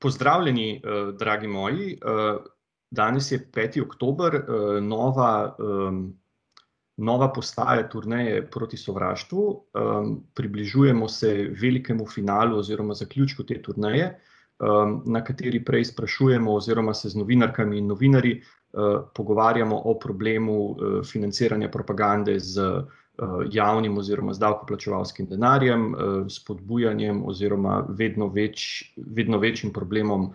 Pozdravljeni, 0.00 0.82
dragi 1.18 1.46
moji. 1.46 1.98
Danes 2.90 3.32
je 3.32 3.50
peti 3.52 3.80
oktober, 3.80 4.44
nova, 4.82 5.56
nova 6.96 7.32
postaja 7.32 7.88
turneje 7.88 8.50
proti 8.50 8.76
sovraštvu. 8.76 9.64
Približujemo 10.34 11.08
se 11.08 11.50
velikemu 11.62 12.06
finalu 12.06 12.58
oziroma 12.58 12.94
zaključku 12.94 13.44
te 13.46 13.62
turneje, 13.62 14.20
na 15.06 15.24
kateri 15.24 15.64
prej 15.64 15.84
sprašujemo 15.84 16.54
oziroma 16.54 16.94
se 16.94 17.08
z 17.08 17.16
novinarkami 17.16 17.78
in 17.78 17.86
novinarji, 17.86 18.42
pogovarjamo 19.14 19.76
o 19.84 19.98
problemu, 19.98 20.76
financiranja 21.12 21.68
propagande 21.70 22.38
z, 22.38 22.60
javnim 23.50 23.98
oziroma 23.98 24.34
z 24.34 24.38
davkoplačevalskim 24.38 25.26
denarjem, 25.26 25.94
spodbujanjem 26.30 27.24
oziroma 27.26 27.84
vedno 27.88 28.32
vedno 28.96 29.38
večjim 29.38 29.72
problemom, 29.72 30.30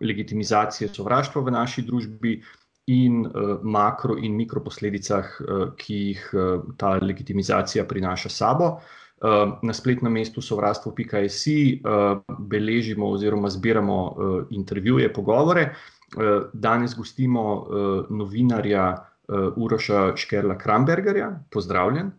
legitimizacije 0.00 0.88
sovraštva 0.88 1.42
v 1.42 1.50
naši 1.50 1.82
družbi 1.82 2.42
in, 2.86 3.24
makro- 3.62 4.18
in 4.18 4.34
mikroposledicah, 4.36 5.30
ki 5.76 5.94
jih, 5.94 6.30
ta 6.76 6.98
legitimizacija 7.02 7.84
prinaša 7.84 8.28
sabo. 8.28 8.78
na 9.62 9.72
spletnem 9.72 10.12
mestu 10.12 10.42
sovraštvo 10.42 10.92
pika 10.92 11.28
si, 11.28 11.80
beležimo 12.38 13.06
oziroma 13.08 13.48
zbiramo, 13.48 14.16
intervjuje, 14.50 15.12
pogovore. 15.12 15.74
danes 16.52 16.94
gostimo, 16.96 17.66
novinarja, 18.10 19.13
Uroša 19.28 20.16
Škerla 20.16 20.58
Krambergerja, 20.58 21.30
pozdravljen. 21.50 22.10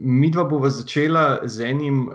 Midva 0.00 0.44
bova 0.48 0.70
začela 0.70 1.40
z 1.44 1.66
enim, 1.68 2.06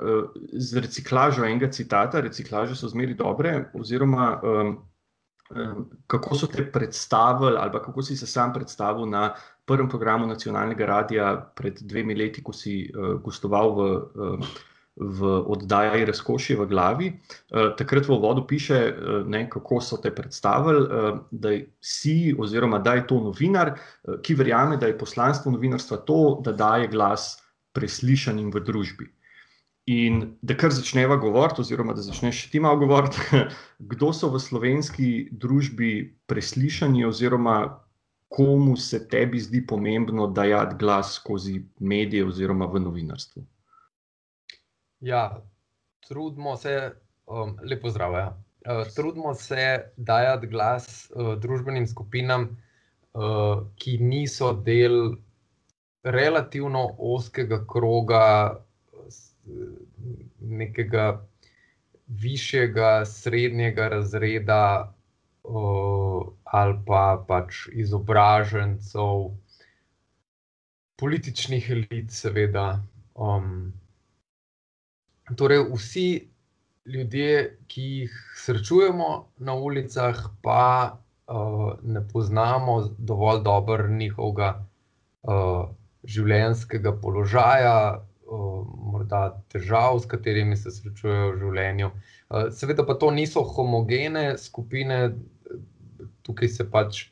z 0.54 0.82
reciklažo 0.82 1.46
enega 1.46 1.70
citata, 1.72 2.22
reciklaže 2.26 2.76
so 2.76 2.90
zmeraj 2.90 3.18
dobre, 3.20 3.52
oziroma, 3.78 4.32
kako 6.08 6.36
so 6.38 6.48
te 6.48 6.66
predstavili 6.72 7.58
ali 7.58 7.72
kako 7.72 8.02
si 8.02 8.18
se 8.18 8.28
sam 8.28 8.54
predstavil 8.54 9.06
na 9.10 9.34
prvem 9.66 9.90
programu 9.90 10.28
nacionalnega 10.28 10.86
radia 10.86 11.36
pred 11.56 11.82
dvema 11.82 12.14
letoma, 12.18 12.44
ko 12.46 12.54
si, 12.54 12.92
gostoval 13.24 13.76
v, 13.76 13.88
v 14.96 15.24
oddaji 15.48 16.06
Razkošje 16.06 16.56
v 16.60 16.66
glavi. 16.68 17.12
takrat 17.78 18.08
v 18.08 18.12
uvodu 18.12 18.48
piše, 18.48 18.96
ne, 19.26 19.50
kako 19.50 19.82
so 19.82 19.98
te 19.98 20.12
predstavili, 20.16 20.88
da 21.32 21.50
si 21.82 22.36
oziroma 22.40 22.80
da 22.80 22.94
je 22.94 23.08
to 23.08 23.22
novinar, 23.24 23.76
ki 24.22 24.36
verjame, 24.36 24.78
da 24.78 24.88
je 24.88 24.98
poslanstvo 24.98 25.52
novinarstva 25.52 25.98
to, 25.98 26.42
da 26.44 26.52
daje 26.52 26.88
glas 26.88 27.38
preslišanim 27.74 28.52
v 28.52 28.60
družbi. 28.60 29.08
In 29.90 30.36
da 30.42 30.54
kar 30.54 30.70
začneva 30.70 31.16
govoriti 31.18 31.62
oziroma 31.62 31.96
da 31.98 32.02
začneš 32.02 32.50
ti 32.52 32.60
malo 32.60 32.78
govoriti, 32.78 33.18
kdo 33.92 34.14
so 34.14 34.30
v 34.30 34.40
slovenski 34.40 35.30
družbi 35.32 36.20
preslišani 36.28 37.06
oziroma 37.06 37.80
komu 38.30 38.76
se 38.78 39.08
tebi 39.10 39.40
zdi 39.40 39.64
pomembno 39.68 40.28
dajati 40.28 40.76
glas 40.80 41.16
skozi 41.16 41.64
medije 41.80 42.26
oziroma 42.26 42.66
v 42.66 42.80
novinarstvu? 42.80 43.46
Ja, 45.00 45.42
trudimo 46.08 46.58
se, 46.58 46.92
lep 47.64 47.82
pozdrav, 47.82 48.14
ja. 48.14 48.38
trudimo 48.96 49.34
se 49.34 49.92
dajati 49.98 50.48
glas, 50.48 51.12
družbenim 51.40 51.88
skupinam, 51.88 52.50
ki 53.80 53.98
niso 54.02 54.52
del 54.54 55.16
relativno 56.04 56.84
ozkega 56.98 57.62
kroga, 57.68 58.60
nekega 60.40 61.08
višjega, 62.08 63.06
srednjega 63.06 63.88
razreda, 63.96 64.94
ali 66.44 66.78
pa 66.86 67.04
pač 67.28 67.68
izobražencev, 67.72 69.30
političnih 71.00 71.70
elit, 71.72 72.12
seveda, 72.12 72.82
Torej 75.38 75.64
vsi 75.74 76.10
ljudje, 76.86 77.58
ki 77.68 77.82
jih 77.82 78.16
srečujemo 78.36 79.10
na 79.46 79.54
ulicah, 79.54 80.24
pa, 80.42 80.98
ne 81.84 82.02
poznamo 82.14 82.82
dovolj 82.98 83.44
dobro 83.46 83.88
njihovega, 83.88 84.54
življenjskega 86.04 86.96
položaja, 87.02 87.76
morda 88.30 89.22
težav, 89.50 90.00
s 90.00 90.10
katerimi 90.10 90.58
se 90.58 90.72
srečujejo 90.72 91.32
v 91.32 91.38
življenju. 91.44 91.92
seveda 92.52 92.86
pa 92.86 92.94
to 92.94 93.12
niso 93.12 93.44
homogene 93.44 94.38
skupine, 94.38 95.00
tukaj 96.24 96.48
se 96.48 96.66
pač, 96.72 97.08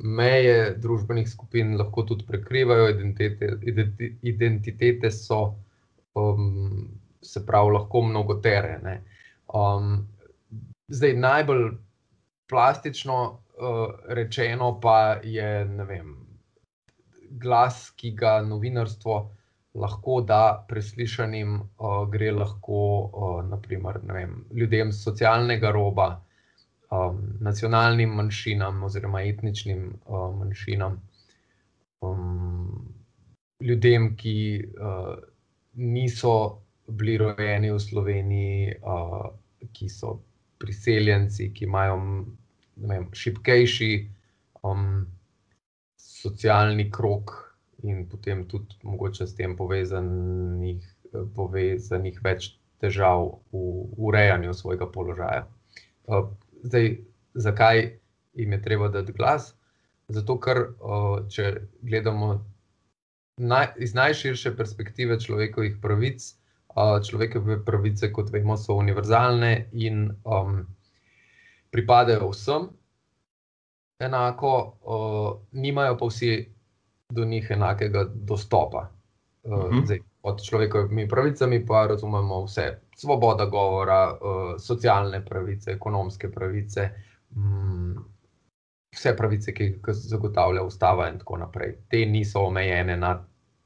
meje 0.00 0.74
družbenih 0.78 1.28
skupin 1.28 1.76
lahko 1.76 2.04
tudi 2.06 2.24
prekrivajo, 2.26 2.88
identitete, 2.92 3.48
identitete 4.22 5.10
so, 5.10 5.56
se 7.28 7.44
pravi, 7.46 7.74
lahko 7.76 8.02
mnogotere, 8.02 8.78
ne. 8.82 8.96
zdaj 10.88 11.14
najbolj 11.16 11.66
plastično, 12.48 13.18
rečeno 14.08 14.80
pa 14.80 15.18
je, 15.24 15.64
vem, 15.88 16.14
glas, 17.30 17.90
ki 17.96 18.12
ga 18.16 18.38
novinarstvo 18.42 19.18
lahko 19.78 20.20
da 20.26 20.64
preslišanim, 20.68 21.58
gre 22.10 22.30
lahko, 22.32 22.80
na 23.50 23.58
primer, 23.60 24.00
ne 24.04 24.14
vem, 24.14 24.44
ljudem 24.54 24.92
s 24.92 25.04
socialnega 25.04 25.70
roba, 25.74 26.08
nacionalnim 27.40 28.14
manjšinam 28.16 28.82
oziroma 28.84 29.22
etničnim, 29.28 29.90
manjšinam, 30.38 30.96
ljudem, 33.60 34.14
ki, 34.16 34.38
niso 35.78 36.34
bili 36.88 37.18
rojeni 37.18 37.70
v 37.70 37.80
Sloveniji, 37.80 38.74
ki 39.72 39.88
so 39.88 40.18
priseljenci, 40.58 41.50
ki 41.54 41.64
imajo, 41.64 41.98
vem, 42.76 43.08
šibkejši, 43.12 43.92
socialni 45.98 46.88
krog 46.90 47.34
in 47.86 48.08
potem 48.10 48.42
tudi 48.48 48.74
mogoče 48.82 49.26
s 49.26 49.36
tem 49.38 49.54
povezanih, 49.56 50.82
povezanih 51.36 52.18
več 52.24 52.50
težav 52.82 53.38
v 53.52 53.62
urejanju 54.08 54.54
svojega 54.54 54.88
položaja. 54.90 55.46
zdaj, 56.62 56.98
zakaj 57.34 57.98
jim 58.34 58.52
je 58.52 58.62
treba 58.62 58.88
dati 58.88 59.12
glas? 59.12 59.54
Zato 60.08 60.38
ker, 60.40 60.62
če 61.28 61.68
gledamo 61.82 62.38
iz 63.78 63.94
najširše 63.94 64.56
perspektive 64.56 65.20
človekovih 65.20 65.76
pravic, 65.82 66.24
človekove 67.04 67.64
pravice, 67.64 68.12
kot 68.12 68.30
vemo, 68.32 68.56
so 68.56 68.74
univerzalne 68.78 69.68
in, 69.72 70.06
pripadajo 71.70 72.30
vsem 72.30 72.68
enako, 74.04 74.52
nimajo 75.52 75.96
pa 75.98 76.06
vsi 76.06 76.32
do 77.10 77.24
njih 77.24 77.50
enakega 77.50 78.04
dostopa. 78.14 78.88
zdaj 79.84 79.98
pod 80.22 80.42
človekovimi 80.44 81.08
pravicami 81.08 81.66
pa 81.66 81.86
razumemo 81.86 82.44
vse, 82.44 82.80
svoboda 82.96 83.44
govora, 83.44 84.18
socialne 84.58 85.24
pravice, 85.24 85.70
ekonomske 85.72 86.30
pravice, 86.32 86.90
vse 88.94 89.16
pravice, 89.16 89.54
ki 89.54 89.64
jih 89.64 89.80
zagotavlja 89.88 90.62
ustava 90.62 91.08
in 91.08 91.18
tako 91.18 91.36
naprej. 91.36 91.76
Te 91.90 92.04
niso 92.06 92.40
omejene 92.48 92.96
na 92.96 93.14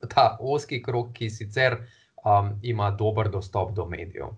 ta 0.09 0.37
ozki 0.41 0.83
krog, 0.83 1.13
ki 1.15 1.31
sicer, 1.31 1.79
ima 2.63 2.91
dober 2.91 3.31
dostop 3.31 3.75
do 3.77 3.87
medijev. 3.87 4.33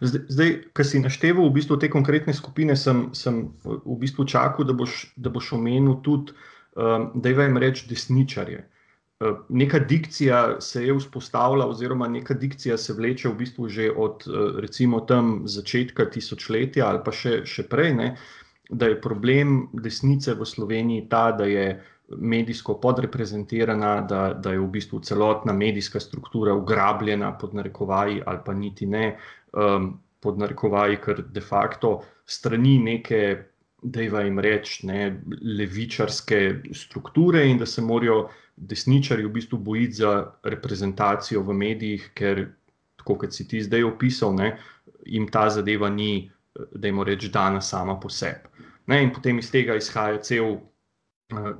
zdaj, 0.00 0.52
ke 0.72 0.84
si 0.84 1.00
našteval 1.02 1.48
v 1.48 1.56
bistvu 1.58 1.76
te 1.76 1.90
konkretne 1.90 2.34
skupine, 2.34 2.76
sem, 2.76 3.08
sem 3.14 3.48
v 3.64 3.96
bistvu 3.98 4.24
čakal, 4.24 4.64
da 4.64 4.72
boš, 4.72 5.12
da 5.16 5.30
boš 5.30 5.52
omenil 5.58 5.98
tudi, 6.06 6.36
dajva 7.14 7.48
jim 7.48 7.56
reči 7.58 7.88
desničarje. 7.88 8.64
neka 9.48 9.78
dikcija 9.78 10.60
se 10.60 10.84
je 10.86 10.94
vzpostavila 10.94 11.66
oziroma 11.66 12.08
neka 12.08 12.34
dikcija 12.34 12.76
se 12.78 12.92
vleče 12.92 13.28
v 13.28 13.34
bistvu 13.34 13.68
že 13.68 13.90
od, 13.90 14.22
recimo 14.62 15.00
tam 15.00 15.42
začetka 15.44 16.04
tisočletja 16.10 16.86
ali 16.86 17.00
pa 17.04 17.10
še, 17.12 17.42
še 17.44 17.66
prej, 17.66 17.94
ne, 17.94 18.16
da 18.70 18.86
je 18.86 19.00
problem 19.00 19.68
desnice 19.72 20.34
v 20.34 20.46
Sloveniji 20.46 21.08
ta, 21.10 21.32
da 21.32 21.44
je 21.44 21.82
medijsko 22.16 22.78
podreprezentirana, 22.80 24.00
da, 24.00 24.32
da 24.34 24.52
je 24.52 24.60
v 24.60 24.66
bistvu 24.72 25.00
celotna 25.00 25.52
medijska 25.52 26.00
struktura 26.00 26.54
ugrabljena, 26.54 27.32
pod 27.38 27.54
narekovaji, 27.54 28.22
ali 28.26 28.38
pa 28.44 28.54
niti 28.54 28.86
ne, 28.86 29.18
pod 30.20 30.38
narekovaji, 30.38 30.96
ker 31.04 31.22
de 31.22 31.40
facto 31.40 31.98
strani 32.26 32.78
neke, 32.78 33.22
dajva 33.82 34.24
jim 34.26 34.38
reči, 34.42 34.86
ne, 34.86 35.20
levičarske 35.58 36.40
strukture 36.74 37.44
in 37.46 37.58
da 37.58 37.66
se 37.66 37.82
morajo 37.82 38.28
desničarji 38.56 39.26
v 39.26 39.32
bistvu 39.32 39.58
boriti 39.58 40.00
za 40.00 40.32
reprezentacijo 40.42 41.42
v 41.46 41.54
medijih, 41.54 42.10
ker 42.14 42.48
kot 43.04 43.32
si 43.32 43.46
ti 43.48 43.62
zdaj 43.62 43.84
opisal, 43.84 44.34
ne, 44.34 44.56
jim 45.06 45.28
ta 45.32 45.48
zadeva 45.50 45.88
ni, 45.88 46.30
da 46.74 46.88
jim 46.88 47.02
reč, 47.02 47.28
dana 47.32 47.60
sama 47.60 48.00
po 48.00 48.10
sebi. 48.10 48.48
In 48.88 49.12
potem 49.14 49.38
iz 49.38 49.50
tega 49.52 49.76
izhaja 49.76 50.20
cel. 50.24 50.58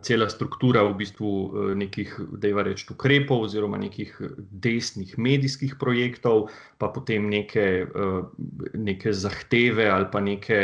Cela 0.01 0.31
struktura 0.33 0.81
v 0.87 0.95
bistvu 0.97 1.31
nekih, 1.77 2.15
da 2.41 2.49
je 2.49 2.63
reč, 2.65 2.87
ukrepov, 2.89 3.43
oziroma 3.45 3.77
nekih 3.77 4.15
desnih 4.39 5.13
medijskih 5.21 5.75
projektov, 5.77 6.49
pa 6.81 6.89
potem 6.89 7.29
neke, 7.29 7.85
neke 8.73 9.13
zahteve 9.13 9.91
ali 9.93 10.09
pa 10.13 10.25
neke 10.25 10.61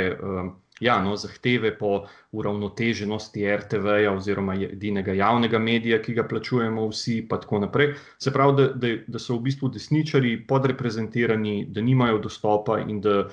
ja, 0.81 1.03
no, 1.03 1.17
zahteve 1.17 1.79
po 1.79 2.07
uravnoteženosti 2.33 3.45
RTV-ja 3.57 4.13
oziroma 4.13 4.57
edinega 4.57 5.15
javnega 5.15 5.59
medija, 5.59 6.01
ki 6.03 6.17
ga 6.17 6.25
plačujemo 6.29 6.89
vsi, 6.89 7.21
pa 7.29 7.39
tako 7.43 7.61
naprej. 7.67 7.95
Se 8.19 8.33
pravi, 8.33 8.57
da, 8.59 8.69
da, 8.73 8.95
da 9.07 9.23
so 9.23 9.37
v 9.39 9.51
bistvu 9.51 9.71
desničari 9.75 10.37
podreprezentirani, 10.49 11.67
da 11.71 11.85
nimajo 11.85 12.19
dostopa 12.27 12.81
in 12.83 13.01
da, 13.05 13.29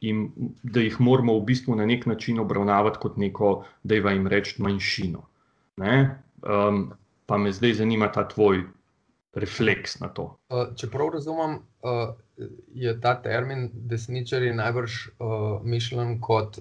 jim, 0.00 0.32
da 0.62 0.80
jih 0.80 1.00
moramo 1.00 1.38
v 1.38 1.44
bistvu 1.50 1.76
na 1.76 1.86
nek 1.86 2.06
način 2.06 2.38
obravnavati 2.40 2.98
kot 3.02 3.16
neko, 3.16 3.52
da 3.82 3.94
jim 3.94 4.26
reči, 4.26 4.62
manjšino. 4.62 5.22
Um, 5.78 6.82
pa 7.26 7.38
me 7.38 7.52
zdaj 7.52 7.74
zanima 7.82 8.12
ta 8.12 8.28
tvoj 8.28 8.62
refleks 9.34 9.98
na 10.00 10.08
to. 10.08 10.30
Če 10.76 10.88
prav 10.90 11.12
razumem, 11.14 11.58
je 12.74 12.94
ta 13.00 13.14
termin 13.22 13.68
desničari 13.90 14.52
najbrž 14.56 14.98
mišljen 15.64 16.18
kot 16.24 16.58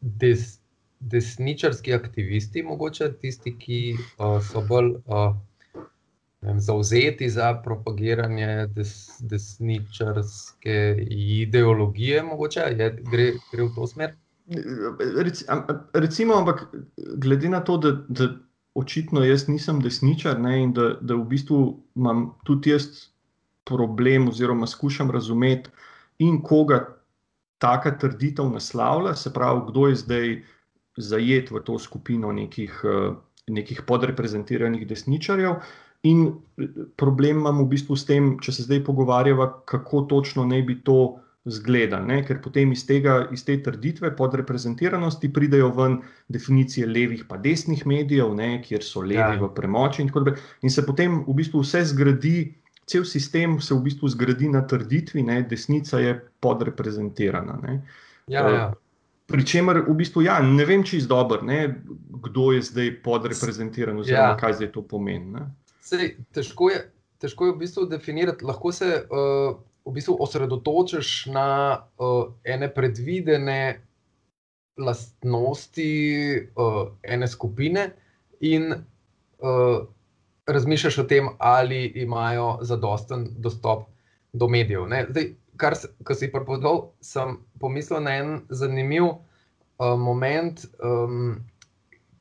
des, 0.00 0.58
desničarski 1.00 1.94
aktivisti, 1.94 2.62
mogoče 2.62 3.12
tisti, 3.20 3.56
ki 3.58 3.80
so 4.50 4.64
bolj. 4.68 4.94
Zauzeti 6.42 7.28
za 7.30 7.54
propagiranje 7.64 8.66
des, 8.66 9.10
desničarske 9.20 10.96
ideologije, 11.10 12.22
mogoče 12.22 12.60
je, 12.60 12.88
gre, 13.10 13.28
gre 13.52 13.62
v 13.62 13.68
to 13.74 13.86
smer? 13.86 14.16
Recimo, 15.94 16.34
ampak 16.34 16.64
glede 17.16 17.48
na 17.48 17.60
to, 17.60 17.76
da, 17.76 17.92
da 18.08 18.26
očitno 18.74 19.22
jaz 19.24 19.46
nisem 19.48 19.80
desničar 19.80 20.40
ne, 20.40 20.56
in 20.62 20.72
da, 20.72 20.96
da 21.00 21.14
v 21.14 21.28
bistvu 21.30 21.60
imam 21.94 22.32
tudi 22.44 22.74
jaz 22.74 22.88
problem, 23.64 24.28
oziroma 24.28 24.66
skušam 24.66 25.10
razumeti, 25.10 25.70
in 26.18 26.40
koga 26.42 26.80
taka 27.62 27.94
trditev 27.98 28.50
naslavlja, 28.50 29.14
se 29.14 29.32
pravi, 29.32 29.60
kdo 29.68 29.86
je 29.86 29.96
zdaj 29.96 30.34
zajet 30.96 31.50
v 31.50 31.62
to 31.64 31.78
skupino 31.78 32.32
nekih, 32.32 32.82
nekih 33.46 33.82
podreprezentiranih 33.86 34.86
desničarjev. 34.88 35.62
In 36.02 36.32
problem 36.98 37.38
imam 37.38 37.60
v 37.62 37.68
bistvu 37.76 37.96
s 37.96 38.06
tem, 38.08 38.32
če 38.42 38.52
se 38.56 38.64
zdaj 38.66 38.80
pogovarjava, 38.86 39.48
kako 39.70 40.02
točno 40.10 40.44
naj 40.48 40.64
bi 40.66 40.80
to 40.82 41.22
zgleda, 41.44 41.98
ne? 42.02 42.20
ker 42.26 42.38
potem 42.42 42.72
iz, 42.74 42.84
tega, 42.86 43.28
iz 43.34 43.42
te 43.46 43.56
trditve 43.62 44.12
podreprezentiranosti 44.16 45.32
pridejo 45.34 45.72
ven 45.74 45.96
definicije 46.30 46.86
levih 46.86 47.24
in 47.26 47.42
desnih 47.42 47.86
medijev, 47.86 48.34
ne? 48.34 48.62
kjer 48.62 48.82
so 48.82 49.02
levi 49.02 49.18
ja. 49.18 49.38
v 49.40 49.50
premoči 49.54 50.02
in 50.02 50.10
tako 50.10 50.22
naprej. 50.22 50.42
In 50.62 50.70
se 50.70 50.86
potem 50.86 51.22
v 51.26 51.34
bistvu 51.34 51.62
vse 51.62 51.84
zgradi, 51.90 52.36
cel 52.86 53.04
sistem 53.04 53.60
se 53.60 53.74
v 53.74 53.82
bistvu 53.82 54.08
zgradi 54.08 54.48
na 54.48 54.62
trditvi, 54.66 55.22
da 55.22 55.40
desnica 55.42 55.98
je 55.98 56.14
podreprezentirana. 56.40 57.58
Ja, 58.26 58.48
ja. 58.50 58.72
Pričemer, 59.26 59.84
v 59.86 59.94
bistvu, 59.96 60.22
ja, 60.26 60.38
ne 60.42 60.64
vem, 60.66 60.82
če 60.84 60.98
je 60.98 61.06
dobro, 61.08 61.42
kdo 62.22 62.52
je 62.52 62.62
zdaj 62.62 62.90
podreprezentiran, 63.02 63.98
oziroma 63.98 64.34
ja. 64.34 64.38
kaj 64.38 64.58
zdaj 64.60 64.72
to 64.74 64.82
pomeni. 64.86 65.46
Sej, 65.92 66.14
težko, 66.32 66.70
je, 66.72 66.78
težko 67.20 67.46
je 67.46 67.52
v 67.52 67.60
bistvu 67.60 67.82
definirati. 67.84 68.46
Lahko 68.48 68.72
se 68.72 68.86
uh, 69.04 69.58
v 69.84 69.92
bistvu 69.92 70.16
osredotočiš 70.24 71.26
na 71.34 71.48
uh, 72.00 72.30
ene 72.48 72.70
predvidene 72.72 73.82
lastnosti 74.80 75.90
uh, 76.56 76.86
ene 77.04 77.28
skupine, 77.28 77.90
in 78.40 78.72
uh, 78.72 79.84
razmišljaš 80.48 80.98
o 80.98 81.04
tem, 81.04 81.28
ali 81.38 81.84
imajo 81.86 82.58
zadosten 82.62 83.28
dostop 83.38 83.84
do 84.32 84.48
medijev. 84.48 84.88
Zdaj, 85.10 85.28
kar, 85.60 85.76
kar 86.04 86.16
si 86.16 86.32
prepoznal, 86.32 86.86
sem 87.04 87.36
pomislil 87.60 88.00
na 88.00 88.16
en 88.16 88.34
zanimiv 88.48 89.12
uh, 89.12 89.92
moment. 90.00 90.64
Um, 90.80 91.44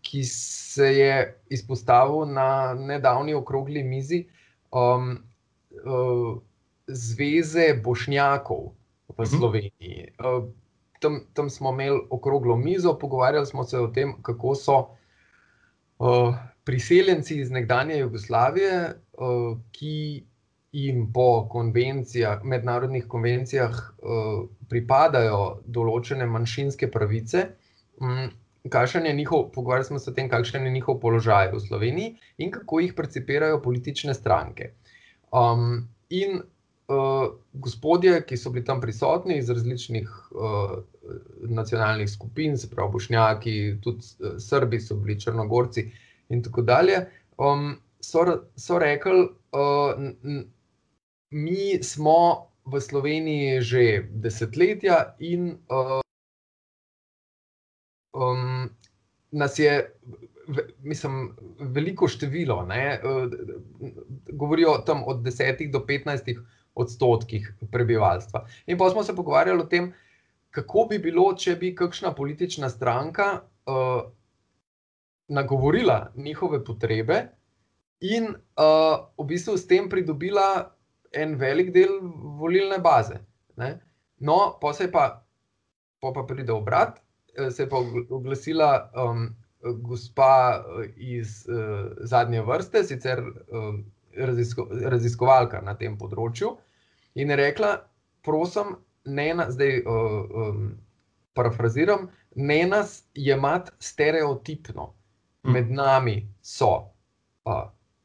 Ki 0.02 0.24
se 0.24 0.88
je 0.96 1.16
izpostavil 1.50 2.26
na 2.34 2.74
nedavni 2.74 3.34
okrogli 3.34 3.84
mizi, 3.84 4.26
um, 4.72 5.12
uh, 5.86 6.38
Zveze 6.88 7.74
Bošnjakov 7.84 8.72
v 9.18 9.22
mhm. 9.22 9.38
Sloveniji. 9.38 10.08
Uh, 10.20 10.50
tam, 11.00 11.22
tam 11.34 11.50
smo 11.50 11.72
imeli 11.74 12.02
okroglo 12.10 12.56
mizo, 12.58 12.98
pogovarjali 13.00 13.46
smo 13.46 13.64
se 13.64 13.80
o 13.80 13.88
tem, 13.88 14.14
kako 14.22 14.56
so 14.56 14.78
uh, 16.00 16.36
priseljenci 16.64 17.40
iz 17.40 17.52
nekdanje 17.52 17.98
Jugoslavije, 17.98 18.94
uh, 19.14 19.58
ki 19.72 20.24
jim 20.72 21.14
po 21.14 21.48
konvencijah, 21.50 22.44
mednarodnih 22.44 23.08
konvencijah 23.08 23.72
uh, 23.72 24.46
pripadajo 24.70 25.62
določene 25.66 26.26
manjšinske 26.26 26.88
pravice. 26.92 27.48
Um, 28.00 28.30
Kakšen 28.70 29.06
je 29.06 29.14
njihov, 29.14 29.50
pogovarjali 29.52 29.86
smo 29.86 30.00
se 30.00 30.12
o 30.12 30.14
tem, 30.14 30.30
kakšen 30.30 30.66
je 30.66 30.72
njihov 30.72 31.00
položaj 31.02 31.50
v 31.52 31.60
Sloveniji 31.60 32.16
in 32.38 32.52
kako 32.52 32.80
jih 32.80 32.94
percipirajo 32.94 33.62
politične 33.62 34.14
stranke. 34.14 34.74
Um, 35.32 35.88
in 36.10 36.42
uh, 36.42 37.32
gospodje, 37.54 38.20
ki 38.28 38.38
so 38.38 38.52
bili 38.54 38.66
tam 38.66 38.82
prisotni 38.82 39.38
iz 39.38 39.50
različnih 39.50 40.10
uh, 40.32 40.78
nacionalnih 41.50 42.10
skupin, 42.10 42.58
se 42.58 42.70
pravi, 42.70 42.92
Bošnjaki, 42.92 43.56
tudi 43.82 44.06
uh, 44.20 44.38
Srbi, 44.38 44.80
so 44.80 44.96
bili 44.96 45.20
Črnogorci 45.20 45.88
in 46.30 46.44
tako 46.44 46.62
dalje, 46.62 47.06
um, 47.38 47.74
so, 48.00 48.26
so 48.56 48.80
rekli, 48.80 49.26
uh, 49.58 50.46
mi 51.32 51.84
smo 51.84 52.48
v 52.66 52.82
Sloveniji 52.82 53.62
že 53.62 53.84
desetletja 54.12 55.16
in 55.20 55.58
uh, 55.70 56.02
um, 58.14 58.70
nas 59.32 59.60
je. 59.60 59.94
Mislim, 60.84 61.36
veliko 61.60 62.08
število, 62.08 62.66
ne, 62.66 63.00
govorijo 64.32 64.74
tam 64.86 65.04
od 65.08 65.22
10 65.24 65.72
do 65.72 65.80
15 65.88 66.40
odstotkih 66.76 67.54
prebivalstva. 67.72 68.46
In 68.66 68.78
pa 68.78 68.90
smo 68.90 69.04
se 69.04 69.16
pogovarjali 69.16 69.62
o 69.62 69.66
tem, 69.70 69.94
kako 70.52 70.88
bi 70.90 71.00
bilo, 71.00 71.30
če 71.38 71.56
bi 71.56 71.76
kakšna 71.76 72.12
politična 72.16 72.70
stranka 72.70 73.30
uh, 73.66 74.02
nagovorila 75.28 76.12
njihove 76.16 76.64
potrebe 76.66 77.22
in 78.02 78.28
uh, 78.34 78.98
v 79.18 79.28
bistvu 79.28 79.58
s 79.58 79.68
tem 79.68 79.90
pridobila 79.90 80.74
en 81.12 81.36
velik 81.36 81.72
del 81.74 82.00
volilne 82.40 82.80
baze. 82.80 83.22
Ne? 83.58 83.78
No, 84.20 84.58
pa 84.62 84.74
se 84.74 84.88
je 84.88 84.92
pa, 84.92 85.24
pa, 86.02 86.26
pride 86.28 86.54
obrat, 86.54 87.00
se 87.52 87.64
je 87.64 87.70
pa 87.70 87.78
oglasila. 88.10 88.92
Um, 88.96 89.30
Gospa 89.62 90.64
iz 90.98 91.46
uh, 91.46 91.92
zadnje 92.02 92.42
vrste, 92.42 92.82
sicer 92.84 93.20
uh, 93.22 93.76
razisko, 94.18 94.66
raziskovalka 94.90 95.60
na 95.62 95.76
tem 95.78 96.00
področju, 96.00 96.56
in 97.14 97.30
je 97.30 97.38
rekla: 97.38 97.76
Prosim, 98.26 98.72
ne 99.06 99.28
nas, 99.38 99.54
zdaj 99.54 99.84
uh, 99.84 100.16
um, 100.46 100.72
parafraziram, 101.38 102.08
ne 102.36 102.64
nas 102.66 103.04
jemati 103.14 103.72
stereotipno. 103.80 104.94
Mm. 105.44 105.54
Med 105.54 105.72
nami 105.74 106.16
so 106.42 106.72
uh, 107.46 107.64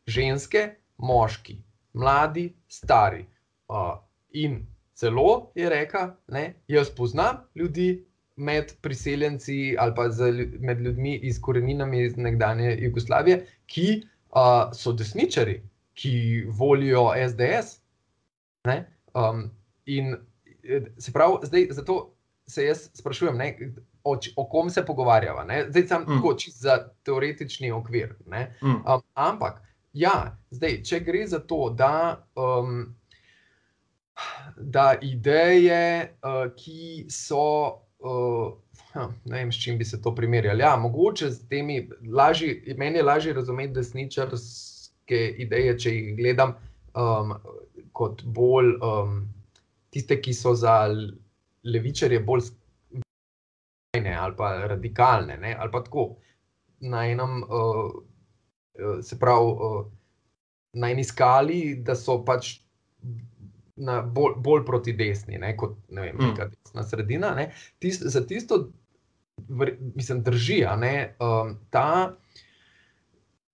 ženske, 0.09 0.67
moški, 0.97 1.59
mladi, 1.97 2.51
stari. 2.69 3.27
Uh, 3.69 3.97
in 4.37 4.63
celo 4.97 5.53
je 5.55 5.69
rekla, 5.69 6.17
da 6.29 6.45
jaz 6.69 6.91
poznam 6.97 7.45
ljudi. 7.55 8.07
Med 8.37 8.73
priseljenci 8.85 9.77
ali 9.79 9.95
pa 9.97 10.09
med 10.61 10.81
ljudmi 10.81 11.15
iz 11.25 11.41
koreninami 11.41 12.03
iz 12.05 12.17
nekdanje 12.17 12.77
Jugoslavije, 12.81 13.47
ki 13.67 14.03
uh, 14.37 14.73
so 14.77 14.93
desničari, 14.93 15.63
ki 15.95 16.45
volijo 16.49 17.09
SDS. 17.29 17.81
Um, 19.15 19.51
in 19.87 20.17
eh, 20.65 20.83
se 20.99 21.13
pravi, 21.13 21.37
zdaj, 21.43 21.69
zato 21.71 22.17
se 22.47 22.65
jaz 22.65 22.91
sprašujem, 22.95 23.37
ne, 23.37 23.57
o, 24.05 24.19
o 24.37 24.49
kom 24.49 24.71
se 24.71 24.85
pogovarjava. 24.87 25.45
Ne? 25.45 25.65
Zdaj 25.69 25.87
sem 25.87 26.03
mm. 26.03 26.17
tako 26.17 26.35
čist 26.35 26.61
za 26.63 26.79
teoretični 27.03 27.73
okvir. 27.73 28.15
Mm. 28.27 28.67
Um, 28.67 29.03
ampak, 29.15 29.63
ja, 29.93 30.39
zdaj, 30.51 30.83
če 30.83 31.01
gre 31.01 31.27
za 31.27 31.39
to, 31.39 31.71
da. 31.71 32.27
Um, 32.35 32.95
Da 34.57 34.95
ideje, 35.03 36.17
uh, 36.25 36.47
ki 36.57 37.05
so, 37.13 37.83
uh, 38.05 38.53
ne 39.25 39.39
vem, 39.39 39.53
s 39.53 39.63
čim 39.63 39.79
bi 39.79 39.85
se 39.85 40.01
to 40.03 40.15
primerjali. 40.15 40.63
Ja, 40.63 40.77
mogoče 40.77 41.31
z 41.31 41.49
temi, 41.49 41.89
lažji, 42.13 42.75
meni 42.77 42.99
je 42.99 43.03
lažje 43.03 43.33
razumeti 43.33 43.75
desničarske 43.75 45.21
ideje, 45.39 45.79
če 45.79 45.95
jih 45.95 46.13
gledam 46.17 46.55
um, 46.95 47.35
kot 47.93 48.23
bolj 48.25 48.75
um, 48.81 49.19
tiste, 49.91 50.21
ki 50.21 50.35
so 50.35 50.55
za 50.55 50.79
levičarje 51.65 52.21
bolj 52.21 52.49
skrajne 52.51 54.15
ali 54.17 54.37
pa 54.37 54.53
radikalne, 54.73 55.39
ne? 55.41 55.57
ali 55.59 55.73
pa 55.73 55.83
tako 55.85 56.09
na 56.81 57.07
enem, 57.09 57.43
uh, 57.43 59.01
se 59.03 59.19
pravi, 59.19 59.53
uh, 59.53 59.87
na 60.77 60.91
eni 60.93 61.05
skali, 61.05 61.81
da 61.85 61.97
so 61.97 62.21
pač. 62.25 62.59
Bolj, 63.77 64.39
bolj 64.41 64.65
proti 64.65 64.95
desni, 64.97 65.39
ne, 65.39 65.53
kot 65.57 65.77
ne 65.93 66.07
vem, 66.07 66.17
mm. 66.17 66.31
neka 66.31 66.49
desna 66.53 66.85
sredina. 66.87 67.35
Tist, 67.83 68.07
za 68.09 68.23
tisto, 68.27 68.71
mislim, 69.95 70.23
drži, 70.25 70.63
da 70.65 71.27
um, 71.27 71.59
ta 71.71 72.17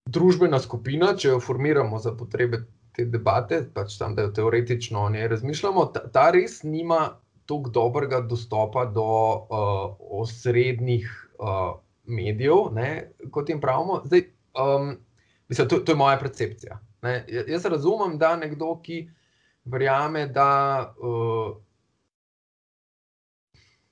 družbena 0.06 0.60
skupina, 0.62 1.14
če 1.18 1.34
jo 1.34 1.40
formiramo 1.42 1.98
za 1.98 2.14
potrebe 2.14 2.62
te 2.96 3.06
debate, 3.08 3.62
pač 3.74 3.96
tam, 3.98 4.14
da 4.14 4.26
jo 4.26 4.34
teoretično 4.36 5.06
o 5.06 5.10
njej 5.10 5.28
razmišljamo, 5.32 5.84
ta, 5.94 6.04
ta 6.12 6.28
res 6.34 6.60
nima 6.62 7.16
tako 7.48 7.72
dobrega 7.74 8.20
dostopa 8.28 8.84
do 8.86 9.06
uh, 9.06 9.96
osrednjih 10.22 11.08
uh, 11.40 11.74
medijev, 12.06 12.68
ne, 12.76 12.90
kot 13.34 13.50
jim 13.50 13.60
pravimo. 13.60 14.02
Zdaj, 14.04 14.26
um, 14.58 14.94
mislim, 15.48 15.68
to, 15.68 15.80
to 15.82 15.92
je 15.92 15.98
moja 15.98 16.18
percepcija. 16.20 16.78
Ne. 17.02 17.24
Jaz 17.48 17.66
razumem, 17.66 18.18
da 18.18 18.36
nekdo, 18.36 18.76
ki 18.84 19.08
verjame, 19.64 20.26
da. 20.26 20.94
Uh, 20.98 21.62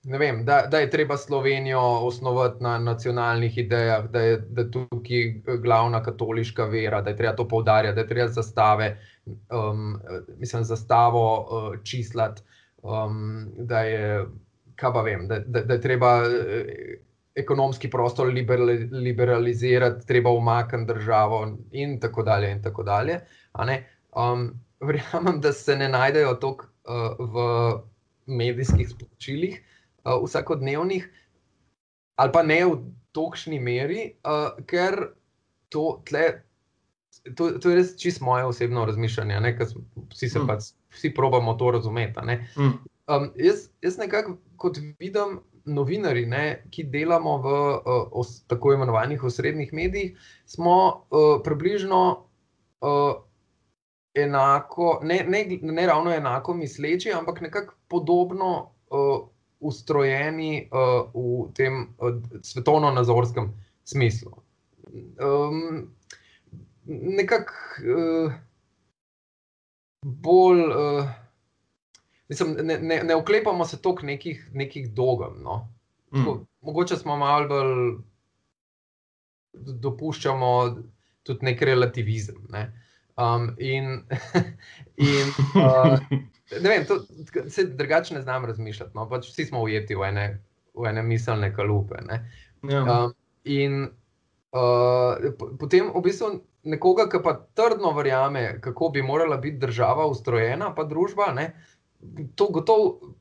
Vem, 0.05 0.45
da, 0.45 0.63
da 0.71 0.79
je 0.79 0.91
treba 0.91 1.17
Slovenijo 1.17 1.81
osnovati 1.81 2.63
na 2.63 2.79
nacionalnih 2.79 3.59
idejah, 3.59 4.07
da 4.09 4.21
je 4.21 4.37
da 4.49 4.65
tukaj 4.71 5.43
glavna 5.63 6.03
katoliška 6.03 6.65
vera, 6.65 7.03
da 7.03 7.11
je 7.11 7.17
treba 7.17 7.37
to 7.37 7.49
poudarjati, 7.49 7.95
da 7.95 8.01
je 8.01 8.09
treba 8.09 8.29
zastave, 8.29 8.97
um, 9.27 10.01
mislim, 10.39 10.65
zastavo 10.65 11.41
uh, 11.41 11.83
čislati, 11.85 12.43
um, 12.83 13.53
da, 13.59 13.81
je, 13.81 14.25
vem, 15.05 15.29
da, 15.29 15.39
da, 15.39 15.61
da 15.61 15.75
je 15.75 15.81
treba 15.81 16.23
uh, 16.23 16.25
ekonomski 17.35 17.91
prostor 17.91 18.33
liberalizirati, 18.93 20.07
treba 20.07 20.31
umakniti 20.31 20.93
državo, 20.95 21.59
in 21.73 22.01
tako 22.01 22.23
dalje. 22.23 22.51
In 22.51 22.63
tako 22.63 22.83
dalje 22.83 23.21
um, 24.17 24.61
verjamem, 24.81 25.41
da 25.41 25.53
se 25.53 25.77
ne 25.77 25.89
najdejo 25.89 26.35
toliko 26.35 26.67
uh, 26.85 27.17
v 27.19 27.47
medijskih 28.27 28.89
sporočilih 28.89 29.61
uh, 30.05 30.25
vsakodnevnih, 30.25 31.09
ali 32.17 32.33
pa 32.33 32.43
ne 32.43 32.61
v 32.65 32.79
tolikšni 33.13 33.61
meri, 33.61 34.13
uh, 34.25 34.55
ker 34.67 35.13
to, 35.69 36.01
tle, 36.09 36.25
to, 37.37 37.53
to 37.59 37.71
je 37.73 37.77
res 37.77 37.95
čisto 37.99 38.25
moje 38.25 38.45
osebno 38.45 38.85
razmišljanje, 38.87 39.55
ker 39.59 39.69
vsi 40.11 40.29
se 40.29 40.39
mm. 40.39 40.49
pač, 40.49 40.73
vsi 40.97 41.13
probamo 41.15 41.55
to 41.55 41.71
razumeti. 41.77 42.21
Mm. 42.57 42.73
Um, 43.11 43.31
jaz, 43.37 43.69
jaz 43.83 43.99
nekako, 43.99 44.39
kot 44.57 44.79
vidim, 44.99 45.41
novinari, 45.65 46.25
ne, 46.27 46.63
ki 46.73 46.87
delamo 46.91 47.37
v 47.45 47.49
uh, 47.53 48.05
os, 48.17 48.41
tako 48.49 48.73
imenovanih 48.75 49.25
osrednjih 49.25 49.73
medijih, 49.73 50.31
smo 50.47 50.77
uh, 51.11 51.43
približno. 51.45 52.05
Uh, 52.81 53.19
Enako, 54.15 55.01
ne, 55.03 55.25
ne, 55.29 55.59
ne 55.63 55.87
ravno 55.87 56.11
enako 56.11 56.55
misleči, 56.55 57.13
ampak 57.13 57.41
nekako 57.41 57.75
podobno 57.89 58.71
uh, 58.91 59.29
ustrojeni 59.61 60.69
uh, 60.73 61.11
v 61.15 61.53
tem 61.55 61.83
uh, 61.99 62.17
svetovno-nazorskem 62.43 63.53
smislu. 63.85 64.33
Um, 65.21 65.95
Nekako 66.87 67.53
uh, 67.87 68.33
bolj, 70.03 70.61
uh, 70.61 71.11
mislim, 72.29 72.57
ne, 72.63 72.79
ne, 72.79 73.03
ne 73.05 73.15
oklepamo 73.15 73.65
se 73.65 73.83
toliko 73.83 74.07
nekih, 74.07 74.51
nekih 74.53 74.93
dogem. 74.93 75.43
No? 75.43 75.69
Tako, 76.11 76.35
mm. 76.35 76.47
Mogoče 76.61 76.97
smo 76.97 77.17
malo 77.17 77.49
bolj 77.49 77.99
dopuščamo 79.53 80.51
tudi 81.23 81.45
nek 81.45 81.63
relativizem. 81.63 82.47
Ne? 82.51 82.80
Um, 83.21 83.55
in 83.59 84.05
in 84.97 85.33
uh, 85.63 85.99
ne 86.61 86.69
vem, 86.69 86.87
to, 86.87 87.01
se 87.49 87.65
drugače 87.65 88.15
ne 88.15 88.23
znam 88.23 88.45
razmišljati. 88.45 88.93
No? 88.95 89.09
Pač 89.09 89.29
vsi 89.29 89.45
smo 89.45 89.63
ujeti 89.63 89.95
v 89.95 90.09
ene, 90.09 90.27
v 90.75 90.89
ene 90.89 91.03
miselne 91.03 91.53
kalupe. 91.55 92.01
Ja. 92.71 92.83
Um, 92.83 93.15
in 93.45 93.83
uh, 94.53 95.33
potem 95.59 95.93
v 95.95 96.03
bistvu 96.05 96.33
nekoga, 96.63 97.07
ki 97.13 97.23
pa 97.25 97.37
trdno 97.55 97.93
verjame, 97.97 98.61
kako 98.61 98.91
bi 98.95 99.03
morala 99.03 99.37
biti 99.37 99.61
država 99.63 100.07
ustrojena, 100.11 100.75
pa 100.75 100.85
družba, 100.85 101.33
ne? 101.37 101.53
to 102.35 102.47
gotovo 102.49 103.15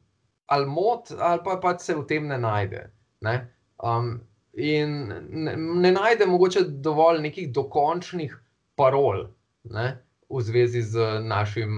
ali 0.50 0.66
mod, 0.66 1.12
ali 1.20 1.42
pa 1.44 1.58
pač 1.62 1.82
se 1.82 1.96
v 1.96 2.06
tem 2.08 2.28
ne 2.28 2.38
najde. 2.40 2.88
Ne? 3.22 3.36
Um, 3.84 4.22
in 4.54 5.12
ne, 5.30 5.56
ne 5.56 5.92
najde 5.92 6.26
mogoče 6.26 6.64
dovolj 6.82 7.22
nekih 7.22 7.52
dokončnih 7.54 8.34
parol. 8.80 9.28
Ne? 9.64 9.98
v 10.30 10.42
zvezi 10.42 10.82
z 10.82 11.26
našim 11.26 11.72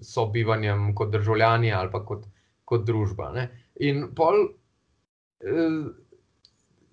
sobivanjem 0.00 0.94
kot 0.94 1.10
državljani 1.12 1.72
ali 1.72 1.90
pa 1.92 2.00
kot, 2.04 2.24
kot 2.64 2.86
družba. 2.88 3.32
Ne? 3.36 3.48
In 3.84 4.06
pol 4.16 4.48
eh, 5.44 5.82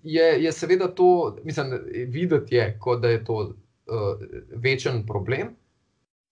je, 0.02 0.26
je 0.44 0.52
seveda 0.52 0.88
to, 0.94 1.36
mislim, 1.44 1.72
videti 2.12 2.54
je, 2.54 2.66
kot 2.80 3.00
da 3.02 3.08
je 3.10 3.24
to 3.24 3.36
uh, 3.36 3.54
večen 4.62 5.06
problem, 5.06 5.48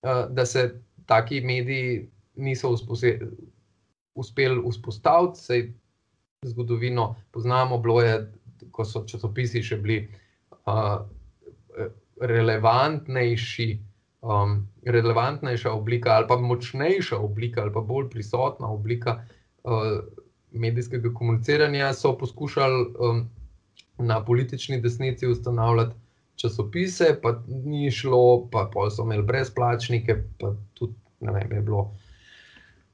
uh, 0.03 0.29
da 0.31 0.47
se 0.47 0.81
taki 1.07 1.41
mediji 1.41 2.11
niso 2.35 2.71
uspeli 4.15 4.61
vzpostaviti, 4.71 5.41
sej 5.41 5.73
zgodovino 6.47 7.17
poznamo, 7.31 7.79
bilo 7.79 8.03
je, 8.03 8.33
ko 8.71 8.85
so 8.85 9.03
časopisi 9.07 9.63
še 9.63 9.77
bili 9.83 9.99
uh, 10.67 11.03
relevantnejši 12.21 13.69
um, 14.25 14.69
relevantnejša 14.87 15.73
oblika, 15.73 16.11
ali 16.11 16.27
pa 16.29 16.37
močnejša 16.37 17.19
oblika, 17.19 17.63
ali 17.63 17.73
pa 17.73 17.81
bolj 17.81 18.09
prisotna 18.11 18.71
oblika 18.73 19.19
uh, 19.65 19.99
medijskega 20.51 21.15
komuniciranja, 21.15 21.93
so 21.93 22.17
poskušali 22.19 22.87
um, 22.99 23.29
na 23.99 24.25
politični 24.25 24.81
desnici 24.81 25.27
ustanavljati 25.27 25.95
časopise, 26.37 27.19
pa 27.23 27.43
ni 27.47 27.91
šlo, 27.91 28.49
pa, 28.53 28.71
pa 28.75 28.91
so 28.91 29.03
imeli 29.03 29.23
brezplačnike, 29.23 30.17
pa 30.41 30.55
tudi 30.75 30.95
ne 31.21 31.33
vem, 31.33 31.53
je 31.53 31.61
bilo. 31.63 31.91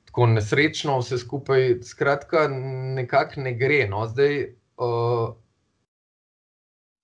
Tako 0.05 0.27
nesrečno 0.27 0.99
vse 0.99 1.19
skupaj, 1.19 1.77
skratka, 1.87 2.49
nekako 2.97 3.41
ne 3.41 3.55
gre. 3.55 3.85
No. 3.89 4.07
Zdaj, 4.07 4.43
uh, 4.77 5.31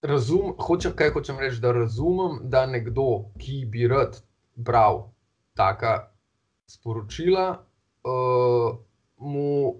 razum, 0.02 0.54
hočem, 0.58 0.92
kaj 0.96 1.10
hočem 1.14 1.38
reči, 1.40 1.60
da 1.60 1.72
razumem, 1.72 2.40
da 2.50 2.66
nekdo, 2.66 3.30
ki 3.38 3.64
bi 3.70 3.88
rad 3.88 4.18
bral 4.54 5.06
taka 5.56 6.10
sporočila, 6.66 7.64
uh, 8.04 8.78
mu 9.16 9.74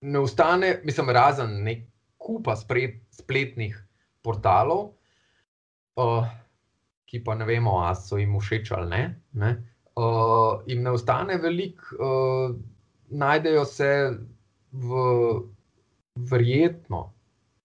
ne 0.00 0.18
ostane, 0.18 0.80
mislim, 0.84 1.10
razen 1.10 1.62
nek 1.64 1.86
kupa 2.18 2.56
spred, 2.56 3.00
spletnih 3.10 3.76
portalov, 4.22 4.92
uh, 5.98 6.26
ki 7.06 7.22
pa 7.24 7.34
ne 7.34 7.46
vemo, 7.46 7.78
ali 7.84 7.96
so 8.00 8.18
jim 8.18 8.38
všeč 8.40 8.72
ali 8.72 8.90
ne. 8.90 9.02
ne? 9.32 9.54
Uh, 9.92 10.62
in 10.66 10.82
ne 10.82 10.94
ostane 10.96 11.36
veliko, 11.38 11.96
uh, 12.00 12.54
najdejo 13.12 13.64
se 13.68 13.90
v 14.72 15.02
verjetno 16.16 17.12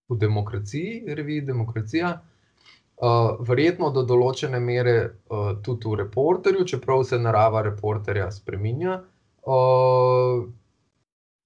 v 0.09 0.17
demokraciji, 0.17 1.03
reviji 1.15 1.41
Demokracija, 1.41 2.11
uh, 2.17 3.31
verjetno 3.47 3.89
do 3.95 4.03
določene 4.07 4.59
mere 4.63 4.97
uh, 5.03 5.49
tudi 5.63 5.89
v 5.89 6.01
reporterju, 6.03 6.65
čeprav 6.65 7.03
se 7.07 7.19
narava 7.19 7.63
reporterja 7.67 8.29
spremenja. 8.31 9.01
Uh, 9.47 10.47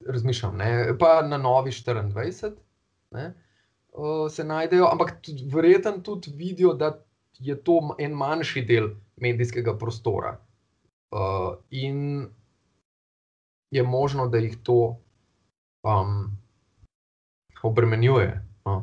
razmišljam, 0.07 0.57
ne? 0.57 0.97
pa 0.99 1.21
na 1.21 1.37
novi 1.37 1.71
24 1.71 2.51
ne? 3.11 3.33
Uh, 3.91 4.31
se 4.31 4.43
najdejo, 4.43 4.87
ampak 4.91 5.17
verjetno 5.53 5.97
tudi 6.03 6.31
vidijo, 6.35 6.73
da 6.73 6.95
je 7.39 7.57
to 7.63 7.95
en 7.99 8.13
manjši 8.13 8.61
del 8.65 8.89
medijskega 9.21 9.77
prostora. 9.77 10.37
Uh, 11.11 11.57
in 11.69 12.29
je 13.71 13.83
možno, 13.83 14.27
da 14.27 14.37
jih 14.37 14.57
to 14.63 14.97
um, 15.83 16.37
obremenjuje. 17.63 18.50
No. 18.65 18.81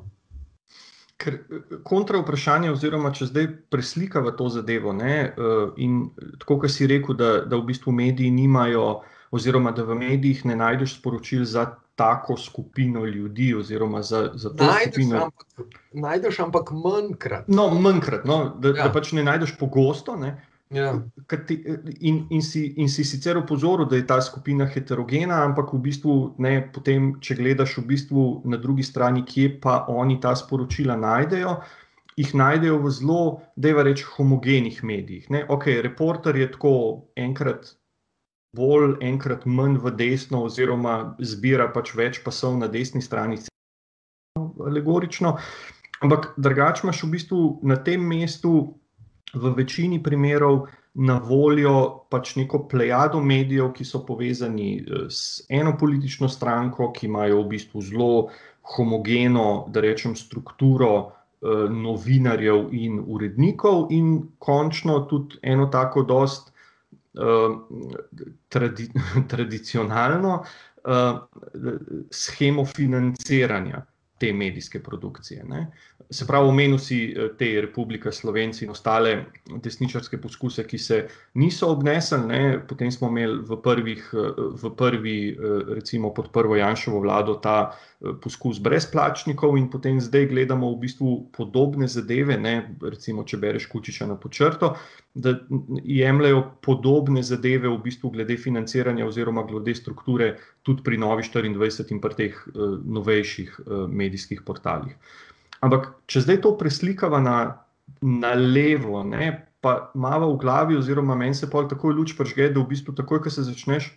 Ker 1.18 1.34
eh, 1.34 1.76
kontra 1.84 2.20
vprašanje, 2.22 2.72
oziroma 2.72 3.12
če 3.14 3.30
zdaj 3.30 3.48
preslikava 3.72 4.32
to 4.38 4.48
zadevo, 4.54 4.94
ne, 4.96 5.16
eh, 5.28 5.58
in 5.84 6.00
tako, 6.38 6.60
kot 6.64 6.74
si 6.74 6.88
rekel, 6.90 7.18
da, 7.18 7.32
da 7.46 7.58
v 7.58 7.68
bistvu 7.72 7.94
mediji 7.94 8.30
nimajo, 8.34 9.02
oziroma 9.34 9.74
da 9.76 9.84
v 9.84 9.98
medijih 9.98 10.46
ne 10.48 10.56
najdeš 10.56 10.98
sporočil 11.00 11.44
za 11.44 11.66
tako 11.98 12.36
skupino 12.36 13.02
ljudi, 13.04 13.50
oziroma 13.58 14.02
za, 14.02 14.30
za 14.34 14.52
to 14.54 14.64
najdeš, 14.64 14.94
skupino. 14.94 15.24
Ampak, 15.24 15.80
najdeš, 15.92 16.38
ampak 16.40 16.70
manjkrat. 16.70 17.48
No, 17.48 17.66
manjkrat, 17.74 18.24
no, 18.24 18.54
da, 18.58 18.68
ja. 18.68 18.86
da 18.86 18.92
pač 18.94 19.10
ne 19.18 19.24
najdeš 19.26 19.56
pogosto. 19.58 20.14
Ne. 20.16 20.36
Ja. 20.70 21.02
In, 22.00 22.26
in, 22.28 22.42
si, 22.42 22.66
in 22.76 22.88
si 22.88 23.04
sicer 23.04 23.38
upozoril, 23.40 23.86
da 23.88 23.96
je 23.96 24.06
ta 24.06 24.20
skupina 24.20 24.66
heterogena, 24.68 25.40
ampak 25.44 25.72
v 25.72 25.80
bistvu, 25.88 26.16
ne, 26.44 26.60
potem, 26.74 27.14
če 27.24 27.38
gledaš 27.38 27.78
v 27.80 27.86
bistvu 27.88 28.24
na 28.44 28.60
drugi 28.60 28.84
strani, 28.84 29.24
kje 29.24 29.54
pa 29.62 29.80
oni 29.88 30.18
ta 30.20 30.34
sporočila 30.36 30.96
najdejo, 31.00 31.56
jih 32.20 32.34
najdejo 32.34 32.82
v 32.84 32.92
zelo, 32.92 33.22
da 33.56 33.72
je 33.72 33.84
reč, 33.88 34.04
homogenih 34.16 34.82
medijih. 34.84 35.30
Ne. 35.32 35.44
Ok, 35.48 35.70
reporter 35.82 36.36
je 36.36 36.50
tako 36.52 36.74
enkrat 37.16 37.72
bolj, 38.56 38.98
enkrat 39.04 39.46
manj 39.46 39.78
v 39.80 39.92
desno, 39.96 40.42
oziroma 40.48 41.14
zbira 41.20 41.68
pač 41.72 41.94
več 41.96 42.20
pasov 42.24 42.58
na 42.60 42.68
desni 42.68 43.00
strani, 43.04 43.40
alegorično. 44.36 45.36
Ampak 46.04 46.34
drugače 46.36 46.84
imaš 46.84 47.02
v 47.02 47.10
bistvu 47.16 47.40
na 47.66 47.76
tem 47.82 48.04
mestu 48.04 48.78
v 49.34 49.54
večini 49.56 50.02
primerov 50.02 50.66
na 50.94 51.18
voljo 51.18 52.04
pač 52.10 52.34
neko 52.36 52.64
plejado 52.68 53.20
medijev, 53.20 53.72
ki 53.72 53.84
so 53.84 54.02
povezani 54.06 54.70
eh, 54.80 55.06
s 55.10 55.42
eno 55.48 55.76
politično 55.78 56.28
stranko, 56.28 56.92
ki 56.92 57.06
imajo 57.06 57.42
v 57.42 57.48
bistvu 57.54 57.82
zelo 57.82 58.28
homogeno, 58.76 59.66
da 59.68 59.80
rečem, 59.80 60.16
strukturo 60.16 60.92
eh, 60.98 61.68
novinarjev 61.70 62.72
in 62.72 63.02
urednikov, 63.06 63.92
in 63.92 64.22
končno 64.38 65.00
tudi 65.10 65.38
eno 65.42 65.66
tako 65.66 66.02
dost 66.02 66.50
eh, 67.14 67.58
tradi 68.48 68.88
tradicionalno 69.30 70.42
schemo 72.10 72.62
financiranja 72.64 73.82
te 74.18 74.32
medijske 74.32 74.82
produkcije. 74.82 75.44
Ne. 75.44 75.66
Se 76.10 76.26
pravi, 76.26 76.48
omenil 76.48 76.78
si 76.78 76.98
eh, 77.12 77.28
te 77.38 77.60
Republike 77.60 78.12
Slovenci 78.12 78.64
in 78.64 78.70
ostale 78.70 79.14
desničarske 79.62 80.18
poskuse, 80.20 80.64
ki 80.66 80.78
se 80.78 81.00
niso 81.34 81.70
obnesli. 81.72 82.18
Ne. 82.26 82.40
Potem 82.68 82.90
smo 82.92 83.08
imeli 83.08 83.38
v, 83.46 83.60
prvih, 83.62 84.10
eh, 84.14 84.42
v 84.62 84.72
prvi, 84.76 85.18
eh, 85.30 85.62
recimo 85.74 86.12
pod 86.14 86.32
prvo 86.32 86.56
Janšovo 86.56 87.00
vlado, 87.00 87.38
ta 87.42 87.70
poskus 87.98 88.60
brezplačnikov, 88.62 89.56
in 89.58 89.66
potem 89.70 89.98
zdaj 90.00 90.28
gledamo 90.30 90.70
v 90.70 90.86
bistvu 90.86 91.12
podobne 91.34 91.88
zadeve. 91.90 92.38
Ne. 92.38 92.76
Recimo, 92.78 93.24
če 93.26 93.40
bereš 93.42 93.66
Kučiča 93.72 94.06
na 94.06 94.14
počrto, 94.14 94.76
da 95.14 95.34
jemljajo 95.82 96.44
podobne 96.62 97.24
zadeve 97.26 97.68
v 97.68 97.80
bistvu 97.82 98.12
glede 98.14 98.38
financiranja 98.38 99.06
oziroma 99.06 99.42
glede 99.48 99.74
strukture 99.74 100.36
tudi 100.62 100.86
pri 100.86 100.98
Novi 100.98 101.26
24 101.26 101.90
in 101.90 102.00
pri 102.00 102.14
teh 102.14 102.38
novejših 102.98 103.60
medijskih 103.90 104.46
portalih. 104.46 104.94
Ampak, 105.66 105.90
če 106.06 106.22
zdaj 106.22 106.42
to 106.44 106.54
preslikava 106.54 107.18
na, 107.18 107.38
na 107.98 108.34
levo, 108.38 109.02
ne, 109.02 109.32
pa 109.58 109.90
malo 109.98 110.30
v 110.36 110.38
glavi, 110.38 110.78
oziroma 110.78 111.16
meni 111.18 111.34
se 111.34 111.50
pa 111.50 111.64
tako 111.66 111.90
luč 111.90 112.14
pržge, 112.14 112.52
da 112.54 112.62
v 112.62 112.70
bistvu 112.70 112.94
takoj, 112.94 113.24
ko 113.24 113.32
se 113.34 113.42
začneš 113.42 113.90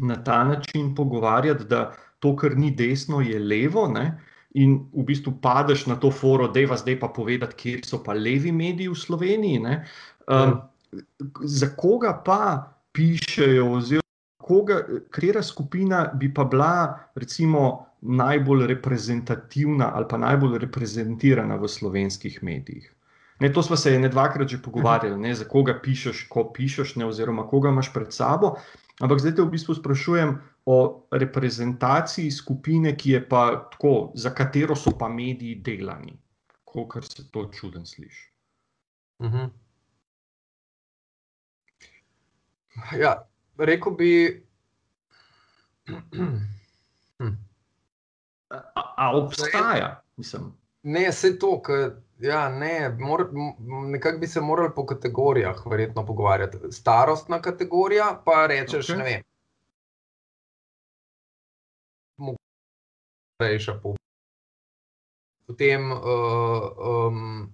na 0.00 0.16
ta 0.24 0.40
način 0.48 0.94
pogovarjati, 0.96 1.68
da 1.68 1.92
to, 2.22 2.34
kar 2.38 2.54
ni 2.56 2.70
desno, 2.76 3.20
je 3.20 3.38
levo. 3.38 3.88
Ne, 3.90 4.06
in 4.54 4.76
v 4.92 5.06
bistvu 5.08 5.34
padeš 5.42 5.86
na 5.88 5.96
to 5.96 6.10
foro, 6.12 6.48
da 6.52 6.60
je 6.60 6.76
zdaj 6.76 6.98
pa 7.00 7.08
povedati, 7.08 7.56
kje 7.56 7.80
so 7.88 8.02
pa 8.04 8.12
levi 8.12 8.52
mediji 8.52 8.92
v 8.92 8.98
Sloveniji. 8.98 9.62
Ne, 9.64 9.80
um, 10.28 10.60
za 11.42 11.72
koga 11.76 12.12
pa 12.24 12.42
pišejo, 12.92 13.70
oziroma 13.72 14.02
koga, 14.42 14.82
katera 15.10 15.42
skupina 15.42 16.10
bi 16.14 16.28
pa 16.34 16.44
bila, 16.44 16.98
recimo 17.14 17.86
najbolj 18.02 18.66
reprezentativna 18.66 19.92
ali 19.94 20.06
pa 20.10 20.18
najbolj 20.18 20.58
reprezentirana 20.58 21.56
v 21.56 21.68
slovenskih 21.68 22.42
medijih. 22.42 22.90
Ne, 23.40 23.52
to 23.52 23.62
smo 23.62 23.76
se 23.76 23.98
ne 23.98 24.08
dvakrat 24.08 24.48
že 24.48 24.62
pogovarjali, 24.62 25.18
ne, 25.18 25.34
za 25.34 25.44
koga 25.44 25.78
pišeš, 25.82 26.26
ko 26.28 26.50
pišeš, 26.54 26.96
ne, 26.96 27.06
oziroma 27.06 27.46
koga 27.46 27.70
imaš 27.70 27.92
pred 27.94 28.12
sabo. 28.12 28.56
Ampak 29.00 29.18
zdaj 29.18 29.34
te 29.36 29.42
v 29.42 29.50
bistvu 29.54 29.74
sprašujem 29.74 30.36
o 30.66 31.06
reprezentaciji 31.10 32.30
skupine, 32.30 32.96
ki 32.96 33.10
je 33.10 33.28
pa 33.28 33.68
tako, 33.72 34.12
za 34.14 34.30
katero 34.34 34.76
so 34.76 34.90
pa 34.98 35.08
mediji 35.08 35.54
delani, 35.54 36.18
kot 36.64 37.04
se 37.04 37.30
to 37.30 37.48
čuden 37.52 37.86
sliši. 37.86 38.32
Uh 39.18 39.26
mhm. 39.26 39.36
-huh. 39.36 39.50
Ja, 42.98 43.28
rekel 43.58 43.92
bi. 43.92 44.42
hm. 45.88 47.32
A 48.74 49.16
obstaja? 49.16 50.02
Mislim. 50.16 50.52
Ne, 50.82 51.08
vse 51.10 51.38
to, 51.38 51.62
kar. 51.62 51.90
Ja, 52.22 52.48
ne, 52.48 52.96
mor, 53.00 53.28
nekako 53.90 54.18
bi 54.18 54.26
se 54.26 54.40
morali 54.40 54.70
po 54.76 54.86
kategorijah 54.86 55.66
verjetno 55.66 56.06
pogovarjati. 56.06 56.58
Starostna 56.70 57.40
kategorija, 57.42 58.22
pa 58.24 58.46
rečeš, 58.46 58.88
okay. 58.88 58.96
ne 58.96 59.04
vem. 59.04 59.22
Starejša 63.42 63.74
po. 63.82 63.96
Potem, 65.50 65.90
uh, 65.90 66.62
um, 66.78 67.50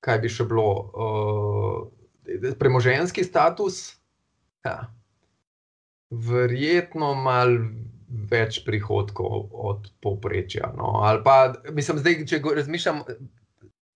kaj 0.00 0.18
bi 0.24 0.32
še 0.32 0.48
bilo, 0.48 0.68
uh, 0.96 2.56
premoženski 2.56 3.20
status. 3.28 4.00
Ja 4.64 4.88
verjetno 6.14 7.14
malo 7.14 7.70
več 8.30 8.60
prihodkov 8.66 9.48
od 9.50 9.88
povprečja. 10.04 10.72
No. 10.76 10.94
Pa, 11.24 11.54
mislim, 11.74 11.98
zdaj, 12.02 12.20
če 12.30 12.40
razmišljam, 12.60 13.02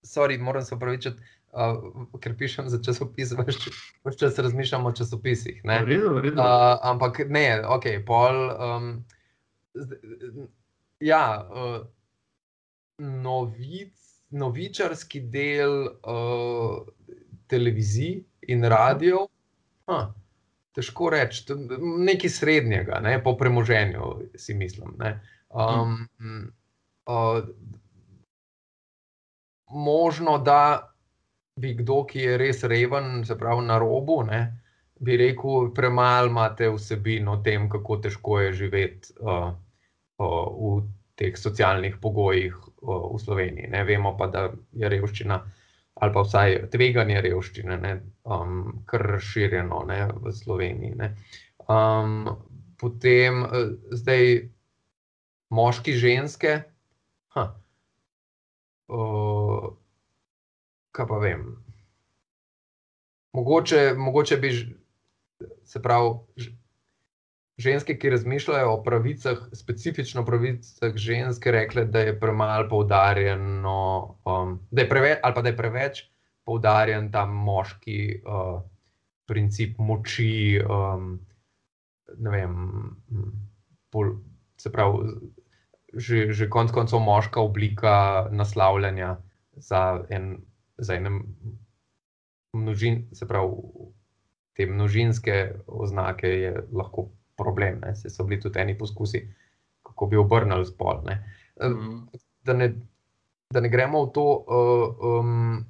sorry, 0.05 0.39
moram 0.41 0.65
se 0.65 0.75
upravičiti, 0.75 1.23
uh, 1.53 2.05
ker 2.21 2.35
pišem 2.37 2.69
za 2.69 2.81
časopis, 2.83 3.33
več 3.37 4.19
čas 4.19 4.39
razmišljam 4.39 4.85
o 4.85 4.93
časopisih. 4.95 5.61
Redo, 5.65 6.19
redo. 6.19 6.41
Uh, 6.41 6.75
ampak 6.91 7.23
ne, 7.29 7.47
ok, 7.65 7.89
pol. 8.07 8.41
Um, 8.55 8.91
ja, 10.99 11.23
uh, 11.49 11.81
novic, 12.99 13.95
novičarski 14.29 15.25
del 15.33 15.75
uh, 15.89 16.79
televizij 17.49 18.23
in 18.49 18.65
radio. 18.69 19.27
Huh 19.89 20.09
težko 20.79 21.09
reči, 21.09 21.43
nekaj 21.79 22.29
srednjega, 22.29 22.99
ne, 23.03 23.17
po 23.23 23.35
premoženju, 23.37 24.13
si 24.35 24.53
mislim. 24.53 24.95
Um, 25.49 26.07
uh, 27.05 27.43
možno, 29.69 30.37
da 30.37 30.88
bi 31.59 31.73
kdo, 31.77 32.03
ki 32.07 32.23
je 32.23 32.37
res 32.39 32.63
reven, 32.63 33.23
se 33.25 33.37
pravi 33.37 33.65
na 33.67 33.77
robu, 33.81 34.21
ne, 34.27 34.39
bi 34.99 35.17
rekel, 35.19 35.71
premalo 35.75 36.31
imate 36.31 36.69
vsebino 36.73 37.37
o 37.37 37.41
tem, 37.43 37.69
kako 37.71 37.99
težko 38.03 38.39
je 38.39 38.53
živeti 38.63 39.13
uh, 39.19 39.51
uh, 40.19 40.47
v 40.59 40.81
teh 41.19 41.37
socialnih 41.37 41.97
pogojih 42.01 42.55
uh, 42.55 43.07
v 43.13 43.19
Sloveniji. 43.23 43.71
Ne. 43.71 43.83
Vemo 43.87 44.15
pa, 44.19 44.27
da 44.31 44.49
je 44.75 44.91
revščina 44.91 45.39
ali 45.99 46.13
pa 46.15 46.21
vsaj 46.23 46.53
tveganje 46.71 47.19
revščine, 47.25 47.75
ne, 47.83 47.89
um, 48.23 48.83
kar 48.87 49.03
razširjeno 49.17 49.81
ne, 49.89 49.97
v 50.23 50.31
Sloveniji. 50.31 51.09
Um, 51.67 52.21
potem 52.79 53.43
uh, 53.43 53.73
zdaj 53.91 54.47
moški, 55.51 55.97
ženske. 55.99 56.61
Uh, 57.35 57.51
kaj 60.99 61.07
pa 61.07 61.19
vem. 61.23 61.47
Mogoče, 63.37 63.93
mogoče 63.97 64.37
bi, 64.41 64.51
se 65.63 65.81
pravi, 65.81 66.49
ženske, 67.59 67.95
ki 67.99 68.11
razmišljajo 68.15 68.71
o 68.73 68.79
pravicah, 68.83 69.41
specifično 69.53 70.23
pravicah 70.25 70.95
ženske, 70.95 71.51
rekle, 71.51 71.85
da 71.85 72.03
je 72.07 72.19
premalo 72.19 72.67
poudarjeno, 72.69 73.81
um, 74.25 74.59
da 74.71 74.81
je 74.81 74.89
preveč, 74.89 75.19
ali 75.23 75.35
pa 75.35 75.41
da 75.41 75.51
je 75.51 75.57
preveč 75.57 76.03
poudarjen 76.47 77.11
ta 77.11 77.25
moški 77.25 77.99
uh, 78.25 78.61
princip 79.29 79.77
moči. 79.77 80.61
Um, 80.63 81.19
ne 82.17 82.31
vem, 82.33 82.55
pol, 83.93 84.15
se 84.57 84.71
pravi, 84.73 85.11
že, 85.93 86.31
že 86.33 86.49
konec 86.49 86.73
koncev 86.73 87.03
moška 87.05 87.41
oblika 87.41 88.27
naslavljanja 88.31 89.17
za, 89.61 90.01
en, 90.09 90.39
za 90.79 90.95
enem 90.95 91.21
množin, 92.53 93.07
se 93.13 93.27
pravi. 93.27 93.55
Te 94.53 94.65
množinske 94.65 95.53
oznake 95.67 96.27
je 96.27 96.63
lahko 96.71 97.09
problem. 97.37 97.79
Ne? 97.85 97.95
Se 97.95 98.09
so 98.09 98.23
bili 98.23 98.41
tudi 98.41 98.59
eni 98.59 98.77
poskusi, 98.77 99.21
kako 99.83 100.07
bi 100.07 100.17
obrnili 100.17 100.65
spol. 100.65 101.03
Ne? 101.05 101.23
Mm. 101.63 102.07
Da, 102.43 102.53
ne, 102.53 102.73
da 103.53 103.61
ne 103.63 103.69
gremo 103.69 104.03
v 104.05 104.11
to. 104.13 104.25
Uh, 104.47 105.19
um, 105.19 105.65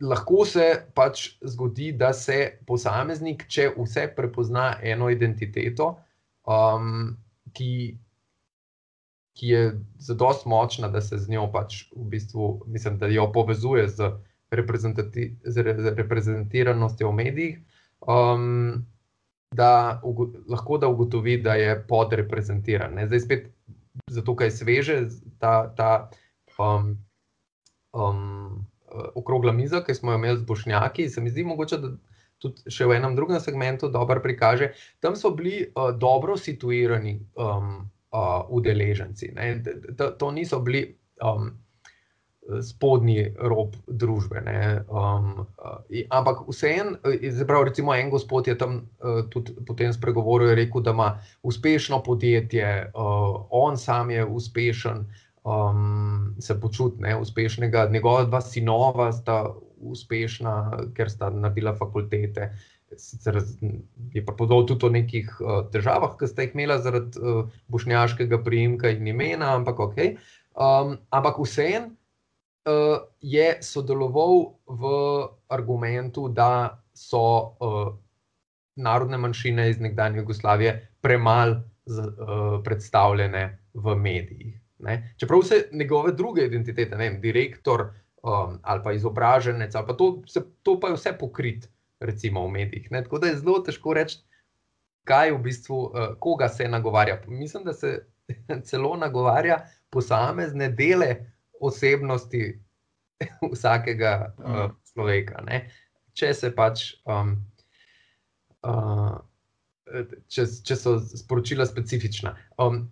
lahko 0.00 0.44
se 0.48 0.66
pač 0.94 1.28
zgodi, 1.42 1.92
da 1.92 2.12
se 2.16 2.58
posameznik, 2.66 3.46
če 3.48 3.70
vse 3.76 4.08
prepozna 4.16 4.72
eno 4.82 5.10
identiteto, 5.12 5.92
um, 6.48 7.10
ki, 7.52 7.72
ki 9.40 9.54
je 9.54 9.60
zelo 9.98 10.34
močna, 10.46 10.88
da 10.92 11.00
se 11.00 11.18
z 11.18 11.32
njo 11.32 11.46
pač 11.52 11.86
v 11.96 12.04
bistvu, 12.12 12.48
mislim, 12.68 12.98
da 13.00 13.08
jo 13.08 13.30
povezuje 13.32 13.88
z 13.88 14.10
z 15.44 15.62
reprezentiranostjo 15.96 17.10
v 17.10 17.14
medijih, 17.14 17.58
um, 18.06 18.86
da 19.54 20.00
lahko 20.48 20.78
da 20.78 20.88
ugotovi, 20.88 21.42
da 21.42 21.54
je 21.54 21.86
podreprezentiran. 21.88 22.94
Ne? 22.94 23.06
Zdaj 23.06 23.20
spet 23.20 23.48
zato, 24.10 24.36
je 24.40 24.50
sveže 24.50 25.08
ta, 25.38 25.74
ta 25.76 26.10
um, 26.58 26.98
um, 27.92 28.66
okrogla 29.14 29.52
miza, 29.52 29.84
ki 29.84 29.94
smo 29.94 30.12
jo 30.12 30.18
imeli 30.18 30.38
z 30.38 30.46
Bošnjaki, 30.46 31.08
se 31.08 31.20
mi 31.20 31.30
zdi 31.30 31.44
mogoče, 31.44 31.78
da 31.78 31.94
tudi 32.40 32.72
še 32.72 32.86
v 32.86 32.96
enem 32.96 33.14
drugem 33.16 33.40
segmentu 33.40 33.88
dobro 33.88 34.22
prikaže. 34.22 34.72
Tam 35.00 35.16
so 35.16 35.30
bili 35.30 35.66
uh, 35.68 35.90
dobro 35.94 36.36
situirani 36.36 37.20
um, 37.36 37.90
uh, 38.12 38.44
udeleženci. 38.48 39.34
To, 39.96 40.10
to 40.10 40.30
niso 40.30 40.60
bili. 40.60 40.96
Um, 41.22 41.58
spodnji 42.62 43.34
rob 43.38 43.76
družbe. 43.86 44.42
Um, 44.88 45.46
uh, 45.58 45.78
ampak 46.10 46.42
vseeno, 46.48 46.98
recimo, 47.64 47.94
en 47.94 48.10
gospod 48.10 48.48
je 48.48 48.56
tam 48.58 48.80
uh, 48.98 49.22
tudi 49.30 49.54
potem 49.66 49.92
spregovoril 49.92 50.50
in 50.50 50.58
rekel, 50.58 50.82
da 50.82 50.90
ima 50.90 51.10
uspešno 51.42 52.02
podjetje, 52.02 52.90
uh, 52.94 53.46
on 53.50 53.78
sam 53.78 54.10
je 54.10 54.24
uspešen, 54.24 55.06
um, 55.44 56.34
se 56.40 56.60
počuti 56.60 57.02
ne, 57.02 57.16
uspešnega, 57.16 57.88
njegova 57.92 58.24
dva 58.24 58.40
sinova 58.40 59.12
sta 59.12 59.44
uspešna, 59.80 60.78
ker 60.96 61.10
sta 61.10 61.30
nabila 61.30 61.74
fakultete. 61.76 62.50
Sicer 62.96 63.38
je 64.12 64.24
pa 64.26 64.32
podal 64.34 64.64
tudi 64.66 64.86
o 64.86 64.90
nekih 64.90 65.30
uh, 65.40 65.62
težavah, 65.70 66.16
ki 66.18 66.26
ste 66.26 66.46
jih 66.46 66.56
imeli 66.56 66.78
zaradi 66.82 67.22
uh, 67.22 67.46
bošnjaškega 67.70 68.40
prijemka 68.44 68.90
in 68.90 69.06
imena, 69.06 69.54
ampak 69.54 69.78
ok. 69.86 69.98
Um, 70.58 70.96
ampak 71.14 71.38
vseeno, 71.38 71.92
uh, 72.66 72.98
je 73.20 73.48
sodeloval 73.62 74.54
v 74.66 74.92
argumentu, 75.48 76.28
da 76.28 76.82
so 76.94 77.22
uh, 77.62 77.92
narodne 78.76 79.18
manjšine 79.18 79.70
iz 79.70 79.80
nekdanje 79.80 80.18
Jugoslavije 80.18 80.74
premalo 81.00 81.60
uh, 81.60 82.60
predstavljene 82.64 83.44
v 83.74 83.96
medijih. 83.96 84.60
Ne? 84.78 85.14
Čeprav 85.16 85.40
vse 85.44 85.68
njegove 85.72 86.12
druge 86.12 86.44
identitete, 86.46 86.96
ne 86.96 87.08
vem, 87.08 87.20
direktor 87.20 87.90
um, 88.22 88.58
ali 88.62 88.82
pa 88.84 88.92
izobraženec, 88.92 89.74
ali 89.74 89.86
pa 89.86 89.94
to, 89.94 90.22
se, 90.26 90.42
to 90.62 90.80
pa 90.80 90.88
je 90.88 90.96
vse 90.96 91.12
pokrit, 91.18 91.68
recimo 92.00 92.44
v 92.46 92.50
medijih. 92.50 92.88
Ne? 92.90 93.02
Tako 93.04 93.18
da 93.18 93.30
je 93.30 93.38
zelo 93.40 93.58
težko 93.66 93.94
reči, 93.94 94.20
kaj 95.08 95.32
v 95.34 95.42
bistvu, 95.44 95.80
uh, 95.84 96.08
koga 96.20 96.48
se 96.48 96.68
nagovarja. 96.68 97.20
Mislim, 97.26 97.64
da 97.64 97.72
se 97.72 98.06
celo 98.68 98.96
nagovarja 98.96 99.62
posamezne 99.90 100.68
dele 100.68 101.32
osebnosti 101.60 102.60
vsakega 103.52 104.34
uh, 104.38 104.70
človeka. 104.92 105.42
Ne? 105.46 105.64
Če 106.12 106.34
se 106.34 106.54
pač. 106.54 106.92
Um, 107.04 107.36
uh, 108.66 109.18
če, 110.30 110.46
če 110.66 110.76
so 110.78 110.96
sporočila 111.02 111.66
specifična. 111.66 112.34
Um, 112.62 112.84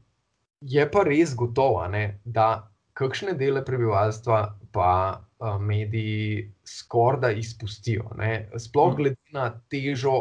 je 0.60 0.84
pa 0.90 1.04
res 1.06 1.34
gotovo, 1.38 1.84
ne, 1.90 2.20
da 2.24 2.68
kakšne 2.98 3.36
dele 3.38 3.62
prebivalstva 3.64 4.40
pa 4.74 4.90
uh, 5.38 5.60
mediji 5.60 6.52
skoraj 6.64 7.20
da 7.20 7.30
izpustijo. 7.30 8.10
Ne? 8.16 8.50
Sploh 8.58 8.92
mm. 8.92 8.96
glede 8.96 9.16
na 9.32 9.50
težo 9.70 10.16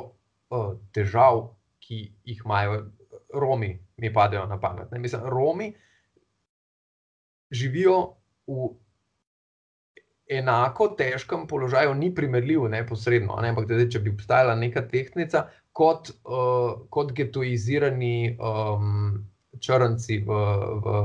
uh, 0.49 0.73
težav, 0.91 1.47
ki 1.79 2.11
jih 2.23 2.41
imajo 2.45 2.85
Romi, 3.33 3.79
mi 3.97 4.13
padejo 4.13 4.45
na 4.45 4.59
pamet. 4.59 4.91
Ne? 4.91 4.99
Mislim, 4.99 5.21
Romi 5.25 5.73
živijo 7.51 8.13
v 8.47 8.69
enako 10.27 10.87
težkem 10.87 11.47
položaju, 11.47 11.93
ni 11.93 12.15
primerljiv 12.15 12.67
neposredno, 12.69 13.39
ne? 13.41 13.49
ampak 13.49 13.67
da, 13.67 13.79
če 13.89 13.99
bi 14.03 14.11
obstajala 14.11 14.55
neka 14.55 14.83
tehnika, 14.91 15.47
kot, 15.71 16.11
uh, 16.25 16.87
kot 16.89 17.13
getoizirani 17.15 18.35
um, 18.35 19.23
črnci 19.59 20.21
v, 20.27 20.39
v, 20.83 20.95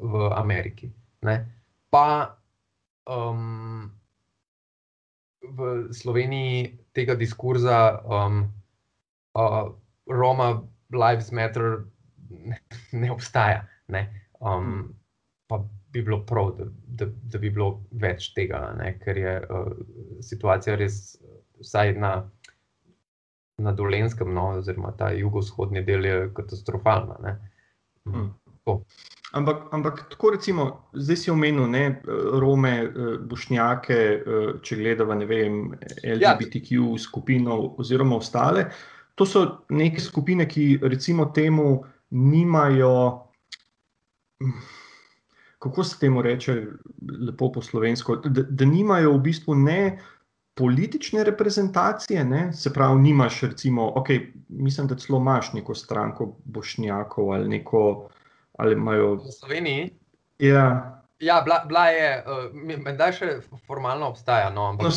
v 0.00 0.28
Ameriki. 0.36 0.90
Ne? 1.26 1.36
Pa 1.90 2.39
um, 3.10 3.90
v 5.42 5.88
Sloveniji 5.94 6.78
tega 6.92 7.14
diskurza 7.14 8.00
um, 8.04 8.44
uh, 9.34 9.72
Roma, 10.06 10.62
Lives 10.92 11.30
Matter 11.32 11.84
ne, 12.30 12.58
ne 12.92 13.12
obstaja. 13.12 13.66
Ne? 13.88 14.06
Um, 14.40 14.94
pa 15.46 15.58
bi 15.90 16.02
bilo 16.02 16.22
prav, 16.26 16.54
da, 16.58 16.64
da, 16.86 17.06
da 17.06 17.38
bi 17.38 17.50
bilo 17.50 17.80
več 17.90 18.30
tega, 18.34 18.62
ne? 18.78 18.94
ker 19.02 19.18
je 19.18 19.34
uh, 19.42 19.72
situacija 20.22 20.76
res, 20.78 21.18
vsaj 21.60 21.96
na, 21.98 22.12
na 23.60 23.72
dolenskem, 23.76 24.30
no, 24.34 24.52
oziroma 24.60 24.92
ta 24.96 25.10
jugovzhodni 25.12 25.82
del, 25.84 26.06
je 26.06 26.28
katastrofalna. 26.36 27.34
Mm. 28.06 28.28
Ampak, 29.38 29.68
ampak 29.70 30.00
tako 30.10 30.32
recimo, 30.34 30.64
zdaj 30.92 31.16
si 31.16 31.30
omenil 31.30 31.68
ne, 31.70 31.84
Rome, 32.42 32.72
eh, 32.82 33.12
Bošnjake, 33.30 33.94
eh, 33.94 34.52
če 34.62 34.78
gledamo 34.80 35.14
LGBTQ 35.14 36.80
ja. 36.80 36.98
skupino 36.98 37.60
oziroma 37.78 38.18
ostale. 38.18 38.66
To 39.14 39.26
so 39.26 39.44
neke 39.70 40.00
skupine, 40.00 40.48
ki 40.48 40.80
recimo 40.82 41.30
temu 41.34 41.84
nimajo 42.10 42.94
kako 45.60 45.84
se 45.84 45.98
temu 46.00 46.22
reče, 46.22 46.66
lepo 47.26 47.52
po 47.52 47.62
slovensko, 47.62 48.16
da, 48.16 48.42
da 48.42 48.64
nimajo 48.64 49.12
v 49.12 49.20
bistvu 49.20 49.54
ne 49.54 49.98
politične 50.54 51.24
reprezentacije, 51.24 52.24
ne? 52.24 52.52
se 52.52 52.72
pravi, 52.72 53.00
nimaš, 53.00 53.40
recimo, 53.40 53.92
okay, 53.96 54.32
mislim, 54.48 54.86
da 54.88 54.96
celo 54.96 55.20
imaš 55.20 55.52
neko 55.52 55.74
stranko 55.74 56.36
Bošnjakov 56.44 57.32
ali 57.32 57.48
neko. 57.48 58.08
Ali 58.60 58.76
imajo... 58.76 59.14
V 59.24 59.34
Sloveniji? 59.38 59.90
Ja. 60.44 60.66
Ja, 61.20 61.40
bila, 61.44 61.62
bila 61.68 61.86
je, 61.92 62.10
uh, 62.24 62.96
da 62.96 63.10
še 63.12 63.38
formalno 63.66 64.08
obstaja. 64.08 64.48
No, 64.52 64.70
no, 64.72 64.90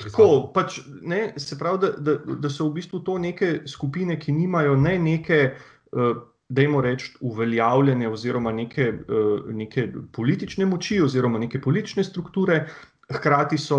tako, 0.00 0.28
pač, 0.54 0.80
ne, 1.04 1.34
se 1.40 1.58
pravi, 1.60 1.80
da, 1.82 1.90
da, 1.96 2.36
da 2.40 2.50
so 2.52 2.70
v 2.70 2.78
bistvu 2.80 3.02
to 3.04 3.18
neke 3.20 3.62
skupine, 3.68 4.16
ki 4.20 4.32
nimajo 4.32 4.76
ne 4.80 4.96
neke 5.00 5.42
uh, 5.52 6.14
da 6.52 6.62
jim 6.62 6.80
reč 6.84 7.04
uveljavljene 7.20 8.08
oziroma 8.08 8.52
neke, 8.52 8.82
eh, 8.82 9.52
neke 9.52 9.86
politične 10.12 10.66
moči 10.66 11.00
oziroma 11.00 11.38
neke 11.38 11.60
politične 11.60 12.04
strukture, 12.04 12.66
hkrati 13.12 13.58
so 13.58 13.78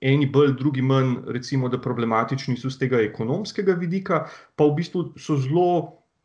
eni 0.00 0.26
bolj, 0.26 0.52
drugi 0.58 0.82
manj, 0.82 1.16
recimo, 1.32 1.68
da 1.68 1.80
problematični 1.80 2.56
so 2.56 2.70
z 2.70 2.78
tega 2.78 3.00
ekonomskega 3.04 3.74
vidika, 3.80 4.26
pa 4.56 4.64
v 4.64 4.76
bistvu 4.76 5.04
so 5.16 5.38
zelo 5.40 5.68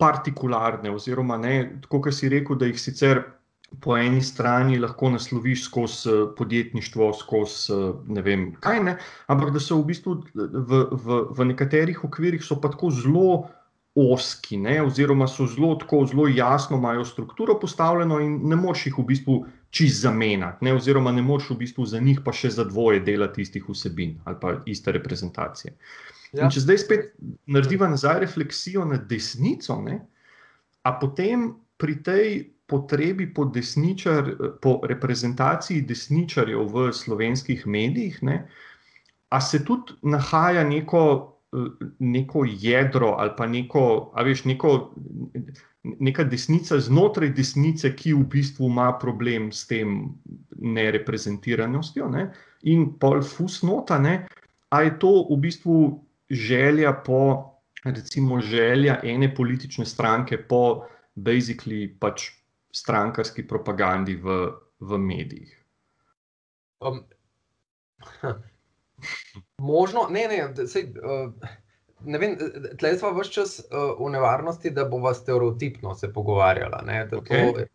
partikularne 0.02 0.92
oziroma 0.92 1.38
ne, 1.38 1.56
tako 1.86 2.02
kot 2.08 2.18
si 2.18 2.30
rekel, 2.32 2.60
da 2.60 2.70
jih 2.70 2.82
sicer. 2.82 3.24
Po 3.80 3.94
eni 3.96 4.20
strani 4.20 4.76
lahko 4.84 5.14
nasloviš 5.14 5.62
skozi 5.70 6.10
eh, 6.12 6.24
podjetništvo, 6.36 7.06
skozi 7.16 7.78
ne 8.12 8.24
vem 8.26 8.50
kaj, 8.60 8.82
ne, 8.84 8.98
ampak 9.32 9.54
da 9.56 9.62
so 9.64 9.78
v 9.80 9.86
bistvu 9.94 10.18
v, 10.36 10.82
v, 10.92 11.20
v 11.38 11.46
nekaterih 11.54 12.02
okvirih 12.04 12.44
pa 12.52 12.74
tako 12.74 12.90
zelo 12.92 13.30
oski, 13.96 14.58
ne, 14.58 14.82
oziroma 14.84 15.28
so 15.28 15.48
zelo, 15.48 15.76
tako, 15.76 16.06
zelo 16.06 16.28
jasno, 16.28 16.78
imajo 16.78 17.06
strukturo 17.06 17.60
postavljeno 17.60 18.20
in 18.20 18.40
ne 18.48 18.56
moš 18.56 18.86
jih 18.86 18.98
v 18.98 19.04
bistvu 19.04 19.40
čist 19.70 20.02
zamenjati, 20.02 20.66
ne, 20.66 20.76
oziroma 20.76 21.12
ne 21.12 21.22
moš 21.22 21.50
v 21.50 21.58
bistvu 21.64 21.86
za 21.86 22.00
njih 22.00 22.22
pa 22.24 22.32
še 22.32 22.50
za 22.50 22.64
dvoje 22.64 23.00
delati 23.00 23.42
istih 23.42 23.68
vsebin 23.70 24.18
ali 24.26 24.38
pa 24.42 24.56
iste 24.66 24.92
reprezentacije. 24.92 25.76
Ja. 26.32 26.48
Če 26.48 26.64
zdaj 26.64 26.78
spet 26.80 27.08
narediva 27.52 27.90
nazaj 27.92 28.22
refleksijo 28.24 28.86
na 28.88 28.98
desnico, 28.98 29.76
ne, 29.84 29.98
a 30.88 30.94
potem 31.00 31.50
pri 31.82 31.98
tej 32.06 32.28
potrebi 32.72 33.28
po, 33.36 33.50
desničar, 33.52 34.30
po 34.64 34.78
reprezentaciji 34.88 35.84
desničarjev 35.84 36.64
v 36.72 36.86
slovenskih 36.96 37.66
medijih, 37.68 38.22
ne, 38.24 38.38
a 39.32 39.42
se 39.44 39.60
tudi 39.68 40.00
nahaja 40.08 40.64
neko 40.68 41.04
neko 42.00 42.46
jedro 42.48 43.16
ali 43.20 43.32
pa 43.38 43.48
neko, 43.48 44.14
veš, 44.24 44.46
neko, 44.46 44.94
neka 45.84 46.24
desnica 46.24 46.80
znotraj 46.80 47.34
desnice, 47.36 47.92
ki 47.96 48.14
v 48.14 48.24
bistvu 48.32 48.70
ima 48.70 48.92
problem 49.00 49.52
s 49.52 49.68
tem 49.68 50.14
nereprezentiranostjo 50.56 52.08
ne? 52.10 52.30
in 52.64 52.94
pol 53.00 53.22
fusnota, 53.22 54.00
ne? 54.00 54.28
a 54.70 54.82
je 54.82 54.96
to 55.00 55.12
v 55.30 55.40
bistvu 55.44 55.76
želja 56.32 56.94
po, 57.06 57.52
recimo, 57.84 58.40
želja 58.42 59.00
ene 59.04 59.36
politične 59.36 59.86
stranke 59.86 60.38
po 60.48 60.86
basically 61.16 62.00
pač 62.00 62.30
strankarski 62.72 63.48
propagandi 63.48 64.16
v, 64.16 64.52
v 64.80 64.98
medijih. 64.98 65.58
Um, 66.80 67.04
Možno, 69.58 70.08
ne, 70.10 70.28
ne, 70.28 70.68
sej, 70.68 70.94
uh, 71.04 71.34
ne 72.06 72.18
vem, 72.18 72.38
tleh 72.80 72.98
smo 73.00 73.12
vse 73.18 73.32
čas 73.32 73.60
uh, 73.60 73.94
v 74.00 74.10
nevarnosti, 74.14 74.72
da 74.72 74.86
bomo 74.86 75.14
stereotipno 75.14 75.96
se 75.96 76.14
pogovarjali. 76.14 76.76
Okay. 77.12 77.66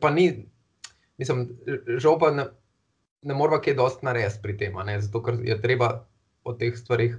Pa 0.00 0.10
ni, 0.10 0.46
mislim, 1.18 1.48
žal 1.98 2.18
pa 2.18 2.30
ne, 2.30 2.46
ne 3.22 3.34
moramo 3.34 3.60
kaj 3.62 3.74
dosti 3.74 4.06
narediti 4.06 4.42
pri 4.42 4.56
tem, 4.58 4.78
zato 5.00 5.22
ker 5.22 5.40
je 5.44 5.60
treba 5.62 6.06
o 6.44 6.52
teh 6.54 6.76
stvarih 6.78 7.16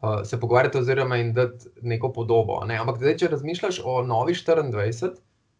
uh, 0.00 0.20
se 0.24 0.40
pogovarjati, 0.40 0.78
oziroma 0.78 1.16
jim 1.16 1.32
dati 1.32 1.68
neko 1.82 2.12
podobo. 2.12 2.64
Ne? 2.64 2.78
Ampak 2.78 2.98
zdaj, 2.98 3.16
če 3.16 3.28
razmišljaš 3.28 3.80
o 3.84 4.02
Novi 4.02 4.34
24 4.34 5.10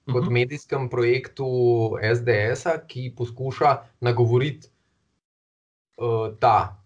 kot 0.09 0.14
uh 0.14 0.24
mhm. 0.24 0.29
-huh. 0.29 0.33
medijskem 0.33 0.88
projektu 0.88 1.46
SDS, 2.14 2.66
ki 2.87 3.14
poskuša 3.16 3.77
nagovoriti 4.01 4.68
uh, 5.96 6.38
ta 6.40 6.85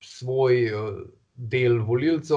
svoj 0.00 0.74
uh, 0.74 1.00
del 1.34 1.78
volilcev, 1.78 2.36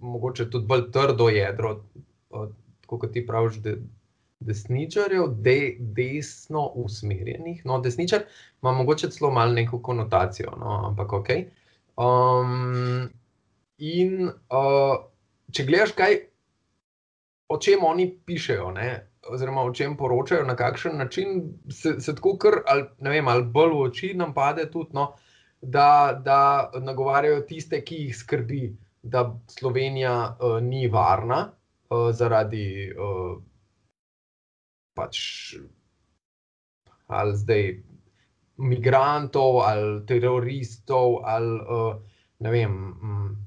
mogoče 0.00 0.50
tudi 0.50 0.66
bolj 0.66 0.90
trdo 0.90 1.28
jedro, 1.28 1.84
uh, 2.30 2.48
kot 2.86 3.12
ti 3.12 3.26
praviš. 3.26 3.56
De, 3.62 3.76
Desničarjev, 4.40 5.28
de, 5.28 5.76
desno 5.80 6.66
usmerjenih, 6.74 7.62
no, 7.64 7.78
desničar 7.80 8.20
ima 8.62 8.72
morda 8.72 9.08
celo 9.10 9.30
malo 9.30 9.52
neko 9.52 9.78
konotacijo, 9.82 10.50
no, 10.60 10.82
ampak 10.86 11.12
ok. 11.12 11.28
Um, 11.96 13.08
In 13.78 14.30
uh, 14.30 14.94
če 15.52 15.66
gledaš, 15.68 15.92
kaj, 15.98 16.16
o 17.52 17.58
čem 17.60 17.84
oni 17.84 18.08
pišejo, 18.26 18.70
ne, 18.76 18.90
oziroma 19.28 19.64
o 19.66 19.72
čem 19.74 19.96
poročajo, 19.96 20.46
na 20.48 20.56
kakšen 20.56 20.96
način 20.96 21.42
se, 21.68 21.96
se 22.00 22.14
tako 22.14 22.36
kar, 22.40 22.60
ali, 22.66 22.86
vem, 23.00 23.28
ali 23.28 23.44
bolj 23.44 23.74
v 23.74 23.82
oči 23.90 24.12
nam 24.16 24.32
pade 24.34 24.64
tudi, 24.72 24.96
no, 24.96 25.10
da, 25.60 26.16
da 26.24 26.70
nagovarjajo 26.80 27.44
tiste, 27.48 27.82
ki 27.84 28.06
jih 28.06 28.16
skrbi, 28.16 28.62
da 29.02 29.26
Slovenija 29.50 30.14
uh, 30.40 30.58
ni 30.62 30.88
varna 30.88 31.42
uh, 31.50 32.08
zaradi 32.16 32.90
uh, 32.90 33.36
pač 34.96 35.20
ali 37.06 37.36
zdaj. 37.36 37.68
Migrantov 38.56 39.58
ali 39.68 39.98
teroristov, 40.08 41.18
ali 41.28 41.58
uh, 41.60 41.98
ne 42.40 42.50
vem, 42.50 42.72
mm, 42.72 43.45